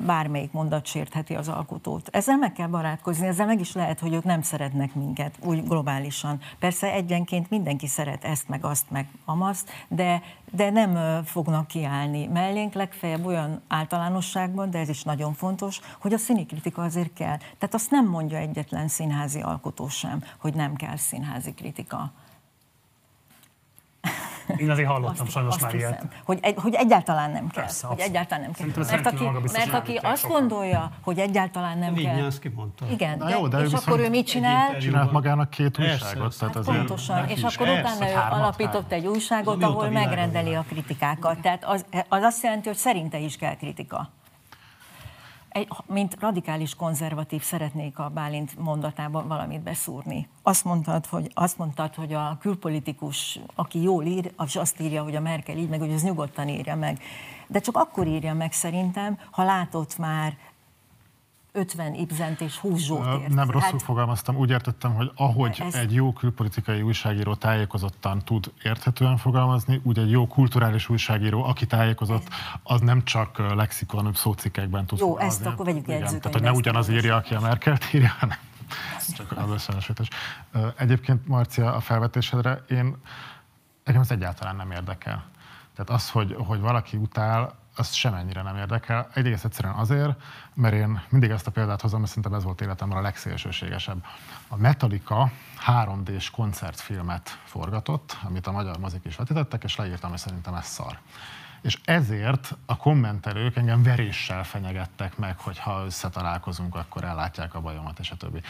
bármelyik 0.07 0.53
mondat 0.53 0.87
sértheti 0.87 1.35
az 1.35 1.49
alkotót. 1.49 2.09
Ezzel 2.13 2.37
meg 2.37 2.53
kell 2.53 2.67
barátkozni, 2.67 3.27
ezzel 3.27 3.47
meg 3.47 3.61
is 3.61 3.73
lehet, 3.73 4.01
hogy 4.01 4.15
ők 4.15 4.25
nem 4.25 4.43
szeretnek 4.43 4.95
minket 4.95 5.35
úgy 5.45 5.65
globálisan. 5.65 6.41
Persze 6.59 6.93
egyenként 6.93 7.51
mindenki 7.51 7.87
szeret 7.87 8.25
ezt, 8.25 8.49
meg 8.49 8.65
azt, 8.65 8.91
meg 8.91 9.09
amazt, 9.25 9.71
de, 9.89 10.23
de 10.51 10.71
nem 10.71 11.23
fognak 11.25 11.67
kiállni 11.67 12.27
mellénk, 12.27 12.75
legfeljebb 12.75 13.25
olyan 13.27 13.61
általánosságban, 13.69 14.71
de 14.71 14.79
ez 14.79 14.89
is 14.89 15.03
nagyon 15.03 15.33
fontos, 15.33 15.81
hogy 16.01 16.13
a 16.13 16.19
színikritika 16.19 16.83
azért 16.83 17.13
kell. 17.13 17.37
Tehát 17.37 17.75
azt 17.75 17.91
nem 17.91 18.09
mondja 18.09 18.39
egyetlen 18.39 18.89
színházi 18.89 19.41
alkotó 19.41 19.89
sem, 19.89 20.23
hogy 20.39 20.55
nem 20.55 20.75
kell 20.75 20.97
színházi 20.97 21.55
kritika. 21.55 22.13
Én 24.57 24.71
azért 24.71 24.89
hallottam 24.89 25.27
azt, 25.27 25.31
sajnos 25.31 25.55
azt 25.55 25.63
már 25.63 25.73
hiszem, 25.73 25.89
ilyet. 25.91 26.23
Hogy, 26.25 26.39
egy, 26.43 26.55
hogy 26.57 26.75
egyáltalán 26.75 27.31
nem 27.31 27.49
kell. 27.49 27.63
Persze, 27.65 27.87
hogy 27.87 27.99
egyáltalán 27.99 28.41
nem 28.41 28.53
kell. 28.53 28.85
Mert 28.87 29.07
aki, 29.07 29.25
mert 29.53 29.73
aki 29.73 29.97
azt 30.03 30.23
sokan. 30.23 30.39
gondolja, 30.39 30.91
hogy 31.03 31.19
egyáltalán 31.19 31.79
nem 31.79 31.95
kell. 31.95 32.15
Vinyánszki 32.15 32.49
mondta. 32.49 32.85
Igen, 32.91 33.19
de, 33.19 33.29
jó, 33.29 33.49
de 33.49 33.59
és 33.59 33.73
akkor 33.73 34.01
ő 34.01 34.09
mit 34.09 34.27
csinál? 34.27 34.79
Csinált 34.79 35.13
magának 35.13 35.51
két 35.51 35.79
újságot. 35.79 36.39
Tehát 36.39 36.55
hát 36.55 36.65
pontosan, 36.65 37.29
és 37.29 37.43
akkor 37.43 37.69
utána 37.69 38.09
ő 38.09 38.15
alapított 38.31 38.93
egy 38.93 39.07
újságot, 39.07 39.63
ahol 39.63 39.91
megrendeli 39.91 40.55
a 40.55 40.65
kritikákat. 40.69 41.41
Tehát 41.41 41.65
az, 41.65 41.85
az 42.09 42.23
azt 42.23 42.43
jelenti, 42.43 42.69
hogy 42.69 42.77
szerinte 42.77 43.19
is 43.19 43.37
kell 43.37 43.57
kritika 43.57 44.11
egy, 45.51 45.69
mint 45.87 46.17
radikális 46.21 46.75
konzervatív 46.75 47.43
szeretnék 47.43 47.99
a 47.99 48.09
Bálint 48.09 48.59
mondatában 48.59 49.29
valamit 49.29 49.61
beszúrni. 49.63 50.29
Azt 50.43 50.65
mondtad, 50.65 51.07
hogy, 51.07 51.31
azt 51.35 51.59
mondtad, 51.59 51.95
hogy 51.95 52.13
a 52.13 52.37
külpolitikus, 52.41 53.41
aki 53.55 53.83
jól 53.83 54.05
ír, 54.05 54.33
az 54.37 54.57
azt 54.57 54.81
írja, 54.81 55.03
hogy 55.03 55.17
a 55.17 55.21
Merkel 55.21 55.57
így, 55.57 55.69
meg 55.69 55.81
hogy 55.81 55.93
az 55.93 56.03
nyugodtan 56.03 56.49
írja 56.49 56.77
meg. 56.77 56.99
De 57.47 57.59
csak 57.59 57.77
akkor 57.77 58.07
írja 58.07 58.35
meg 58.35 58.53
szerintem, 58.53 59.19
ha 59.31 59.45
látott 59.45 59.99
már 59.99 60.37
50 61.53 61.95
Ibzent 61.95 62.41
és 62.41 62.57
20 62.57 62.81
Zsótért. 62.81 63.29
Nem 63.29 63.51
rosszul 63.51 63.71
hát, 63.71 63.83
fogalmaztam, 63.83 64.37
úgy 64.37 64.51
értettem, 64.51 64.95
hogy 64.95 65.11
ahogy 65.15 65.63
ez... 65.67 65.75
egy 65.75 65.95
jó 65.95 66.13
külpolitikai 66.13 66.83
újságíró 66.83 67.35
tájékozottan 67.35 68.19
tud 68.25 68.53
érthetően 68.63 69.17
fogalmazni, 69.17 69.81
úgy 69.85 69.99
egy 69.99 70.11
jó 70.11 70.27
kulturális 70.27 70.89
újságíró, 70.89 71.45
aki 71.45 71.67
tájékozott, 71.67 72.29
az 72.63 72.81
nem 72.81 73.05
csak 73.05 73.39
lexikon, 73.55 74.13
szócikkekben 74.15 74.87
tud 74.87 74.99
Jó, 74.99 75.07
fogalmazni. 75.07 75.45
ezt 75.45 75.53
akkor 75.55 75.67
vegyük 75.67 75.89
Igen, 75.89 76.01
Tehát, 76.01 76.33
hogy 76.33 76.43
ne 76.43 76.53
ugyanaz 76.53 76.89
írja, 76.89 77.17
aki 77.17 77.35
a 77.35 77.41
Merkelt 77.41 77.95
írja, 77.95 78.15
hanem 78.19 78.37
csak 79.17 79.33
az 79.37 79.51
összehasonlítás. 79.51 80.09
Egyébként, 80.77 81.27
Marcia, 81.27 81.75
a 81.75 81.81
felvetésedre 81.81 82.65
én 82.69 82.97
Nekem 83.91 84.05
ez 84.05 84.11
egyáltalán 84.11 84.57
nem 84.57 84.71
érdekel. 84.71 85.25
Tehát 85.75 85.91
az, 85.91 86.11
hogy, 86.11 86.37
hogy 86.39 86.61
valaki 86.61 86.97
utál, 86.97 87.59
az 87.81 87.93
semennyire 87.93 88.43
nem 88.43 88.57
érdekel. 88.57 89.09
Egyrészt 89.15 89.45
egyszerűen 89.45 89.75
azért, 89.75 90.23
mert 90.55 90.75
én 90.75 91.03
mindig 91.09 91.31
ezt 91.31 91.47
a 91.47 91.51
példát 91.51 91.81
hozom, 91.81 91.99
mert 91.99 92.13
szerintem 92.13 92.35
ez 92.35 92.45
volt 92.45 92.61
életemben 92.61 92.99
a 92.99 93.01
legszélsőségesebb. 93.01 94.05
A 94.49 94.57
Metallica 94.57 95.31
3D-s 95.67 96.31
koncertfilmet 96.31 97.39
forgatott, 97.45 98.17
amit 98.23 98.47
a 98.47 98.53
magyar 98.53 98.79
mozik 98.79 99.05
is 99.05 99.17
vetítettek, 99.17 99.65
és 99.65 99.77
leírtam, 99.77 100.11
hogy 100.11 100.19
szerintem 100.19 100.55
ez 100.55 100.67
szar 100.67 100.99
és 101.63 101.79
ezért 101.85 102.57
a 102.67 102.77
kommentelők 102.77 103.57
engem 103.57 103.83
veréssel 103.83 104.45
fenyegettek 104.45 105.19
meg, 105.19 105.39
hogy 105.39 105.59
ha 105.59 105.85
összetalálkozunk, 105.85 106.75
akkor 106.75 107.05
ellátják 107.05 107.55
a 107.55 107.61
bajomat, 107.61 107.99
és 107.99 108.11
a 108.11 108.17
többi. 108.17 108.41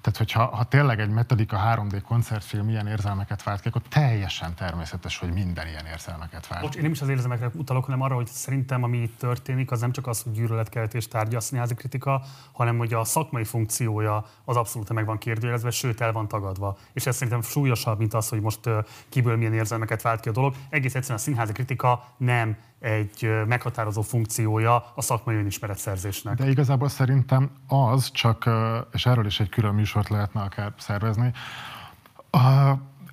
Tehát, 0.00 0.18
hogyha 0.18 0.44
ha 0.44 0.64
tényleg 0.64 1.00
egy 1.00 1.10
Metodika 1.10 1.60
3D 1.66 2.02
koncertfilm 2.06 2.68
ilyen 2.68 2.86
érzelmeket 2.86 3.42
vált 3.42 3.60
ki, 3.60 3.68
akkor 3.68 3.82
teljesen 3.88 4.54
természetes, 4.54 5.18
hogy 5.18 5.32
minden 5.32 5.66
ilyen 5.66 5.86
érzelmeket 5.86 6.46
vált. 6.46 6.62
Bocs, 6.62 6.74
én 6.74 6.82
nem 6.82 6.90
is 6.90 7.00
az 7.00 7.08
érzelmekre 7.08 7.50
utalok, 7.54 7.84
hanem 7.84 8.00
arra, 8.00 8.14
hogy 8.14 8.26
szerintem, 8.26 8.82
ami 8.82 8.98
itt 8.98 9.18
történik, 9.18 9.70
az 9.70 9.80
nem 9.80 9.92
csak 9.92 10.06
az, 10.06 10.22
hogy 10.22 10.32
gyűlöletkeltés 10.32 11.08
tárgya 11.08 11.36
a 11.36 11.40
színházi 11.40 11.74
kritika, 11.74 12.22
hanem 12.52 12.78
hogy 12.78 12.92
a 12.92 13.04
szakmai 13.04 13.44
funkciója 13.44 14.24
az 14.44 14.56
abszolút 14.56 14.92
meg 14.92 15.06
van 15.06 15.18
kérdőjelezve, 15.18 15.70
sőt 15.70 16.00
el 16.00 16.12
van 16.12 16.28
tagadva. 16.28 16.76
És 16.92 17.06
ez 17.06 17.14
szerintem 17.14 17.42
súlyosabb, 17.42 17.98
mint 17.98 18.14
az, 18.14 18.28
hogy 18.28 18.40
most 18.40 18.60
kiből 19.08 19.36
milyen 19.36 19.54
érzelmeket 19.54 20.02
vált 20.02 20.20
ki 20.20 20.28
a 20.28 20.32
dolog. 20.32 20.54
Egész 20.68 20.94
egyszerűen 20.94 21.18
a 21.18 21.22
színházi 21.22 21.52
kritika 21.52 22.04
nem 22.16 22.55
egy 22.78 23.30
meghatározó 23.46 24.02
funkciója 24.02 24.92
a 24.94 25.02
szakmai 25.02 25.36
önismeretszerzésnek. 25.36 26.36
De 26.36 26.48
igazából 26.48 26.88
szerintem 26.88 27.50
az, 27.68 28.10
csak, 28.10 28.50
és 28.92 29.06
erről 29.06 29.26
is 29.26 29.40
egy 29.40 29.48
külön 29.48 29.74
műsort 29.74 30.08
lehetne 30.08 30.40
akár 30.40 30.72
szervezni, 30.78 31.32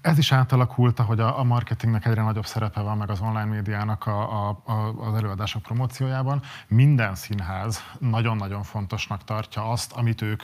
ez 0.04 0.18
is 0.18 0.32
átalakult, 0.32 1.00
hogy 1.00 1.20
a, 1.20 1.40
a 1.40 1.44
marketingnek 1.44 2.06
egyre 2.06 2.22
nagyobb 2.22 2.46
szerepe 2.46 2.82
van, 2.82 2.98
meg 2.98 3.10
az 3.10 3.22
online 3.22 3.46
médiának 3.46 4.06
a, 4.06 4.48
a, 4.48 4.62
a, 4.66 4.74
az 5.08 5.16
előadások 5.16 5.62
promóciójában. 5.62 6.42
Minden 6.68 7.16
színház 7.16 7.84
nagyon-nagyon 8.00 8.64
fontosnak 8.64 9.24
tartja 9.24 9.70
azt, 9.70 9.92
amit 9.92 10.22
ők 10.22 10.44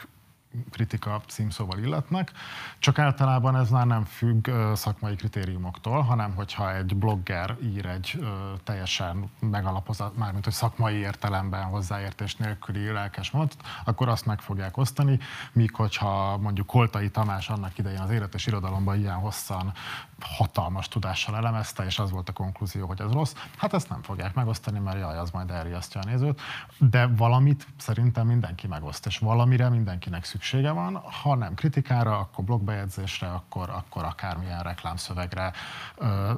kritika 0.71 1.21
címszóval 1.27 1.79
illetnek, 1.79 2.31
csak 2.79 2.99
általában 2.99 3.55
ez 3.55 3.69
már 3.69 3.85
nem 3.85 4.03
függ 4.03 4.49
szakmai 4.73 5.15
kritériumoktól, 5.15 6.01
hanem 6.01 6.35
hogyha 6.35 6.75
egy 6.75 6.95
blogger 6.95 7.57
ír 7.63 7.85
egy 7.85 8.19
teljesen 8.63 9.31
megalapozott, 9.39 10.17
mármint 10.17 10.43
hogy 10.43 10.53
szakmai 10.53 10.95
értelemben 10.95 11.63
hozzáértés 11.63 12.35
nélküli 12.35 12.91
lelkes 12.91 13.31
mondatot, 13.31 13.61
akkor 13.85 14.09
azt 14.09 14.25
meg 14.25 14.41
fogják 14.41 14.77
osztani, 14.77 15.19
míg 15.51 15.75
hogyha 15.75 16.37
mondjuk 16.37 16.67
Koltai 16.67 17.09
Tamás 17.09 17.49
annak 17.49 17.77
idején 17.77 17.99
az 17.99 18.09
életes 18.09 18.47
irodalomban 18.47 18.99
ilyen 18.99 19.15
hosszan 19.15 19.73
hatalmas 20.21 20.87
tudással 20.87 21.35
elemezte, 21.35 21.85
és 21.85 21.99
az 21.99 22.11
volt 22.11 22.29
a 22.29 22.33
konklúzió, 22.33 22.87
hogy 22.87 23.01
ez 23.01 23.11
rossz, 23.11 23.33
hát 23.57 23.73
ezt 23.73 23.89
nem 23.89 24.01
fogják 24.01 24.33
megosztani, 24.33 24.79
mert 24.79 24.99
jaj, 24.99 25.17
az 25.17 25.31
majd 25.31 25.51
elriasztja 25.51 26.01
a 26.01 26.05
nézőt, 26.05 26.41
de 26.77 27.07
valamit 27.07 27.67
szerintem 27.77 28.27
mindenki 28.27 28.67
megoszt, 28.67 29.05
és 29.05 29.17
valamire 29.17 29.69
mindenkinek 29.69 30.23
szüksége 30.39 30.71
van, 30.71 30.95
ha 30.95 31.35
nem 31.35 31.53
kritikára, 31.53 32.17
akkor 32.17 32.43
blogbejegyzésre, 32.43 33.27
akkor, 33.27 33.69
akkor 33.69 34.03
akármilyen 34.03 34.63
reklámszövegre. 34.63 35.51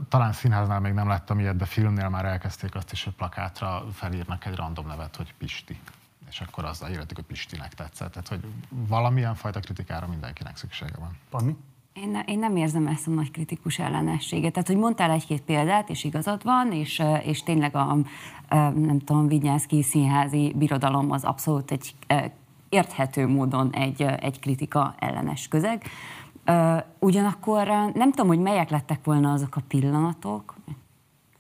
Talán 0.10 0.34
színháznál 0.34 0.80
még 0.80 0.93
nem 0.93 1.08
láttam 1.08 1.39
ilyet, 1.39 1.56
de 1.56 1.66
filmnél 1.66 2.10
már 2.10 2.26
elkezdték 2.26 2.76
azt 2.76 2.91
is, 2.91 3.04
hogy 3.04 3.14
plakátra 3.14 3.84
felírnak 3.93 4.45
egy 4.45 4.56
random 4.56 4.88
nevet, 4.88 5.16
hogy 5.16 5.34
Pisti 5.38 5.80
és 6.30 6.41
akkor 6.41 6.66
azzal 6.66 6.89
írják, 6.89 7.12
hogy 7.16 7.24
Pistinek 7.24 7.74
tetszett. 7.74 8.12
Tehát, 8.12 8.28
hogy 8.28 8.39
valamilyen 8.70 9.36
fajta 9.36 9.60
kritikára 9.60 10.08
mindenkinek 10.08 10.58
szüksége 10.58 10.95
van. 10.99 11.18
Panni? 11.30 11.56
Én, 11.93 12.24
én 12.26 12.39
nem 12.39 12.56
érzem 12.56 12.88
ezt 12.88 13.08
a 13.08 13.12
nagy 13.12 13.32
kritikus 13.32 13.80
ellenességet. 13.80 14.54
Tehát, 14.54 14.68
hogy 14.68 14.78
mondtál 14.78 15.12
egy-két 15.12 15.41
példát, 15.41 15.89
és 15.89 16.04
igazad 16.04 16.43
van, 16.43 16.72
és, 16.72 17.04
és 17.24 17.43
tényleg 17.43 17.76
a, 17.76 17.97
nem 18.74 18.99
tudom, 18.99 19.28
Vigyánszki 19.28 19.84
színházi 19.84 20.54
birodalom 20.56 21.12
az 21.12 21.24
abszolút 21.24 21.72
egy 21.72 21.95
érthető 22.72 23.28
módon 23.28 23.69
egy, 23.72 24.01
egy 24.01 24.39
kritika 24.39 24.95
ellenes 24.99 25.47
közeg. 25.47 25.84
Ugyanakkor 26.99 27.67
nem 27.93 28.11
tudom, 28.11 28.28
hogy 28.28 28.39
melyek 28.39 28.69
lettek 28.69 28.99
volna 29.03 29.32
azok 29.32 29.55
a 29.55 29.61
pillanatok, 29.67 30.55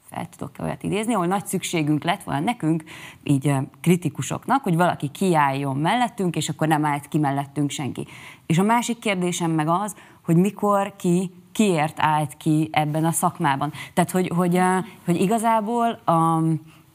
fel 0.09 0.27
tudok 0.37 0.55
olyat 0.59 0.83
idézni, 0.83 1.13
ahol 1.13 1.25
nagy 1.25 1.45
szükségünk 1.45 2.03
lett 2.03 2.23
volna 2.23 2.39
nekünk, 2.39 2.83
így 3.23 3.53
kritikusoknak, 3.81 4.63
hogy 4.63 4.75
valaki 4.75 5.07
kiálljon 5.07 5.77
mellettünk, 5.77 6.35
és 6.35 6.49
akkor 6.49 6.67
nem 6.67 6.85
állt 6.85 7.07
ki 7.07 7.17
mellettünk 7.17 7.69
senki. 7.69 8.07
És 8.45 8.57
a 8.57 8.63
másik 8.63 8.99
kérdésem 8.99 9.51
meg 9.51 9.67
az, 9.67 9.95
hogy 10.21 10.35
mikor 10.35 10.95
ki 10.95 11.31
kiért 11.51 11.99
állt 11.99 12.37
ki 12.37 12.69
ebben 12.71 13.05
a 13.05 13.11
szakmában. 13.11 13.71
Tehát, 13.93 14.11
hogy, 14.11 14.31
hogy, 14.35 14.61
hogy 15.05 15.21
igazából 15.21 15.89
a, 16.05 16.41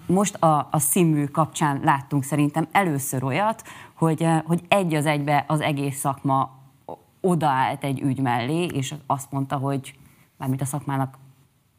most 0.07 0.34
a, 0.34 0.68
a 0.70 0.78
színmű 0.78 1.24
kapcsán 1.24 1.80
láttunk 1.84 2.24
szerintem 2.24 2.68
először 2.72 3.24
olyat, 3.24 3.62
hogy, 3.97 4.27
hogy 4.45 4.63
egy 4.69 4.95
az 4.95 5.07
egybe 5.07 5.45
az 5.49 5.61
egész 5.61 5.99
szakma 5.99 6.51
odaállt 7.21 7.85
egy 7.85 8.01
ügy 8.01 8.21
mellé, 8.21 8.65
és 8.65 8.95
azt 9.07 9.33
mondta, 9.33 9.57
hogy 9.57 9.95
mármint 10.37 10.61
a 10.61 10.65
szakmának 10.65 11.19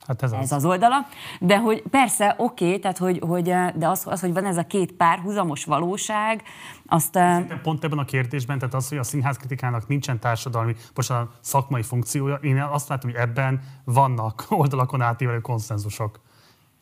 Hát 0.08 0.24
ez, 0.24 0.32
ez 0.32 0.40
az. 0.40 0.52
az 0.52 0.66
oldala. 0.66 1.06
De 1.40 1.58
hogy 1.58 1.82
persze, 1.82 2.36
oké, 2.38 2.66
okay, 2.66 2.80
tehát 2.80 2.98
hogy, 2.98 3.20
hogy, 3.28 3.44
de 3.76 3.88
az, 3.88 4.04
az, 4.06 4.22
hogy 4.22 4.34
van 4.34 4.46
ez 4.46 4.58
a 4.58 4.64
két 4.64 4.92
párhuzamos 4.92 5.66
valóság, 5.66 6.44
azt... 6.86 7.14
Szerintem 7.14 7.62
pont 7.62 7.84
ebben 7.84 7.98
a 7.98 8.06
kérdésben, 8.06 8.60
tehát 8.60 8.74
az, 8.74 8.90
hogy 8.90 8.98
a 8.98 9.04
színházkritikának 9.04 9.88
nincsen 9.88 10.20
társadalmi, 10.20 10.76
most 10.96 11.12
a 11.12 11.32
szakmai 11.40 11.84
funkciója, 11.84 12.36
én 12.36 12.62
azt 12.62 12.90
látom, 12.90 13.12
hogy 13.12 13.20
ebben 13.20 13.62
vannak 13.84 14.46
oldalakon 14.50 15.02
átívelő 15.02 15.40
konszenzusok. 15.40 16.20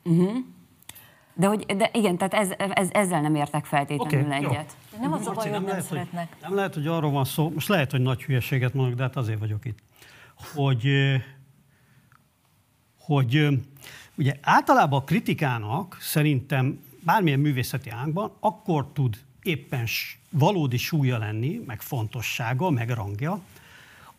Uh-huh. 0.04 0.36
De, 1.38 1.48
hogy, 1.48 1.66
de 1.66 1.90
igen, 1.94 2.18
tehát 2.18 2.34
ez, 2.34 2.70
ez, 2.74 2.90
ezzel 2.92 3.22
nem 3.22 3.36
értek 3.36 3.66
feltétlenül 3.66 4.26
okay, 4.26 4.38
egyet. 4.38 4.76
Jó. 4.94 5.00
Nem 5.02 5.14
az 5.14 5.28
a 5.28 5.32
baj, 5.32 5.44
hogy 5.44 5.52
nem, 5.52 5.68
lehet, 5.68 5.84
szeretnek. 5.84 6.28
Hogy, 6.30 6.42
nem 6.42 6.56
lehet, 6.56 6.74
hogy 6.74 6.88
arról 6.88 7.12
van 7.12 7.26
szó, 7.26 7.50
most 7.50 7.68
lehet, 7.68 7.92
hogy 7.92 8.02
nagy 8.02 8.24
hülyeséget 8.24 8.74
mondok, 8.74 8.96
de 8.96 9.04
hát 9.04 9.16
azért 9.16 9.40
vagyok 9.40 9.66
itt, 9.66 9.78
hogy 10.54 10.88
hogy 13.06 13.48
ugye 14.16 14.34
általában 14.42 15.00
a 15.00 15.04
kritikának 15.04 15.98
szerintem 16.00 16.80
bármilyen 17.04 17.40
művészeti 17.40 17.90
ágban 17.90 18.32
akkor 18.40 18.88
tud 18.94 19.18
éppen 19.42 19.86
valódi 20.30 20.78
súlya 20.78 21.18
lenni, 21.18 21.62
meg 21.66 21.82
fontossága, 21.82 22.70
meg 22.70 22.90
rangja, 22.90 23.40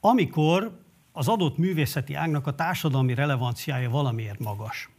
amikor 0.00 0.80
az 1.12 1.28
adott 1.28 1.58
művészeti 1.58 2.14
ágnak 2.14 2.46
a 2.46 2.54
társadalmi 2.54 3.14
relevanciája 3.14 3.90
valamiért 3.90 4.38
magas. 4.38 4.90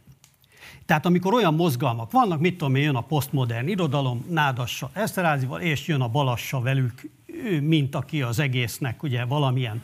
Tehát 0.88 1.06
amikor 1.06 1.34
olyan 1.34 1.54
mozgalmak 1.54 2.10
vannak, 2.10 2.40
mit 2.40 2.56
tudom 2.58 2.74
én, 2.74 2.82
jön 2.82 2.94
a 2.94 3.00
posztmodern 3.00 3.68
irodalom, 3.68 4.24
Nádassa 4.30 4.90
Eszterázival, 4.92 5.60
és 5.60 5.86
jön 5.86 6.00
a 6.00 6.08
Balassa 6.08 6.60
velük, 6.60 7.10
mint 7.60 7.94
aki 7.94 8.22
az 8.22 8.38
egésznek 8.38 9.02
ugye 9.02 9.24
valamilyen 9.24 9.82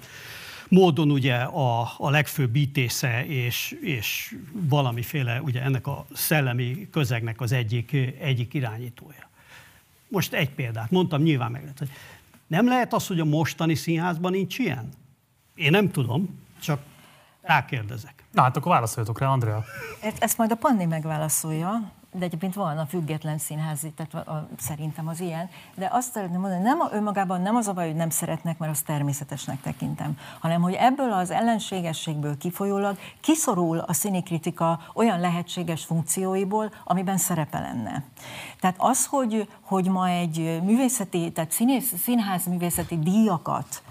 módon 0.68 1.10
ugye 1.10 1.34
a, 1.34 1.92
a 1.96 2.10
legfőbb 2.10 2.56
ítésze 2.56 3.26
és, 3.26 3.76
és 3.80 4.36
valamiféle 4.52 5.40
ugye 5.40 5.62
ennek 5.62 5.86
a 5.86 6.06
szellemi 6.12 6.88
közegnek 6.90 7.40
az 7.40 7.52
egyik, 7.52 7.92
egyik 8.20 8.54
irányítója. 8.54 9.30
Most 10.08 10.32
egy 10.32 10.50
példát 10.50 10.90
mondtam, 10.90 11.22
nyilván 11.22 11.50
meg 11.50 11.62
lehet, 11.62 11.78
hogy 11.78 11.90
nem 12.46 12.66
lehet 12.66 12.92
az, 12.92 13.06
hogy 13.06 13.20
a 13.20 13.24
mostani 13.24 13.74
színházban 13.74 14.32
nincs 14.32 14.58
ilyen? 14.58 14.88
Én 15.54 15.70
nem 15.70 15.90
tudom, 15.90 16.38
csak 16.60 16.82
rákérdezek. 17.40 18.23
Na 18.34 18.42
hát 18.42 18.56
akkor 18.56 18.72
válaszoljatok 18.72 19.18
rá, 19.18 19.26
Andrea. 19.26 19.64
Ezt 20.18 20.38
majd 20.38 20.50
a 20.50 20.54
Panni 20.54 20.84
megválaszolja, 20.84 21.92
de 22.12 22.24
egyébként 22.24 22.54
van 22.54 22.78
a 22.78 22.86
független 22.86 23.38
színházi, 23.38 23.92
tehát 23.92 24.26
a, 24.26 24.30
a, 24.30 24.48
szerintem 24.58 25.08
az 25.08 25.20
ilyen, 25.20 25.50
de 25.74 25.88
azt 25.92 26.12
szeretném 26.12 26.40
mondani, 26.40 26.62
nem 26.62 26.80
a, 26.80 26.88
önmagában 26.92 27.40
nem 27.40 27.56
az 27.56 27.68
a 27.68 27.72
baj, 27.72 27.86
hogy 27.86 27.96
nem 27.96 28.10
szeretnek, 28.10 28.58
mert 28.58 28.72
azt 28.72 28.84
természetesnek 28.84 29.60
tekintem, 29.60 30.18
hanem 30.40 30.60
hogy 30.62 30.72
ebből 30.72 31.12
az 31.12 31.30
ellenségességből 31.30 32.36
kifolyólag 32.36 32.98
kiszorul 33.20 33.78
a 33.78 33.92
színikritika 33.92 34.80
olyan 34.94 35.20
lehetséges 35.20 35.84
funkcióiból, 35.84 36.72
amiben 36.84 37.16
szerepe 37.16 37.58
lenne. 37.58 38.04
Tehát 38.60 38.76
az, 38.78 39.06
hogy, 39.06 39.48
hogy 39.60 39.88
ma 39.88 40.08
egy 40.08 40.60
művészeti, 40.62 41.32
tehát 41.32 41.50
színész, 41.50 41.92
színház 42.02 42.46
művészeti 42.46 42.98
díjakat 42.98 43.82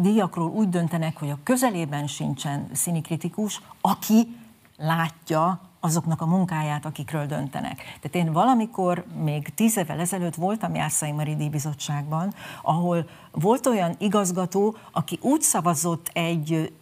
díjakról 0.00 0.50
úgy 0.50 0.68
döntenek, 0.68 1.18
hogy 1.18 1.30
a 1.30 1.38
közelében 1.42 2.06
sincsen 2.06 2.68
színikritikus, 2.72 3.60
aki 3.80 4.36
látja 4.76 5.60
azoknak 5.80 6.20
a 6.20 6.26
munkáját, 6.26 6.84
akikről 6.84 7.26
döntenek. 7.26 7.76
Tehát 7.76 8.26
én 8.26 8.32
valamikor, 8.32 9.04
még 9.22 9.54
tíz 9.54 9.76
évvel 9.76 10.00
ezelőtt 10.00 10.34
voltam 10.34 10.74
Járszai 10.74 11.12
Mari 11.12 11.36
Díjbizottságban, 11.36 12.34
ahol 12.62 13.08
volt 13.30 13.66
olyan 13.66 13.94
igazgató, 13.98 14.76
aki 14.92 15.18
úgy 15.20 15.40
szavazott 15.40 16.10
egy 16.12 16.72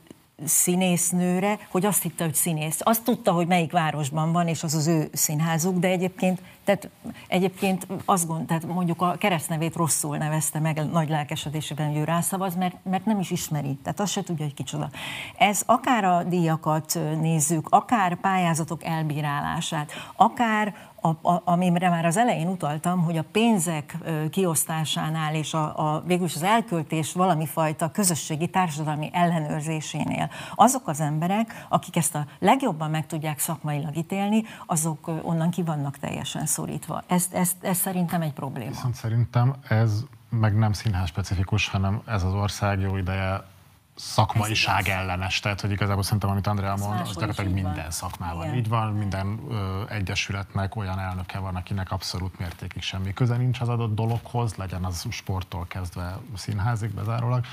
színésznőre, 0.45 1.59
hogy 1.71 1.87
azt 1.87 2.03
hitte, 2.03 2.25
hogy 2.25 2.35
színész. 2.35 2.79
Azt 2.83 3.05
tudta, 3.05 3.33
hogy 3.33 3.47
melyik 3.47 3.73
városban 3.73 4.33
van, 4.33 4.49
és 4.49 4.63
az 4.63 4.75
az 4.75 4.87
ő 4.87 5.09
színházuk, 5.13 5.79
de 5.79 5.89
egyébként, 5.89 6.43
tehát 6.65 6.89
egyébként 7.29 7.87
azt 8.05 8.27
gond, 8.27 8.47
tehát 8.47 8.67
mondjuk 8.67 9.03
a 9.03 9.17
keresztnevét 9.19 9.77
rosszul 9.77 10.17
nevezte 10.17 10.59
meg 10.59 10.91
nagy 10.93 11.09
lelkesedésében, 11.09 11.89
hogy 11.89 11.97
ő 11.97 12.05
rászavaz, 12.05 12.55
mert, 12.55 12.77
mert 12.83 13.05
nem 13.05 13.21
is 13.21 13.31
ismeri. 13.31 13.79
Tehát 13.83 14.01
azt 14.01 14.13
se 14.13 14.23
tudja, 14.23 14.45
hogy 14.45 14.55
kicsoda. 14.55 14.91
Ez 15.39 15.63
akár 15.67 16.05
a 16.05 16.23
díjakat 16.23 16.99
nézzük, 17.21 17.67
akár 17.71 18.15
pályázatok 18.15 18.85
elbírálását, 18.85 19.93
akár 20.17 20.75
a, 21.01 21.09
a, 21.09 21.43
amire 21.45 21.89
már 21.89 22.05
az 22.05 22.17
elején 22.17 22.49
utaltam, 22.49 23.03
hogy 23.03 23.17
a 23.17 23.25
pénzek 23.33 23.97
kiosztásánál 24.31 25.35
és 25.35 25.55
a, 25.55 25.95
a, 25.95 26.03
végülis 26.07 26.35
az 26.35 26.43
elköltés 26.43 27.13
valami 27.13 27.47
fajta 27.47 27.91
közösségi 27.91 28.49
társadalmi 28.49 29.11
ellenőrzésénél 29.13 30.31
azok 30.55 30.89
az 30.89 31.01
emberek, 31.01 31.67
akik 31.69 31.97
ezt 31.97 32.15
a 32.15 32.27
legjobban 32.39 32.91
meg 32.91 33.07
tudják 33.07 33.39
szakmailag 33.39 33.97
ítélni, 33.97 34.45
azok 34.67 35.11
onnan 35.23 35.51
ki 35.51 35.63
vannak 35.63 35.99
teljesen 35.99 36.47
szorítva. 36.47 37.03
Ez, 37.07 37.27
ez, 37.33 37.53
ez 37.61 37.77
szerintem 37.77 38.23
egy 38.23 38.33
probléma. 38.33 38.71
Viszont 38.71 38.95
szerintem 38.95 39.55
ez 39.69 40.05
meg 40.31 40.59
nem 40.59 40.73
színház 40.73 41.09
specifikus, 41.09 41.69
hanem 41.69 42.03
ez 42.07 42.23
az 42.23 42.35
ország 42.35 42.81
jó 42.81 42.97
ideje 42.97 43.45
szakmaiság 44.01 44.89
ellenes. 44.89 45.41
Tehát, 45.41 45.61
hogy 45.61 45.71
igazából 45.71 46.03
szerintem, 46.03 46.31
amit 46.31 46.47
Andrea 46.47 46.77
mond, 46.77 47.01
az 47.01 47.09
gyakorlatilag 47.09 47.53
minden 47.53 47.91
szakmában 47.91 48.45
Igen. 48.45 48.57
így 48.57 48.69
van, 48.69 48.93
minden 48.93 49.41
ö, 49.49 49.83
egyesületnek 49.89 50.77
olyan 50.77 50.99
elnöke 50.99 51.39
van, 51.39 51.57
akinek 51.57 51.91
abszolút 51.91 52.39
mértékig 52.39 52.83
semmi 52.83 53.13
köze 53.13 53.37
nincs 53.37 53.61
az 53.61 53.69
adott 53.69 53.95
dologhoz, 53.95 54.55
legyen 54.55 54.85
az 54.85 55.07
sporttól 55.11 55.67
kezdve 55.69 56.19
színházig 56.35 56.95
bezárólag. 56.95 57.45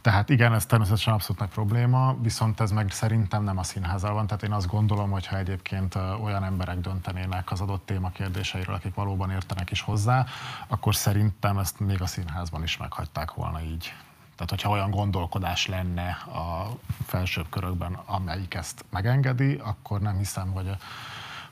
Tehát 0.00 0.28
igen, 0.28 0.54
ez 0.54 0.66
természetesen 0.66 1.12
abszolút 1.12 1.40
nagy 1.40 1.48
probléma, 1.50 2.16
viszont 2.22 2.60
ez 2.60 2.70
meg 2.70 2.90
szerintem 2.90 3.44
nem 3.44 3.58
a 3.58 3.62
színházal 3.62 4.12
van. 4.14 4.26
Tehát 4.26 4.42
én 4.42 4.52
azt 4.52 4.66
gondolom, 4.66 5.10
hogy 5.10 5.26
ha 5.26 5.36
egyébként 5.36 5.94
olyan 6.22 6.44
emberek 6.44 6.80
döntenének 6.80 7.50
az 7.50 7.60
adott 7.60 7.86
téma 7.86 8.10
kérdéseiről, 8.10 8.74
akik 8.74 8.94
valóban 8.94 9.30
értenek 9.30 9.70
is 9.70 9.80
hozzá, 9.80 10.26
akkor 10.66 10.94
szerintem 10.94 11.58
ezt 11.58 11.80
még 11.80 12.02
a 12.02 12.06
színházban 12.06 12.62
is 12.62 12.76
meghagyták 12.76 13.34
volna 13.34 13.60
így. 13.60 13.94
Tehát, 14.36 14.50
hogyha 14.50 14.70
olyan 14.70 14.90
gondolkodás 14.90 15.66
lenne 15.66 16.08
a 16.26 16.70
felsőbb 17.06 17.46
körökben, 17.50 17.98
amelyik 18.06 18.54
ezt 18.54 18.84
megengedi, 18.90 19.60
akkor 19.64 20.00
nem 20.00 20.16
hiszem, 20.16 20.52
hogy 20.52 20.70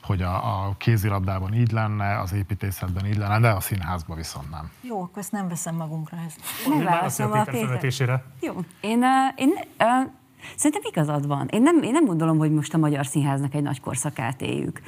hogy 0.01 0.21
a, 0.21 0.65
a 0.67 0.75
kézilabdában 0.77 1.53
így 1.53 1.71
lenne, 1.71 2.19
az 2.19 2.33
építészetben 2.33 3.05
így 3.05 3.17
lenne, 3.17 3.39
de 3.39 3.49
a 3.49 3.59
színházban 3.59 4.17
viszont 4.17 4.49
nem. 4.49 4.71
Jó, 4.81 5.01
akkor 5.01 5.17
ezt 5.17 5.31
nem 5.31 5.47
veszem 5.47 5.75
magunkra. 5.75 6.17
Ezt. 6.27 6.39
Megválaszolom 6.69 7.31
a 7.31 7.43
Péter 7.43 8.23
Jó, 8.39 8.53
én, 8.81 9.03
én 9.35 9.49
uh, 9.79 10.11
Szerintem 10.55 10.81
igazad 10.85 11.27
van. 11.27 11.47
Én 11.47 11.61
nem, 11.61 11.81
én 11.81 11.91
nem 11.91 12.05
gondolom, 12.05 12.37
hogy 12.37 12.51
most 12.51 12.73
a 12.73 12.77
Magyar 12.77 13.05
Színháznak 13.05 13.53
egy 13.53 13.61
nagy 13.61 13.79
korszakát 13.79 14.41
éljük. 14.41 14.81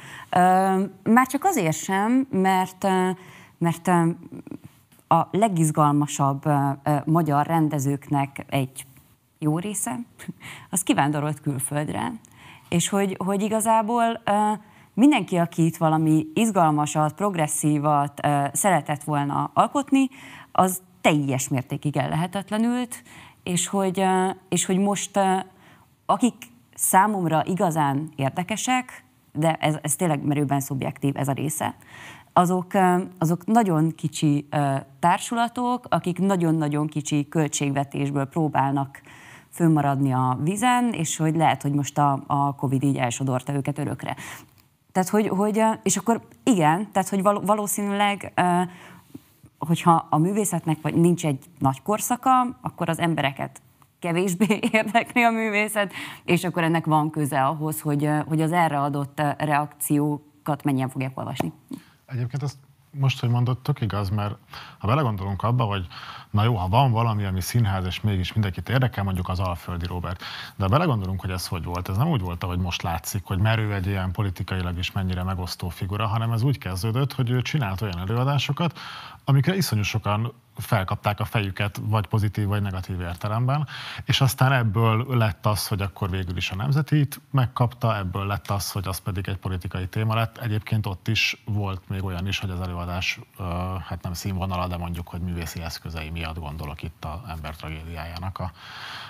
Már 1.02 1.26
csak 1.26 1.44
azért 1.44 1.76
sem, 1.76 2.26
mert, 2.30 2.86
mert 3.58 3.90
a 5.08 5.28
legizgalmasabb 5.30 6.42
magyar 7.04 7.46
rendezőknek 7.46 8.46
egy 8.48 8.86
jó 9.38 9.58
része, 9.58 9.98
az 10.70 10.82
kivándorolt 10.82 11.40
külföldre, 11.40 12.12
és 12.68 12.88
hogy, 12.88 13.16
hogy 13.24 13.42
igazából 13.42 14.22
mindenki, 14.94 15.36
aki 15.36 15.64
itt 15.64 15.76
valami 15.76 16.26
izgalmasat, 16.34 17.14
progresszívat 17.14 18.20
szeretett 18.52 19.02
volna 19.02 19.50
alkotni, 19.54 20.08
az 20.52 20.82
teljes 21.00 21.48
mértékig 21.48 21.96
ellehetetlenült, 21.96 23.02
és 23.42 23.66
hogy, 23.66 24.04
és 24.48 24.64
hogy 24.64 24.78
most 24.78 25.20
akik 26.06 26.34
számomra 26.74 27.42
igazán 27.44 28.08
érdekesek, 28.16 29.04
de 29.32 29.54
ez, 29.54 29.76
ez 29.82 29.96
tényleg 29.96 30.22
merőben 30.22 30.60
szubjektív 30.60 31.16
ez 31.16 31.28
a 31.28 31.32
része, 31.32 31.74
azok, 32.38 32.72
azok 33.18 33.44
nagyon 33.44 33.94
kicsi 33.94 34.48
társulatok, 34.98 35.86
akik 35.88 36.18
nagyon-nagyon 36.18 36.86
kicsi 36.86 37.28
költségvetésből 37.28 38.24
próbálnak 38.24 39.00
fönnmaradni 39.50 40.12
a 40.12 40.38
vizen, 40.42 40.92
és 40.92 41.16
hogy 41.16 41.36
lehet, 41.36 41.62
hogy 41.62 41.72
most 41.72 41.98
a, 41.98 42.22
a 42.26 42.54
Covid 42.54 42.82
így 42.82 42.96
elsodorta 42.96 43.52
őket 43.52 43.78
örökre. 43.78 44.16
Tehát, 44.92 45.08
hogy, 45.08 45.28
hogy, 45.28 45.62
és 45.82 45.96
akkor 45.96 46.20
igen, 46.42 46.92
tehát, 46.92 47.08
hogy 47.08 47.22
valószínűleg, 47.22 48.32
hogyha 49.58 50.06
a 50.10 50.18
művészetnek 50.18 50.78
vagy 50.82 50.94
nincs 50.94 51.26
egy 51.26 51.44
nagy 51.58 51.82
korszaka, 51.82 52.58
akkor 52.60 52.88
az 52.88 52.98
embereket 52.98 53.60
kevésbé 53.98 54.58
érdekli 54.72 55.22
a 55.22 55.30
művészet, 55.30 55.92
és 56.24 56.44
akkor 56.44 56.62
ennek 56.62 56.86
van 56.86 57.10
köze 57.10 57.44
ahhoz, 57.44 57.80
hogy, 57.80 58.10
hogy 58.28 58.40
az 58.40 58.52
erre 58.52 58.80
adott 58.80 59.22
reakciókat 59.38 60.64
mennyien 60.64 60.88
fogják 60.88 61.18
olvasni. 61.18 61.52
Egyébként 62.08 62.42
azt 62.42 62.56
most, 62.90 63.20
hogy 63.20 63.28
mondott, 63.28 63.62
tök 63.62 63.80
igaz, 63.80 64.08
mert 64.08 64.34
ha 64.78 64.86
belegondolunk 64.86 65.42
abba, 65.42 65.64
hogy 65.64 65.86
na 66.30 66.44
jó, 66.44 66.54
ha 66.54 66.68
van 66.68 66.92
valami, 66.92 67.24
ami 67.24 67.40
színház, 67.40 67.84
és 67.84 68.00
mégis 68.00 68.32
mindenkit 68.32 68.68
érdekel, 68.68 69.04
mondjuk 69.04 69.28
az 69.28 69.38
Alföldi 69.38 69.86
Robert. 69.86 70.22
De 70.56 70.64
ha 70.64 70.70
belegondolunk, 70.70 71.20
hogy 71.20 71.30
ez 71.30 71.46
hogy 71.46 71.64
volt, 71.64 71.88
ez 71.88 71.96
nem 71.96 72.08
úgy 72.08 72.20
volt, 72.20 72.44
ahogy 72.44 72.58
most 72.58 72.82
látszik, 72.82 73.24
hogy 73.24 73.38
merő 73.38 73.74
egy 73.74 73.86
ilyen 73.86 74.12
politikailag 74.12 74.78
is 74.78 74.92
mennyire 74.92 75.22
megosztó 75.22 75.68
figura, 75.68 76.06
hanem 76.06 76.32
ez 76.32 76.42
úgy 76.42 76.58
kezdődött, 76.58 77.12
hogy 77.12 77.30
ő 77.30 77.42
csinált 77.42 77.80
olyan 77.80 77.98
előadásokat, 77.98 78.78
amikre 79.28 79.56
iszonyú 79.56 79.82
sokan 79.82 80.32
felkapták 80.56 81.20
a 81.20 81.24
fejüket, 81.24 81.80
vagy 81.82 82.06
pozitív, 82.06 82.46
vagy 82.46 82.62
negatív 82.62 83.00
értelemben, 83.00 83.68
és 84.04 84.20
aztán 84.20 84.52
ebből 84.52 85.16
lett 85.16 85.46
az, 85.46 85.68
hogy 85.68 85.82
akkor 85.82 86.10
végül 86.10 86.36
is 86.36 86.50
a 86.50 86.54
nemzetit 86.54 87.20
megkapta, 87.30 87.96
ebből 87.96 88.26
lett 88.26 88.50
az, 88.50 88.72
hogy 88.72 88.88
az 88.88 88.98
pedig 88.98 89.28
egy 89.28 89.36
politikai 89.36 89.86
téma 89.86 90.14
lett. 90.14 90.38
Egyébként 90.38 90.86
ott 90.86 91.08
is 91.08 91.42
volt 91.44 91.88
még 91.88 92.04
olyan 92.04 92.26
is, 92.26 92.38
hogy 92.38 92.50
az 92.50 92.60
előadás, 92.60 93.20
hát 93.88 94.02
nem 94.02 94.12
színvonala, 94.12 94.66
de 94.66 94.76
mondjuk, 94.76 95.08
hogy 95.08 95.20
művészi 95.20 95.60
eszközei 95.62 96.10
miatt 96.10 96.38
gondolok 96.38 96.82
itt 96.82 97.04
az 97.04 97.30
ember 97.30 97.56
tragédiájának 97.56 98.38
a 98.38 98.52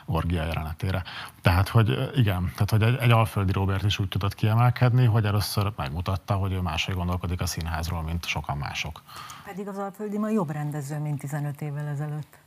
orgia 0.04 0.44
jelenetére. 0.44 1.02
Tehát, 1.40 1.68
hogy 1.68 2.10
igen, 2.14 2.52
tehát, 2.52 2.70
hogy 2.70 2.82
egy, 2.82 2.96
egy 2.96 3.10
alföldi 3.10 3.52
Robert 3.52 3.84
is 3.84 3.98
úgy 3.98 4.08
tudott 4.08 4.34
kiemelkedni, 4.34 5.04
hogy 5.04 5.24
először 5.24 5.72
megmutatta, 5.76 6.34
hogy 6.34 6.52
ő 6.52 6.60
máshogy 6.60 6.94
gondolkodik 6.94 7.40
a 7.40 7.46
színházról, 7.46 8.02
mint 8.02 8.26
sokan 8.26 8.56
mások. 8.56 9.02
Pedig 9.44 9.68
az 9.68 9.78
Alföldi 9.78 10.07
ma 10.16 10.30
jobb 10.30 10.50
rendező, 10.50 10.98
mint 10.98 11.18
15 11.18 11.60
évvel 11.60 11.86
ezelőtt. 11.86 12.38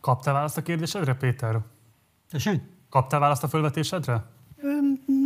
Kaptál 0.00 0.34
választ 0.34 0.56
a 0.56 0.62
kérdésedre, 0.62 1.14
Péter? 1.14 1.58
Tessék? 2.30 2.60
Kaptál 2.88 3.20
választ 3.20 3.44
a 3.44 3.48
fölvetésedre? 3.48 4.24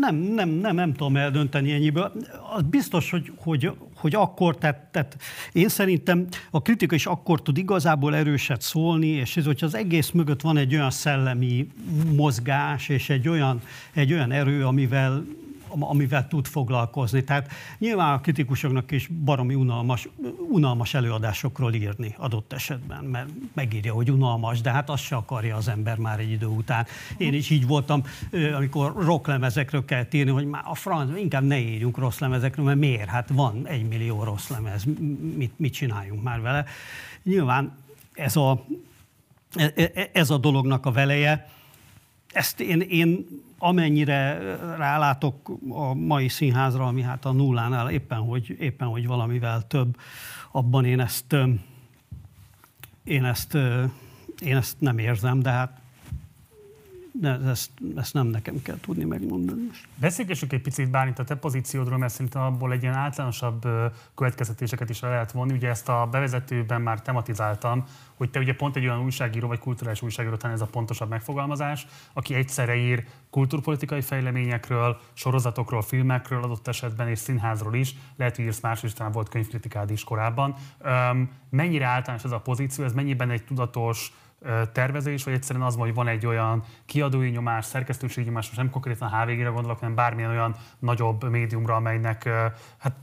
Nem, 0.01 0.17
nem, 0.17 0.49
nem, 0.49 0.75
nem 0.75 0.93
tudom 0.93 1.17
eldönteni 1.17 1.73
ennyiből. 1.73 2.13
Az 2.57 2.63
biztos, 2.63 3.11
hogy, 3.11 3.33
hogy, 3.37 3.73
hogy 3.97 4.15
akkor, 4.15 4.57
tehát, 4.57 4.89
tehát 4.91 5.17
én 5.53 5.69
szerintem 5.69 6.27
a 6.51 6.63
kritika 6.63 6.95
is 6.95 7.07
akkor 7.07 7.43
tud 7.43 7.59
igazából 7.59 8.15
erőset 8.15 8.61
szólni, 8.61 9.07
és 9.07 9.37
ez, 9.37 9.45
hogyha 9.45 9.67
az 9.67 9.75
egész 9.75 10.11
mögött 10.11 10.41
van 10.41 10.57
egy 10.57 10.75
olyan 10.75 10.91
szellemi 10.91 11.69
mozgás, 12.17 12.89
és 12.89 13.11
egy 13.11 13.29
olyan, 13.29 13.61
egy 13.93 14.13
olyan 14.13 14.33
erő, 14.33 14.67
amivel 14.67 15.25
amivel 15.79 16.29
tud 16.29 16.47
foglalkozni. 16.47 17.25
Tehát 17.25 17.51
nyilván 17.79 18.13
a 18.13 18.21
kritikusoknak 18.21 18.91
is 18.91 19.07
baromi 19.07 19.55
unalmas, 19.55 20.09
unalmas 20.51 20.95
előadásokról 20.95 21.75
írni 21.75 22.15
adott 22.19 22.53
esetben, 22.53 23.05
mert 23.05 23.29
megírja, 23.53 23.93
hogy 23.93 24.11
unalmas, 24.11 24.61
de 24.61 24.71
hát 24.71 24.91
azt 24.91 25.03
se 25.03 25.17
akarja 25.17 25.57
az 25.57 25.69
ember 25.69 25.99
már 25.99 26.19
egy 26.19 26.31
idő 26.31 26.47
után. 26.47 26.87
Én 27.17 27.35
is 27.35 27.51
így 27.51 27.67
voltam, 27.67 28.03
amikor 28.57 28.93
rocklemezekről 28.97 29.85
kell 29.85 30.07
írni, 30.13 30.31
hogy 30.31 30.47
már 30.47 30.63
a 30.65 30.75
franc, 30.75 31.19
inkább 31.19 31.43
ne 31.43 31.59
írjunk 31.59 31.99
rossz 31.99 32.19
lemezekről, 32.19 32.65
mert 32.65 32.79
miért? 32.79 33.09
Hát 33.09 33.29
van 33.33 33.67
egy 33.67 33.89
millió 33.89 34.23
rossz 34.23 34.49
lemez, 34.49 34.85
mit, 35.37 35.59
mit 35.59 35.73
csináljunk 35.73 36.23
már 36.23 36.41
vele? 36.41 36.65
Nyilván 37.23 37.73
ez 38.15 38.37
a, 38.37 38.65
e, 39.55 39.73
e, 39.75 40.11
ez 40.13 40.31
a 40.31 40.39
dolognak 40.39 40.87
a 40.87 40.93
veleje, 40.93 41.49
ezt 42.35 42.61
én, 42.61 42.81
én 42.81 43.27
amennyire 43.59 44.39
rálátok 44.77 45.59
a 45.69 45.95
mai 45.95 46.29
színházra, 46.29 46.87
ami 46.87 47.03
hát 47.03 47.25
a 47.25 47.33
nullánál 47.33 47.91
éppen 47.91 48.19
hogy, 48.19 48.57
éppen, 48.61 48.89
hogy 48.89 49.07
valamivel 49.07 49.67
több, 49.67 49.97
abban 50.53 50.85
én 50.85 51.01
ezt, 51.01 51.37
én 53.05 53.25
ezt, 53.25 53.55
én 54.39 54.57
ezt 54.57 54.81
nem 54.81 54.99
érzem, 54.99 55.41
de 55.41 55.51
hát 55.51 55.81
de 57.21 57.39
ezt, 57.47 57.71
ezt 57.97 58.15
nem 58.15 58.27
nekem 58.27 58.63
kell 58.63 58.79
tudni 58.81 59.05
megmondani 59.05 59.67
most. 59.69 59.87
Beszélgessük 59.97 60.53
egy 60.53 60.61
picit 60.61 60.91
Bálint 60.91 61.19
a 61.19 61.25
te 61.25 61.35
pozíciódról, 61.35 61.99
mert 61.99 62.13
szerintem 62.13 62.43
abból 62.43 62.73
egy 62.73 62.83
ilyen 62.83 62.95
általánosabb 62.95 63.67
következtetéseket 64.15 64.91
is 64.91 65.01
le 65.01 65.09
lehet 65.09 65.33
vonni. 65.33 65.53
Ugye 65.53 65.69
ezt 65.69 65.89
a 65.89 66.09
bevezetőben 66.11 66.83
már 66.83 67.03
tematizáltam, 67.03 67.85
hogy 68.15 68.31
te 68.31 68.39
ugye 68.39 68.55
pont 68.55 68.77
egy 68.77 68.85
olyan 68.85 69.03
újságíró 69.03 69.49
vagy 69.49 69.59
kulturális 69.59 70.03
újságíró, 70.03 70.37
talán 70.37 70.55
ez 70.55 70.63
a 70.63 70.67
pontosabb 70.67 71.09
megfogalmazás, 71.09 71.87
aki 72.13 72.35
egyszerre 72.35 72.77
ír 72.77 73.05
kulturpolitikai 73.31 74.01
fejleményekről, 74.01 75.01
sorozatokról, 75.13 75.83
filmekről 75.83 76.43
adott 76.43 76.69
esetben, 76.69 77.09
és 77.09 77.19
színházról 77.19 77.75
is. 77.75 77.95
Lehet, 78.17 78.37
hogy 78.37 78.45
írsz 78.45 78.61
más 78.61 78.83
is, 78.83 78.93
talán 78.93 79.13
volt 79.13 79.29
könyvkritikád 79.29 79.91
is 79.91 80.05
korábban. 80.05 80.55
mennyire 81.51 81.87
általános 81.87 82.25
ez 82.25 82.31
a 82.31 82.41
pozíció, 82.41 82.85
ez 82.85 82.93
mennyiben 82.93 83.31
egy 83.31 83.45
tudatos, 83.45 84.13
tervezés, 84.73 85.25
vagy 85.25 85.35
egyszerűen 85.35 85.65
az, 85.65 85.77
hogy 85.77 85.95
van 85.95 86.09
egy 86.09 86.27
olyan 86.27 86.65
kiadói 86.87 87.31
nyomás, 87.31 87.65
szerkesztőségi 87.65 88.27
nyomás, 88.27 88.47
most 88.47 88.59
nem 88.59 88.71
konkrétan 88.71 89.09
HVG-re 89.09 89.49
gondolok, 89.49 89.79
hanem 89.79 89.95
bármilyen 89.95 90.31
olyan 90.31 90.57
nagyobb 90.79 91.31
médiumra, 91.31 91.75
amelynek 91.75 92.29
hát 92.79 92.97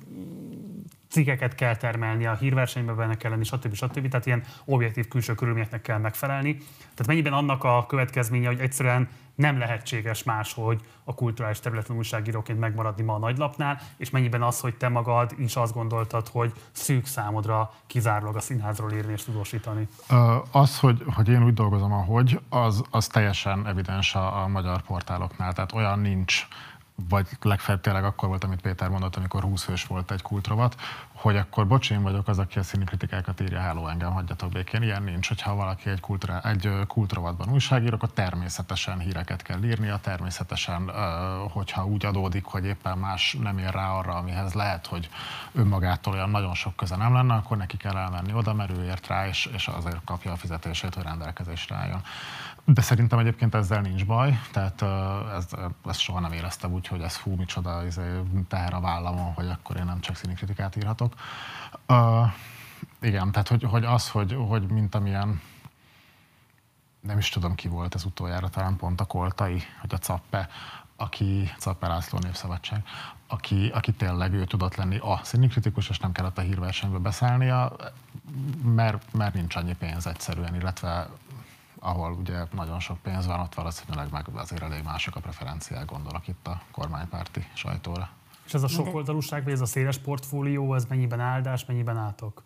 cikkeket 1.12 1.55
kell 1.55 1.76
termelni, 1.76 2.26
a 2.26 2.36
hírversenyben 2.36 2.95
benne 2.95 3.16
kell 3.16 3.32
lenni, 3.32 3.43
stb. 3.43 3.74
stb. 3.74 4.07
Tehát 4.07 4.26
ilyen 4.26 4.43
objektív 4.66 5.07
külső 5.07 5.36
körülményeknek 5.36 5.82
kell 5.82 5.97
megfelelni. 5.97 6.53
Tehát 6.80 7.07
mennyiben 7.07 7.34
annak 7.34 7.64
a 7.64 7.86
következménye, 7.88 8.47
hogy 8.47 8.59
egyszerűen 8.59 9.09
nem 9.36 9.57
lehetséges 9.57 10.24
máshogy 10.24 10.82
a 11.03 11.16
kulturális 11.16 11.59
területen 11.59 11.95
újságíróként 11.95 12.59
megmaradni 12.59 13.03
ma 13.03 13.14
a 13.14 13.18
nagylapnál, 13.18 13.82
és 13.97 14.09
mennyiben 14.09 14.41
az, 14.41 14.59
hogy 14.59 14.76
te 14.76 14.89
magad 14.89 15.34
is 15.38 15.55
azt 15.55 15.74
gondoltad, 15.74 16.28
hogy 16.28 16.51
szűk 16.72 17.05
számodra 17.05 17.74
kizárólag 17.88 18.36
a 18.36 18.39
színházról 18.39 18.91
írni 18.91 19.12
és 19.12 19.24
tudósítani? 19.24 19.88
Az, 20.51 20.80
hogy, 20.80 21.03
hogy 21.16 21.30
én 21.30 21.43
úgy 21.43 21.53
dolgozom, 21.53 21.93
ahogy, 21.93 22.39
az, 22.49 22.84
az 22.89 23.07
teljesen 23.07 23.68
evidens 23.68 24.16
a, 24.16 24.43
a 24.43 24.47
magyar 24.47 24.82
portáloknál. 24.82 25.53
Tehát 25.53 25.72
olyan 25.72 25.99
nincs, 25.99 26.47
vagy 27.10 27.28
legfeljebb 27.41 27.84
tényleg 27.84 28.04
akkor 28.04 28.28
volt, 28.30 28.43
amit 28.43 28.62
Péter 28.62 28.89
mondott, 28.89 29.16
amikor 29.16 29.43
20 29.43 29.64
fős 29.64 29.86
volt 29.86 30.12
egy 30.12 30.22
kultrovat, 30.22 30.76
hogy 31.22 31.38
akkor 31.38 31.68
bocs, 31.68 31.93
vagyok 31.93 32.28
az, 32.28 32.39
aki 32.39 32.60
a 32.60 32.64
kritikákat 32.86 33.41
írja, 33.41 33.60
háló 33.60 33.88
engem, 33.88 34.12
hagyjatok 34.12 34.52
békén. 34.52 34.82
Ilyen 34.82 35.04
nincs, 35.04 35.28
hogyha 35.28 35.56
valaki 35.56 35.89
egy, 35.89 35.99
kultra, 35.99 36.41
egy 36.41 36.70
kultrovatban 36.88 37.49
újságír, 37.49 37.93
akkor 37.93 38.12
természetesen 38.12 38.99
híreket 38.99 39.41
kell 39.41 39.64
írnia, 39.64 39.97
természetesen, 39.97 40.91
hogyha 41.49 41.86
úgy 41.86 42.06
adódik, 42.06 42.45
hogy 42.45 42.66
éppen 42.66 42.97
más 42.97 43.38
nem 43.41 43.58
ér 43.58 43.74
rá 43.74 43.89
arra, 43.89 44.16
amihez 44.16 44.54
lehet, 44.54 44.88
hogy 44.88 45.10
önmagától 45.52 46.14
olyan 46.14 46.30
nagyon 46.30 46.54
sok 46.54 46.76
köze 46.76 46.95
nem 46.95 47.14
lenne, 47.14 47.34
akkor 47.34 47.58
neki 47.58 47.78
kell 47.78 47.97
elmenni 47.97 48.34
oda, 48.34 48.54
mert 48.54 48.72
ő 48.78 48.84
ért 48.84 49.08
rá, 49.08 49.28
és, 49.28 49.49
és 49.54 49.68
azért 49.68 50.04
kapja 50.06 50.32
a 50.32 50.36
fizetését, 50.36 50.93
hogy 50.93 51.04
rendelkezésre 51.04 51.76
álljon. 51.76 52.02
De 52.66 52.82
szerintem 52.82 53.20
egyébként 53.20 53.55
ezzel 53.55 53.82
nincs 53.82 54.05
baj, 54.05 54.39
tehát 54.51 54.82
ez, 55.36 55.47
ezt 55.86 55.99
soha 55.99 56.20
nem 56.20 56.32
éreztem 56.32 56.72
úgy, 56.74 56.88
hogy 56.88 57.01
ez 57.01 57.16
fú, 57.16 57.36
micsoda 57.36 57.86
izé, 57.86 58.22
teher 58.47 58.74
a 58.74 58.80
vállamon, 58.80 59.34
hogy 59.34 59.49
akkor 59.49 59.78
én 59.78 59.86
nem 59.86 59.99
csak 59.99 60.16
színikritikát 60.16 60.76
írhatok. 60.76 61.14
Uh, 61.88 62.28
igen, 63.01 63.32
tehát 63.32 63.47
hogy, 63.47 63.64
hogy 63.64 63.86
az, 63.86 64.09
hogy, 64.09 64.36
hogy 64.47 64.72
mint 64.72 64.95
amilyen 64.95 65.41
nem 67.01 67.18
is 67.18 67.30
tudom 67.30 67.55
ki 67.55 67.68
volt 67.68 67.95
ez 67.95 68.05
utoljára, 68.05 68.49
talán 68.49 68.76
pont 68.76 69.01
a 69.01 69.05
Koltai, 69.05 69.64
hogy 69.82 69.93
a 69.93 69.97
Cappe, 69.97 70.49
aki, 70.95 71.51
Cappe 71.57 71.88
László 71.88 72.20
Népszabadság, 72.20 72.84
aki, 73.28 73.72
aki 73.74 73.91
tényleg 73.91 74.34
ő 74.34 74.45
tudott 74.45 74.76
lenni 74.76 74.97
a 74.97 75.20
színikritikus, 75.24 75.89
és 75.89 75.99
nem 75.99 76.12
kellett 76.12 76.38
a 76.38 76.41
hírversenybe 76.41 76.97
beszállnia, 76.97 77.76
mert, 78.64 79.14
mert 79.14 79.34
nincs 79.34 79.55
annyi 79.55 79.74
pénz 79.74 80.07
egyszerűen, 80.07 80.55
illetve 80.55 81.09
ahol 81.84 82.11
ugye 82.11 82.45
nagyon 82.51 82.79
sok 82.79 82.97
pénz 82.97 83.25
van, 83.25 83.39
ott 83.39 83.53
valószínűleg 83.53 84.11
meg 84.11 84.25
azért 84.34 84.61
elég 84.61 84.84
mások 84.84 85.15
a 85.15 85.19
preferenciák, 85.19 85.86
gondolok 85.86 86.27
itt 86.27 86.47
a 86.47 86.61
kormánypárti 86.71 87.47
sajtóra. 87.53 88.09
És 88.45 88.53
ez 88.53 88.63
a 88.63 88.67
sok 88.67 88.93
oldalúság, 88.95 89.43
vagy 89.43 89.53
ez 89.53 89.61
a 89.61 89.65
széles 89.65 89.97
portfólió, 89.97 90.73
ez 90.73 90.86
mennyiben 90.86 91.19
áldás, 91.19 91.65
mennyiben 91.65 91.97
átok? 91.97 92.43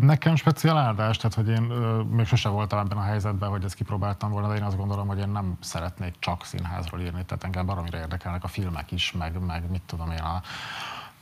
Nekem 0.00 0.36
speciál 0.36 0.76
áldás, 0.76 1.16
tehát 1.16 1.34
hogy 1.34 1.48
én 1.48 1.62
még 2.10 2.26
sose 2.26 2.48
voltam 2.48 2.78
ebben 2.78 2.98
a 2.98 3.02
helyzetben, 3.02 3.48
hogy 3.48 3.64
ezt 3.64 3.74
kipróbáltam 3.74 4.30
volna, 4.30 4.48
de 4.48 4.54
én 4.54 4.62
azt 4.62 4.76
gondolom, 4.76 5.06
hogy 5.06 5.18
én 5.18 5.28
nem 5.28 5.56
szeretnék 5.60 6.14
csak 6.18 6.44
színházról 6.44 7.00
írni, 7.00 7.24
tehát 7.24 7.44
engem 7.44 7.66
baromira 7.66 7.98
érdekelnek 7.98 8.44
a 8.44 8.48
filmek 8.48 8.92
is, 8.92 9.12
meg, 9.12 9.44
meg 9.44 9.70
mit 9.70 9.82
tudom 9.86 10.10
én, 10.10 10.18
a, 10.18 10.42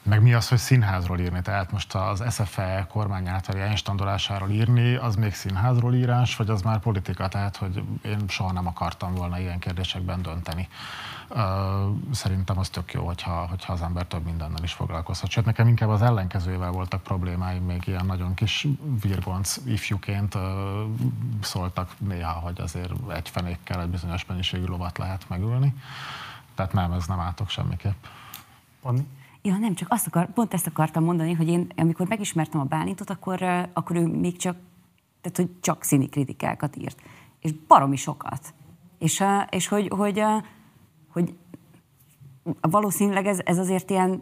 meg 0.03 0.23
mi 0.23 0.35
az, 0.35 0.49
hogy 0.49 0.59
színházról 0.59 1.19
írni? 1.19 1.43
Tehát 1.43 1.73
most 1.73 1.95
az 1.95 2.25
SFE 2.31 2.87
kormány 2.91 3.29
általi 3.29 3.61
elinstandolásáról 3.61 4.51
írni, 4.51 4.95
az 4.95 5.15
még 5.15 5.35
színházról 5.35 5.95
írás, 5.95 6.37
vagy 6.37 6.51
az 6.51 6.63
már 6.63 6.79
politika? 6.79 7.29
Tehát, 7.29 7.57
hogy 7.57 7.83
én 8.05 8.29
soha 8.29 8.53
nem 8.53 8.67
akartam 8.67 9.15
volna 9.15 9.39
ilyen 9.39 9.59
kérdésekben 9.59 10.23
dönteni. 10.23 10.69
Szerintem 12.11 12.59
az 12.59 12.69
tök 12.69 12.93
jó, 12.93 13.07
hogyha, 13.07 13.47
hogyha 13.47 13.73
az 13.73 13.83
ember 13.83 14.07
több 14.07 14.25
mindennel 14.25 14.63
is 14.63 14.73
foglalkozhat. 14.73 15.31
Sőt, 15.31 15.45
nekem 15.45 15.69
inkább 15.69 15.89
az 15.89 16.03
ellenkezővel 16.03 16.71
voltak 16.71 17.03
problémáim, 17.03 17.65
még 17.65 17.83
ilyen 17.87 18.07
nagyon 18.07 18.35
kis 18.35 18.67
virgonc 19.03 19.57
ifjúként 19.65 20.39
szóltak 21.41 21.91
néha, 21.99 22.33
hogy 22.33 22.61
azért 22.61 22.93
egy 23.11 23.29
fenékkel 23.29 23.83
egy 23.83 23.89
bizonyos 23.89 24.27
mennyiségű 24.27 24.65
lovat 24.65 24.99
lehet 24.99 25.29
megülni. 25.29 25.75
Tehát 26.55 26.73
nem, 26.73 26.93
ez 26.93 27.07
nem 27.07 27.21
átok 27.21 27.49
semmiképp. 27.49 28.05
Panni? 28.81 29.07
Ja, 29.43 29.57
nem, 29.59 29.75
csak 29.75 29.89
azt 29.91 30.07
akar, 30.07 30.33
pont 30.33 30.55
ezt 30.55 30.67
akartam 30.67 31.05
mondani, 31.05 31.33
hogy 31.33 31.49
én, 31.49 31.67
amikor 31.77 32.09
megismertem 32.09 32.61
a 32.61 32.65
Bálintot, 32.65 33.11
akkor, 33.11 33.43
akkor 33.73 33.97
ő 33.97 34.07
még 34.07 34.37
csak, 34.37 34.57
tehát, 35.21 35.37
hogy 35.37 35.51
csak 35.61 35.83
színi 35.83 36.09
kritikákat 36.09 36.77
írt. 36.77 37.01
És 37.41 37.53
baromi 37.53 37.97
sokat. 37.97 38.55
És, 38.99 39.25
és 39.51 39.69
hogy, 39.69 39.89
hogy, 39.89 40.23
hogy 41.09 41.35
valószínűleg 42.61 43.27
ez, 43.27 43.39
ez 43.45 43.59
azért 43.59 43.91
ilyen, 43.91 44.21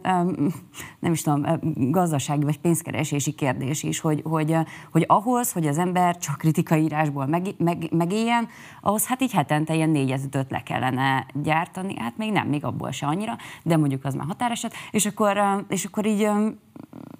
nem 0.99 1.11
is 1.11 1.21
tudom, 1.21 1.45
gazdasági 1.91 2.43
vagy 2.43 2.59
pénzkeresési 2.59 3.31
kérdés 3.31 3.83
is, 3.83 3.99
hogy, 3.99 4.21
hogy, 4.23 4.55
hogy 4.91 5.03
ahhoz, 5.07 5.51
hogy 5.51 5.67
az 5.67 5.77
ember 5.77 6.17
csak 6.17 6.37
kritikai 6.37 6.83
írásból 6.83 7.25
meg, 7.25 7.47
meg, 7.57 7.87
megéljen, 7.91 8.47
ahhoz 8.81 9.07
hát 9.07 9.21
így 9.21 9.31
hetente 9.31 9.75
ilyen 9.75 9.89
négyezőt 9.89 10.45
le 10.49 10.63
kellene 10.63 11.25
gyártani, 11.33 11.99
hát 11.99 12.17
még 12.17 12.31
nem, 12.31 12.47
még 12.47 12.65
abból 12.65 12.91
se 12.91 13.05
annyira, 13.05 13.37
de 13.63 13.77
mondjuk 13.77 14.05
az 14.05 14.13
már 14.13 14.27
határeset, 14.27 14.73
és 14.91 15.05
akkor, 15.05 15.65
és 15.67 15.85
akkor 15.85 16.05
így, 16.05 16.19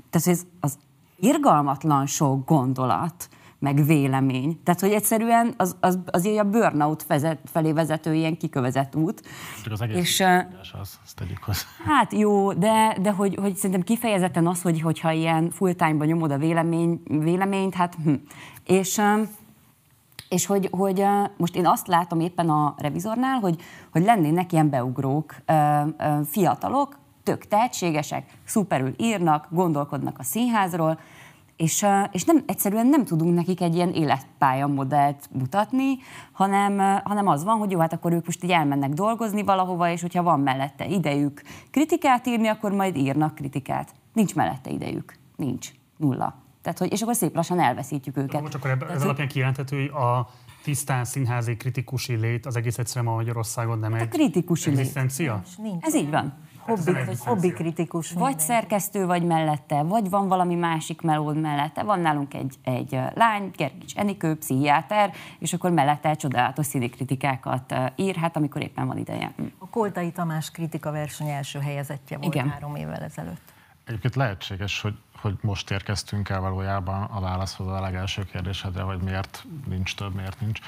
tehát 0.09 0.27
ez 0.27 0.41
az 0.59 0.77
irgalmatlan 1.19 2.05
sok 2.05 2.45
gondolat, 2.45 3.29
meg 3.61 3.85
vélemény. 3.85 4.59
Tehát, 4.63 4.79
hogy 4.79 4.91
egyszerűen 4.91 5.53
az, 5.57 5.75
az, 5.79 5.99
az 6.05 6.25
a 6.25 6.43
burnout 6.43 7.05
vezet, 7.05 7.39
felé 7.51 7.71
vezető 7.71 8.13
ilyen 8.13 8.37
kikövezett 8.37 8.95
út. 8.95 9.21
Csak 9.63 9.73
az 9.73 9.81
egész 9.81 9.97
és, 9.97 10.19
az, 10.81 10.99
azt 11.03 11.15
tegyük 11.15 11.43
hozzá. 11.43 11.65
Hát 11.85 12.13
jó, 12.13 12.53
de, 12.53 12.97
de 13.01 13.11
hogy, 13.11 13.35
hogy 13.41 13.55
szerintem 13.55 13.81
kifejezetten 13.81 14.47
az, 14.47 14.61
hogy, 14.61 14.81
hogyha 14.81 15.11
ilyen 15.11 15.49
full 15.49 15.73
time-ban 15.73 16.07
nyomod 16.07 16.31
a 16.31 16.37
vélemény, 16.37 17.01
véleményt, 17.05 17.73
hát 17.73 17.95
hm. 18.03 18.13
És, 18.65 19.01
és 20.29 20.45
hogy, 20.45 20.67
hogy 20.71 21.05
most 21.37 21.55
én 21.55 21.67
azt 21.67 21.87
látom 21.87 22.19
éppen 22.19 22.49
a 22.49 22.75
revizornál, 22.77 23.39
hogy, 23.39 23.61
hogy 23.91 24.03
lennének 24.03 24.51
ilyen 24.51 24.69
beugrók, 24.69 25.35
fiatalok, 26.25 26.97
tök 27.23 27.47
tehetségesek, 27.47 28.25
szuperül 28.45 28.93
írnak, 28.97 29.47
gondolkodnak 29.49 30.19
a 30.19 30.23
színházról, 30.23 30.99
és, 31.61 31.85
és 32.11 32.23
nem, 32.23 32.43
egyszerűen 32.45 32.87
nem 32.87 33.05
tudunk 33.05 33.35
nekik 33.35 33.61
egy 33.61 33.75
ilyen 33.75 33.93
életpálya 33.93 34.67
modellt 34.67 35.29
mutatni, 35.31 35.97
hanem, 36.31 37.01
hanem 37.03 37.27
az 37.27 37.43
van, 37.43 37.57
hogy 37.57 37.71
jó, 37.71 37.79
hát 37.79 37.93
akkor 37.93 38.13
ők 38.13 38.25
most 38.25 38.43
így 38.43 38.51
elmennek 38.51 38.89
dolgozni 38.89 39.43
valahova, 39.43 39.89
és 39.89 40.01
hogyha 40.01 40.23
van 40.23 40.39
mellette 40.39 40.85
idejük 40.85 41.41
kritikát 41.71 42.27
írni, 42.27 42.47
akkor 42.47 42.71
majd 42.71 42.95
írnak 42.95 43.35
kritikát. 43.35 43.93
Nincs 44.13 44.35
mellette 44.35 44.69
idejük. 44.69 45.13
Nincs. 45.35 45.69
Nulla. 45.97 46.35
Tehát, 46.61 46.77
hogy, 46.77 46.91
és 46.91 47.01
akkor 47.01 47.15
szép 47.15 47.35
lassan 47.35 47.59
elveszítjük 47.59 48.17
őket. 48.17 48.41
Most 48.41 48.55
akkor 48.55 48.69
ebben, 48.69 48.89
ez 48.89 49.03
alapján 49.03 49.27
kijelenthető, 49.27 49.79
hogy 49.79 50.01
a 50.01 50.29
tisztán 50.63 51.05
színházi 51.05 51.57
kritikusi 51.57 52.15
lét 52.15 52.45
az 52.45 52.55
egész 52.55 52.77
egyszerűen 52.77 53.13
a 53.13 53.15
Magyarországon 53.15 53.79
nem 53.79 53.91
hát 53.91 54.01
egy 54.01 54.07
kritikusi 54.07 54.69
egzisztencia? 54.69 55.33
Nincs, 55.33 55.57
nincs. 55.57 55.85
Ez 55.85 55.95
így 55.95 56.09
van 56.09 56.33
hobbi, 56.61 56.91
vagy 56.91 57.19
hobbi 57.19 57.51
kritikus. 57.51 58.11
Vagy 58.11 58.39
szerkesztő 58.39 59.05
vagy 59.05 59.23
mellette, 59.23 59.81
vagy 59.81 60.09
van 60.09 60.27
valami 60.27 60.55
másik 60.55 61.01
melód 61.01 61.41
mellette. 61.41 61.83
Van 61.83 61.99
nálunk 61.99 62.33
egy, 62.33 62.55
egy 62.63 62.99
lány, 63.13 63.51
Gergics 63.55 63.95
Enikő, 63.95 64.35
pszichiáter, 64.35 65.13
és 65.39 65.53
akkor 65.53 65.71
mellette 65.71 66.13
csodálatos 66.13 66.65
színikritikákat 66.65 67.75
ír, 67.95 68.15
hát 68.15 68.35
amikor 68.35 68.61
éppen 68.61 68.87
van 68.87 68.97
ideje. 68.97 69.31
Hm. 69.35 69.43
A 69.57 69.69
Koltai 69.69 70.11
Tamás 70.11 70.51
kritika 70.51 70.91
verseny 70.91 71.29
első 71.29 71.59
helyezettje 71.59 72.17
volt 72.17 72.33
Igen. 72.33 72.49
három 72.49 72.75
évvel 72.75 73.01
ezelőtt. 73.01 73.53
Egyébként 73.85 74.15
lehetséges, 74.15 74.81
hogy, 74.81 74.95
hogy 75.21 75.37
most 75.41 75.71
érkeztünk 75.71 76.29
el 76.29 76.39
valójában 76.39 77.03
a 77.03 77.19
válaszhoz 77.19 77.67
a 77.67 77.81
legelső 77.81 78.23
kérdésedre, 78.23 78.81
hogy 78.81 79.01
miért 79.01 79.45
nincs 79.67 79.95
több, 79.95 80.15
miért 80.15 80.39
nincs 80.39 80.59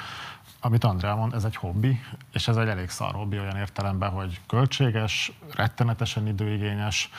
amit 0.66 0.84
Andrea 0.84 1.16
mond, 1.16 1.34
ez 1.34 1.44
egy 1.44 1.56
hobbi, 1.56 2.00
és 2.34 2.48
ez 2.48 2.58
egy 2.58 2.68
elég 2.68 2.90
szar 2.90 3.14
hobbi 3.14 3.40
olyan 3.40 3.58
értelemben, 3.58 4.10
hogy 4.10 4.42
költséges, 4.48 5.32
rettenetesen 5.56 6.28
időigényes, 6.28 7.10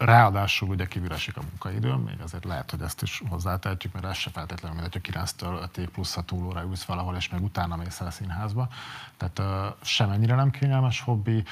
Ráadásul 0.00 0.68
ugye 0.68 0.86
kívül 0.86 1.12
esik 1.12 1.36
a 1.36 1.40
munkaidő, 1.40 1.94
még 1.94 2.20
azért 2.22 2.44
lehet, 2.44 2.70
hogy 2.70 2.80
ezt 2.80 3.02
is 3.02 3.22
hozzátehetjük, 3.28 3.92
mert 3.92 4.04
ez 4.04 4.16
se 4.16 4.30
feltétlenül, 4.30 4.80
mint 4.80 4.92
hogyha 4.92 5.24
9-től 5.24 5.62
5 5.62 5.76
év 5.76 5.88
plusz 5.88 6.16
a 6.16 6.22
túlóra 6.22 6.62
ülsz 6.62 6.84
valahol, 6.84 7.16
és 7.16 7.28
meg 7.28 7.42
utána 7.42 7.76
mész 7.76 8.00
el 8.00 8.06
a 8.06 8.10
színházba. 8.10 8.68
Tehát 9.16 9.38
uh, 9.38 9.76
semennyire 9.82 10.34
nem 10.34 10.50
kényelmes 10.50 11.00
hobbi, 11.00 11.44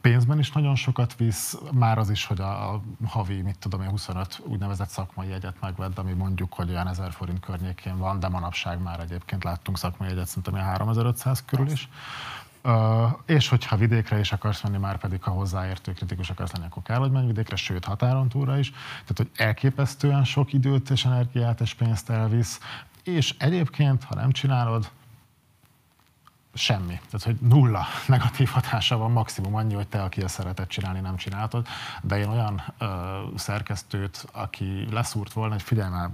pénzben 0.00 0.38
is 0.38 0.52
nagyon 0.52 0.74
sokat 0.74 1.16
visz, 1.16 1.58
már 1.72 1.98
az 1.98 2.10
is, 2.10 2.24
hogy 2.24 2.40
a, 2.40 2.80
havi, 3.06 3.42
mit 3.42 3.58
tudom 3.58 3.82
én, 3.82 3.88
25 3.88 4.40
úgynevezett 4.44 4.88
szakmai 4.88 5.28
jegyet 5.28 5.60
megvedd, 5.60 5.98
ami 5.98 6.12
mondjuk, 6.12 6.52
hogy 6.52 6.70
olyan 6.70 6.88
1000 6.88 7.12
forint 7.12 7.40
környékén 7.40 7.98
van, 7.98 8.20
de 8.20 8.28
manapság 8.28 8.82
már 8.82 9.00
egyébként 9.00 9.44
láttunk 9.44 9.78
szakmai 9.78 10.08
jegyet, 10.08 10.26
szerintem 10.26 10.54
3500 10.54 11.44
körül 11.44 11.70
is. 11.70 11.88
és 13.26 13.48
hogyha 13.48 13.76
vidékre 13.76 14.18
is 14.18 14.32
akarsz 14.32 14.62
menni, 14.62 14.78
már 14.78 14.98
pedig 14.98 15.22
ha 15.22 15.30
hozzáértő 15.30 15.92
kritikus 15.92 16.30
akarsz 16.30 16.52
lenni, 16.52 16.66
akkor 16.66 16.82
kell, 16.82 16.98
hogy 16.98 17.10
menj 17.10 17.26
vidékre, 17.26 17.56
sőt 17.56 17.84
határon 17.84 18.28
túlra 18.28 18.58
is. 18.58 18.70
Tehát, 18.70 19.16
hogy 19.16 19.30
elképesztően 19.36 20.24
sok 20.24 20.52
időt 20.52 20.90
és 20.90 21.04
energiát 21.04 21.60
és 21.60 21.74
pénzt 21.74 22.10
elvisz, 22.10 22.60
és 23.02 23.34
egyébként, 23.38 24.04
ha 24.04 24.14
nem 24.14 24.30
csinálod, 24.30 24.90
semmi. 26.54 27.00
Tehát, 27.10 27.22
hogy 27.22 27.36
nulla 27.40 27.86
negatív 28.06 28.48
hatása 28.48 28.96
van, 28.96 29.10
maximum 29.10 29.54
annyi, 29.54 29.74
hogy 29.74 29.88
te, 29.88 30.02
aki 30.02 30.22
ezt 30.22 30.34
szeretett 30.34 30.68
csinálni, 30.68 31.00
nem 31.00 31.16
csináltad. 31.16 31.66
De 32.02 32.18
én 32.18 32.28
olyan 32.28 32.62
ö, 32.78 32.86
szerkesztőt, 33.36 34.26
aki 34.32 34.88
leszúrt 34.90 35.32
volna, 35.32 35.52
hogy 35.52 35.62
figyelj 35.62 35.90
már, 35.90 36.08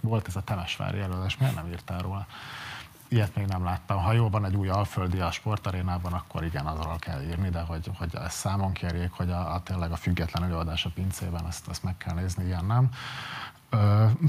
volt 0.00 0.28
ez 0.28 0.36
a 0.36 0.42
Temesvári 0.42 0.98
jelölés, 0.98 1.36
miért 1.36 1.54
nem 1.54 1.68
írtál 1.68 2.00
róla? 2.00 2.26
Ilyet 3.08 3.34
még 3.34 3.46
nem 3.46 3.64
láttam. 3.64 4.02
Ha 4.02 4.12
jól 4.12 4.30
van 4.30 4.44
egy 4.44 4.56
új 4.56 4.68
alföldi 4.68 5.20
a 5.20 5.30
sportarénában, 5.30 6.12
akkor 6.12 6.44
igen, 6.44 6.66
azról 6.66 6.96
kell 6.98 7.22
írni, 7.22 7.48
de 7.50 7.60
hogy, 7.60 7.90
hogy 7.98 8.14
ezt 8.14 8.36
számon 8.36 8.72
kérjék, 8.72 9.10
hogy 9.10 9.30
a, 9.30 9.54
a 9.54 9.62
tényleg 9.62 9.92
a 9.92 9.96
független 9.96 10.44
előadás 10.44 10.84
a 10.84 10.90
pincében, 10.94 11.46
ezt, 11.46 11.68
ezt 11.68 11.82
meg 11.82 11.96
kell 11.96 12.14
nézni, 12.14 12.44
ilyen 12.44 12.64
nem. 12.64 12.90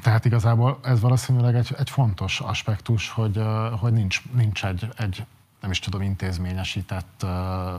Tehát 0.01 0.25
igazából 0.25 0.79
ez 0.83 0.99
valószínűleg 0.99 1.55
egy, 1.55 1.75
egy 1.77 1.89
fontos 1.89 2.39
aspektus, 2.39 3.09
hogy, 3.09 3.41
hogy 3.79 3.93
nincs, 3.93 4.21
nincs 4.31 4.65
egy, 4.65 4.89
egy 4.97 5.25
nem 5.63 5.71
is 5.71 5.79
tudom, 5.79 6.01
intézményesített 6.01 7.25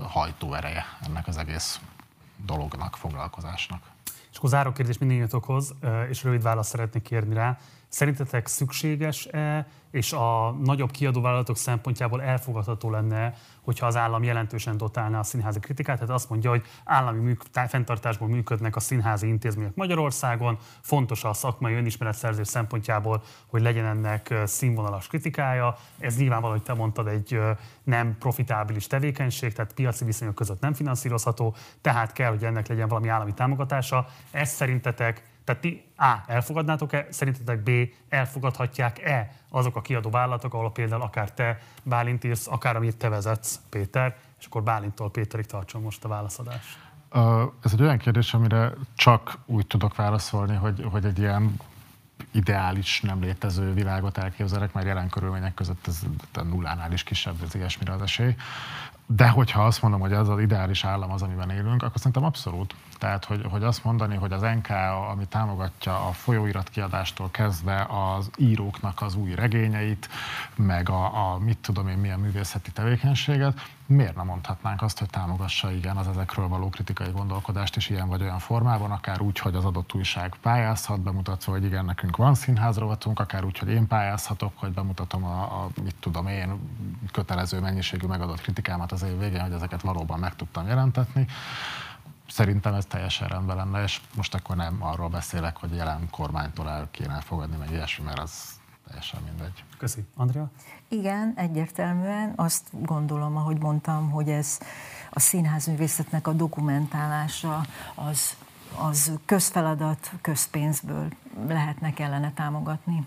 hajtóereje 0.09 0.85
ennek 1.07 1.27
az 1.27 1.37
egész 1.37 1.81
dolognak, 2.45 2.97
foglalkozásnak. 2.97 3.83
És 4.31 4.37
akkor 4.37 4.51
záró 4.51 4.73
kérdés 4.73 4.99
mindannyiatokhoz, 4.99 5.75
és 6.09 6.23
rövid 6.23 6.43
választ 6.43 6.71
szeretnék 6.71 7.03
kérni 7.03 7.35
rá. 7.35 7.59
Szerintetek 7.95 8.47
szükséges-e, 8.47 9.67
és 9.91 10.13
a 10.13 10.51
nagyobb 10.51 10.91
kiadóvállalatok 10.91 11.57
szempontjából 11.57 12.23
elfogadható 12.23 12.91
lenne, 12.91 13.35
hogyha 13.61 13.87
az 13.87 13.97
állam 13.97 14.23
jelentősen 14.23 14.77
dotálna 14.77 15.19
a 15.19 15.23
színházi 15.23 15.59
kritikát? 15.59 15.99
Tehát 15.99 16.15
azt 16.15 16.31
mondja, 16.31 16.51
hogy 16.51 16.63
állami 16.85 17.21
műk- 17.21 17.49
fenntartásból 17.69 18.29
működnek 18.29 18.77
a 18.77 18.81
színházi 18.81 19.29
intézmények 19.29 19.75
Magyarországon, 19.75 20.59
fontos 20.81 21.25
a 21.25 21.33
szakmai 21.33 21.75
önismeretszerzés 21.75 22.47
szempontjából, 22.49 23.23
hogy 23.47 23.63
legyen 23.63 23.85
ennek 23.85 24.35
színvonalas 24.45 25.07
kritikája. 25.07 25.77
Ez 25.99 26.17
nyilvánvaló, 26.17 26.53
hogy 26.53 26.63
te 26.63 26.75
mondtad, 26.75 27.07
egy 27.07 27.41
nem 27.85 28.17
profitábilis 28.19 28.87
tevékenység, 28.87 29.53
tehát 29.53 29.73
piaci 29.73 30.05
viszonyok 30.05 30.35
között 30.35 30.61
nem 30.61 30.73
finanszírozható, 30.73 31.55
tehát 31.81 32.13
kell, 32.13 32.31
hogy 32.31 32.45
ennek 32.45 32.67
legyen 32.67 32.89
valami 32.89 33.09
állami 33.09 33.35
támogatása. 33.35 34.07
Ez 34.31 34.51
szerintetek 34.51 35.33
tehát 35.45 35.61
ti 35.61 35.85
A. 35.97 36.15
elfogadnátok-e, 36.27 37.07
szerintetek 37.11 37.63
B. 37.63 37.71
elfogadhatják-e 38.09 39.33
azok 39.49 39.77
a 39.77 39.83
kiadó 39.83 40.11
vállalatok, 40.11 40.55
ahol 40.55 40.73
például 40.73 41.03
akár 41.03 41.33
te, 41.33 41.61
Bálint 41.83 42.25
írsz, 42.25 42.47
akár 42.47 42.77
amit 42.77 42.97
te 42.97 43.09
vezetsz, 43.09 43.61
Péter, 43.69 44.17
és 44.39 44.47
akkor 44.47 44.63
Bálintól 44.63 45.11
Péterig 45.11 45.47
tartson 45.47 45.83
most 45.83 46.05
a 46.05 46.09
válaszadás. 46.09 46.79
Ez 47.63 47.73
egy 47.73 47.83
olyan 47.83 47.99
kérdés, 47.99 48.35
amire 48.35 48.73
csak 48.95 49.39
úgy 49.47 49.67
tudok 49.67 49.97
válaszolni, 49.97 50.55
hogy, 50.55 50.87
hogy 50.91 51.05
egy 51.05 51.19
ilyen 51.19 51.57
ideális, 52.31 53.01
nem 53.01 53.21
létező 53.21 53.73
világot 53.73 54.19
elképzelek, 54.19 54.73
mert 54.73 54.87
jelen 54.87 55.09
körülmények 55.09 55.55
között 55.55 55.87
ez 55.87 56.03
a 56.35 56.43
nullánál 56.43 56.93
is 56.93 57.03
kisebb 57.03 57.43
az 57.43 57.55
ilyesmire 57.55 57.93
az 57.93 58.03
esély. 58.03 58.35
De 59.07 59.29
hogyha 59.29 59.65
azt 59.65 59.83
mondom, 59.83 60.01
hogy 60.01 60.13
ez 60.13 60.29
az 60.29 60.41
ideális 60.41 60.85
állam 60.85 61.11
az, 61.11 61.23
amiben 61.23 61.51
élünk, 61.51 61.83
akkor 61.83 61.97
szerintem 61.97 62.25
abszolút. 62.25 62.75
Tehát, 62.99 63.25
hogy, 63.25 63.45
hogy 63.51 63.63
azt 63.63 63.85
mondani, 63.85 64.17
hogy 64.17 64.33
az 64.33 64.41
NKA, 64.41 65.09
ami 65.09 65.27
támogatja 65.27 66.07
a 66.07 66.13
folyóirat 66.13 66.69
kiadástól 66.69 67.31
kezdve 67.31 67.87
az 67.89 68.31
íróknak 68.37 69.03
az 69.03 69.15
új 69.15 69.35
regényeit, 69.35 70.09
meg 70.55 70.89
a, 70.89 71.33
a 71.33 71.39
mit 71.39 71.59
tudom 71.59 71.89
én 71.89 71.99
milyen 71.99 72.21
művészeti 72.21 72.71
tevékenységet, 72.71 73.61
miért 73.87 74.17
nem 74.17 74.27
mondhatnánk 74.27 74.83
azt, 74.83 74.99
hogy 74.99 75.11
támogassa 75.11 75.73
igen 75.73 75.97
az 75.97 76.09
ezekről 76.09 76.49
való 76.49 76.69
kritikai 76.69 77.11
gondolkodást 77.11 77.77
is 77.77 77.91
ilyen 77.91 78.09
vagy 78.09 78.23
olyan 78.23 78.39
formában, 78.39 78.91
akár 78.91 79.21
úgy, 79.21 79.39
hogy 79.39 79.55
az 79.55 79.65
adott 79.65 79.95
újság 79.95 80.35
pályázhat, 80.43 81.01
bemutatva, 81.01 81.53
hogy 81.53 81.65
igen, 81.65 81.85
nekünk 81.85 82.17
van 82.17 82.35
színházrovatunk, 82.35 83.21
akár 83.21 83.45
úgy, 83.45 83.59
hogy 83.59 83.69
én 83.69 83.87
pályázhatok, 83.87 84.53
hogy 84.55 84.73
bemutatom 84.73 85.25
a, 85.25 85.43
a 85.43 85.69
mit 85.83 85.97
tudom 86.01 86.27
én, 86.27 86.59
kötelező 87.13 87.61
mennyiségű 87.61 88.07
megadott 88.07 88.41
kritikámat 88.41 88.93
az 88.93 89.03
év 89.03 89.19
végén, 89.19 89.41
hogy 89.41 89.53
ezeket 89.53 89.83
valóban 89.83 90.19
meg 90.19 90.37
tudtam 90.37 90.67
jelentetni. 90.67 91.27
Szerintem 92.29 92.75
ez 92.75 92.85
teljesen 92.85 93.29
rendben 93.29 93.57
lenne, 93.57 93.83
és 93.83 94.01
most 94.17 94.35
akkor 94.35 94.57
nem 94.57 94.83
arról 94.83 95.09
beszélek, 95.09 95.57
hogy 95.57 95.75
jelen 95.75 96.11
kormánytól 96.11 96.69
el 96.69 96.89
kéne 96.91 97.21
fogadni, 97.21 97.57
meg 97.57 97.71
ilyesmi, 97.71 98.05
mert 98.05 98.19
az 98.19 98.61
teljesen 98.87 99.23
mindegy. 99.23 99.65
Köszi. 99.79 100.05
Andrea? 100.17 100.51
Igen, 100.89 101.33
egyértelműen. 101.37 102.33
Azt 102.37 102.69
gondolom, 102.73 103.37
ahogy 103.37 103.59
mondtam, 103.59 104.11
hogy 104.11 104.29
ez 104.29 104.59
a 105.11 105.21
színházművészetnek 105.21 106.27
a 106.27 106.33
dokumentálása 106.33 107.61
az, 107.95 108.37
az 108.79 109.13
közfeladat, 109.25 110.13
közpénzből 110.21 111.09
lehetne 111.47 111.93
kellene 111.93 112.33
támogatni. 112.33 113.07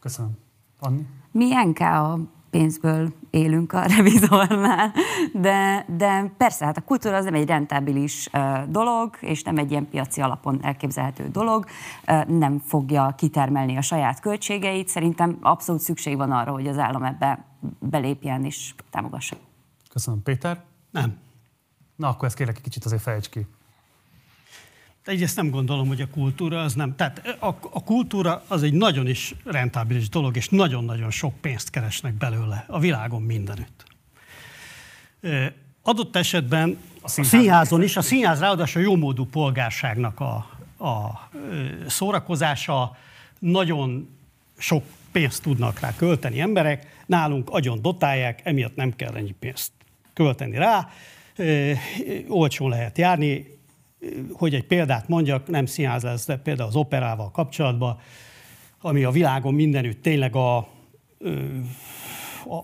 Köszönöm. 0.00 0.38
Anni? 0.78 1.06
Mi 1.30 1.54
a 1.78 2.18
pénzből 2.56 3.12
élünk 3.30 3.72
a 3.72 3.82
revizornál, 3.96 4.92
de, 5.32 5.86
de 5.96 6.32
persze, 6.36 6.64
hát 6.64 6.76
a 6.76 6.80
kultúra 6.80 7.16
az 7.16 7.24
nem 7.24 7.34
egy 7.34 7.46
rentábilis 7.46 8.30
dolog, 8.68 9.16
és 9.20 9.42
nem 9.42 9.56
egy 9.56 9.70
ilyen 9.70 9.88
piaci 9.88 10.20
alapon 10.20 10.58
elképzelhető 10.62 11.28
dolog, 11.28 11.66
nem 12.26 12.58
fogja 12.58 13.14
kitermelni 13.16 13.76
a 13.76 13.80
saját 13.80 14.20
költségeit. 14.20 14.88
Szerintem 14.88 15.38
abszolút 15.40 15.80
szükség 15.80 16.16
van 16.16 16.32
arra, 16.32 16.52
hogy 16.52 16.66
az 16.66 16.78
állam 16.78 17.02
ebbe 17.02 17.44
belépjen 17.78 18.44
és 18.44 18.74
támogassa. 18.90 19.36
Köszönöm. 19.90 20.22
Péter? 20.22 20.64
Nem. 20.90 21.16
Na, 21.96 22.08
akkor 22.08 22.24
ezt 22.24 22.36
kérlek 22.36 22.56
egy 22.56 22.62
kicsit 22.62 22.84
azért 22.84 23.02
fejtsd 23.02 23.30
ki. 23.30 23.46
Egyrészt 25.06 25.36
nem 25.36 25.50
gondolom, 25.50 25.88
hogy 25.88 26.00
a 26.00 26.08
kultúra 26.08 26.62
az 26.62 26.74
nem. 26.74 26.96
Tehát 26.96 27.36
a, 27.40 27.46
a 27.46 27.84
kultúra 27.84 28.42
az 28.48 28.62
egy 28.62 28.72
nagyon 28.72 29.08
is 29.08 29.34
rentábilis 29.44 30.08
dolog, 30.08 30.36
és 30.36 30.48
nagyon-nagyon 30.48 31.10
sok 31.10 31.34
pénzt 31.40 31.70
keresnek 31.70 32.14
belőle 32.14 32.64
a 32.68 32.78
világon 32.78 33.22
mindenütt. 33.22 33.84
Adott 35.82 36.16
esetben 36.16 36.78
a, 37.00 37.08
színház. 37.08 37.34
a 37.34 37.36
színházon 37.36 37.82
is, 37.82 37.96
a 37.96 38.02
színház 38.02 38.40
ráadásul 38.40 38.82
jómódú 38.82 39.24
polgárságnak 39.24 40.20
a, 40.20 40.34
a 40.86 41.28
szórakozása, 41.86 42.96
nagyon 43.38 44.08
sok 44.58 44.84
pénzt 45.12 45.42
tudnak 45.42 45.80
rá 45.80 45.96
költeni 45.96 46.40
emberek, 46.40 47.04
nálunk 47.06 47.50
agyon 47.50 47.82
dotálják, 47.82 48.40
emiatt 48.44 48.76
nem 48.76 48.96
kell 48.96 49.14
ennyi 49.14 49.34
pénzt 49.38 49.72
költeni 50.12 50.56
rá, 50.56 50.88
olcsón 52.28 52.68
lehet 52.68 52.98
járni, 52.98 53.55
hogy 54.32 54.54
egy 54.54 54.64
példát 54.64 55.08
mondjak, 55.08 55.48
nem 55.48 55.66
színház 55.66 56.02
lesz, 56.02 56.26
de 56.26 56.36
például 56.36 56.68
az 56.68 56.76
operával 56.76 57.30
kapcsolatban, 57.30 57.98
ami 58.80 59.04
a 59.04 59.10
világon 59.10 59.54
mindenütt 59.54 60.02
tényleg 60.02 60.36
a, 60.36 60.68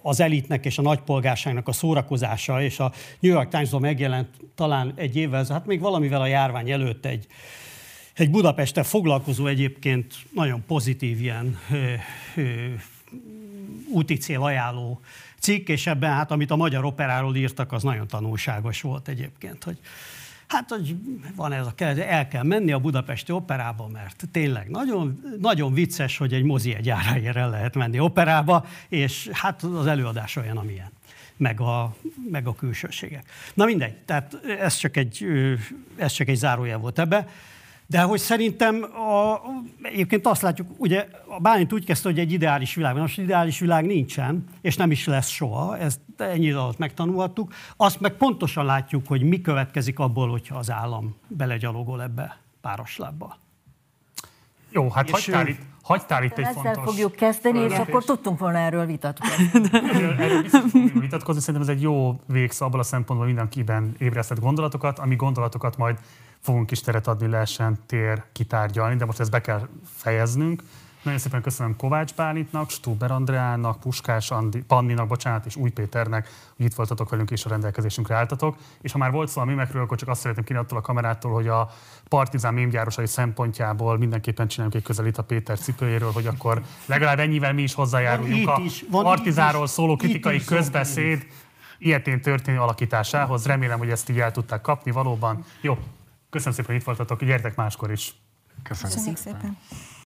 az 0.02 0.20
elitnek 0.20 0.64
és 0.64 0.78
a 0.78 0.82
nagypolgárságnak 0.82 1.68
a 1.68 1.72
szórakozása, 1.72 2.62
és 2.62 2.78
a 2.78 2.92
New 3.20 3.32
York 3.32 3.48
Times-ban 3.48 3.80
megjelent 3.80 4.28
talán 4.54 4.92
egy 4.96 5.16
évvel, 5.16 5.46
hát 5.48 5.66
még 5.66 5.80
valamivel 5.80 6.20
a 6.20 6.26
járvány 6.26 6.70
előtt 6.70 7.06
egy, 7.06 7.26
egy 8.14 8.30
Budapesten 8.30 8.84
foglalkozó 8.84 9.46
egyébként 9.46 10.14
nagyon 10.34 10.62
pozitív 10.66 11.20
ilyen 11.20 11.58
ö, 11.70 11.92
ö, 12.36 12.42
úti 13.92 14.16
cél 14.16 14.42
ajánló 14.42 15.00
cikk, 15.38 15.68
és 15.68 15.86
ebben 15.86 16.12
hát 16.12 16.30
amit 16.30 16.50
a 16.50 16.56
magyar 16.56 16.84
operáról 16.84 17.36
írtak, 17.36 17.72
az 17.72 17.82
nagyon 17.82 18.06
tanulságos 18.06 18.80
volt 18.80 19.08
egyébként, 19.08 19.64
hogy 19.64 19.78
Hát, 20.52 20.70
hogy 20.70 20.96
van 21.36 21.52
ez 21.52 21.66
a 21.66 21.74
el 21.84 22.28
kell 22.28 22.42
menni 22.42 22.72
a 22.72 22.78
Budapesti 22.78 23.32
Operába, 23.32 23.88
mert 23.88 24.24
tényleg 24.32 24.68
nagyon, 24.68 25.22
nagyon 25.40 25.74
vicces, 25.74 26.16
hogy 26.16 26.32
egy 26.32 26.42
mozi 26.42 26.74
egy 26.74 26.88
el 26.90 27.50
lehet 27.50 27.74
menni 27.74 27.98
operába, 27.98 28.66
és 28.88 29.28
hát 29.32 29.62
az 29.62 29.86
előadás 29.86 30.36
olyan, 30.36 30.56
amilyen 30.56 30.90
meg 31.36 31.60
a, 31.60 31.94
meg 32.30 32.46
a 32.46 32.54
külsőségek. 32.54 33.24
Na 33.54 33.64
mindegy, 33.64 33.94
tehát 33.94 34.34
ez 34.58 34.76
csak 34.76 34.96
egy, 34.96 35.26
ez 35.96 36.12
csak 36.12 36.28
egy 36.28 36.36
zárójel 36.36 36.78
volt 36.78 36.98
ebbe. 36.98 37.28
De 37.86 38.02
hogy 38.02 38.18
szerintem 38.18 38.82
a, 38.82 39.40
egyébként 39.82 40.26
azt 40.26 40.42
látjuk, 40.42 40.68
ugye 40.76 41.06
a 41.26 41.40
Bálint 41.40 41.72
úgy 41.72 41.84
kezdte, 41.84 42.08
hogy 42.08 42.18
egy 42.18 42.32
ideális 42.32 42.74
világ 42.74 42.92
van, 42.92 43.02
most 43.02 43.18
ideális 43.18 43.58
világ 43.58 43.86
nincsen, 43.86 44.44
és 44.60 44.76
nem 44.76 44.90
is 44.90 45.06
lesz 45.06 45.28
soha, 45.28 45.78
ezt 45.78 46.00
ennyi 46.16 46.50
alatt 46.50 46.78
megtanulhattuk. 46.78 47.52
Azt 47.76 48.00
meg 48.00 48.12
pontosan 48.12 48.64
látjuk, 48.64 49.06
hogy 49.06 49.22
mi 49.22 49.40
következik 49.40 49.98
abból, 49.98 50.30
hogyha 50.30 50.58
az 50.58 50.70
állam 50.70 51.16
belegyalogol 51.28 52.02
ebbe 52.02 52.38
páros 52.60 52.96
lábba. 52.96 53.40
Jó, 54.70 54.88
hát 54.88 55.06
és 55.06 55.12
hagytál 55.12 55.46
itt, 55.46 55.60
hagytál 55.82 56.24
itt 56.24 56.38
egy 56.38 56.44
ezzel 56.44 56.62
fontos... 56.62 56.84
fogjuk 56.84 57.12
kezdeni, 57.12 57.58
és 57.58 57.76
akkor 57.76 58.04
tudtunk 58.04 58.38
volna 58.38 58.58
erről 58.58 58.86
vitatkozni. 58.86 59.50
erről, 59.72 60.42
vitatkozni, 60.94 61.40
szerintem 61.40 61.70
ez 61.70 61.76
egy 61.76 61.82
jó 61.82 62.20
végszó 62.26 62.66
abban 62.66 62.80
a 62.80 62.82
szempontból 62.82 63.26
mindenkiben 63.26 63.94
ébresztett 63.98 64.40
gondolatokat, 64.40 64.98
ami 64.98 65.16
gondolatokat 65.16 65.76
majd 65.76 65.98
fogunk 66.42 66.70
is 66.70 66.80
teret 66.80 67.06
adni, 67.06 67.26
lehessen 67.26 67.78
tér 67.86 68.22
kitárgyalni, 68.32 68.96
de 68.96 69.04
most 69.04 69.20
ezt 69.20 69.30
be 69.30 69.40
kell 69.40 69.68
fejeznünk. 69.96 70.62
Nagyon 71.02 71.18
szépen 71.18 71.42
köszönöm 71.42 71.76
Kovács 71.76 72.14
Bálintnak, 72.14 72.70
Stuber 72.70 73.10
Andreának, 73.10 73.80
Puskás 73.80 74.30
Andi, 74.30 74.62
Panninak, 74.62 75.08
bocsánat, 75.08 75.46
és 75.46 75.56
Új 75.56 75.70
Péternek, 75.70 76.28
hogy 76.56 76.64
itt 76.64 76.74
voltatok 76.74 77.10
velünk 77.10 77.30
és 77.30 77.44
a 77.44 77.48
rendelkezésünkre 77.48 78.14
álltatok. 78.14 78.56
És 78.80 78.92
ha 78.92 78.98
már 78.98 79.10
volt 79.10 79.28
szó 79.28 79.40
a 79.40 79.44
mimekről, 79.44 79.82
akkor 79.82 79.98
csak 79.98 80.08
azt 80.08 80.20
szeretném 80.20 80.44
kérni 80.44 80.62
attól 80.62 80.78
a 80.78 80.80
kamerától, 80.80 81.32
hogy 81.32 81.48
a 81.48 81.70
partizán 82.08 82.54
mémgyárosai 82.54 83.06
szempontjából 83.06 83.98
mindenképpen 83.98 84.48
csináljunk 84.48 84.76
egy 84.76 84.86
közelít 84.86 85.18
a 85.18 85.22
Péter 85.22 85.58
cipőjéről, 85.58 86.12
hogy 86.12 86.26
akkor 86.26 86.62
legalább 86.86 87.18
ennyivel 87.18 87.52
mi 87.52 87.62
is 87.62 87.74
hozzájáruljunk 87.74 88.44
Van 88.44 88.60
a 88.60 88.64
is, 88.64 88.84
van 88.90 89.04
partizáról 89.04 89.64
is, 89.64 89.70
szóló 89.70 89.96
kritikai 89.96 90.36
is 90.36 90.44
közbeszéd 90.44 91.26
ilyetén 91.78 92.20
történő 92.20 92.58
alakításához. 92.58 93.46
Remélem, 93.46 93.78
hogy 93.78 93.90
ezt 93.90 94.08
így 94.08 94.20
el 94.20 94.30
tudták 94.30 94.60
kapni 94.60 94.90
valóban. 94.90 95.44
Jó, 95.60 95.78
köszönöm 96.32 96.54
szépen, 96.54 96.70
hogy 96.70 96.80
itt 96.80 96.86
voltatok, 96.86 97.24
gyertek 97.24 97.54
máskor 97.54 97.90
is. 97.90 98.14
Köszönjük. 98.62 98.96
Köszönjük 98.96 99.18
szépen. 99.18 99.58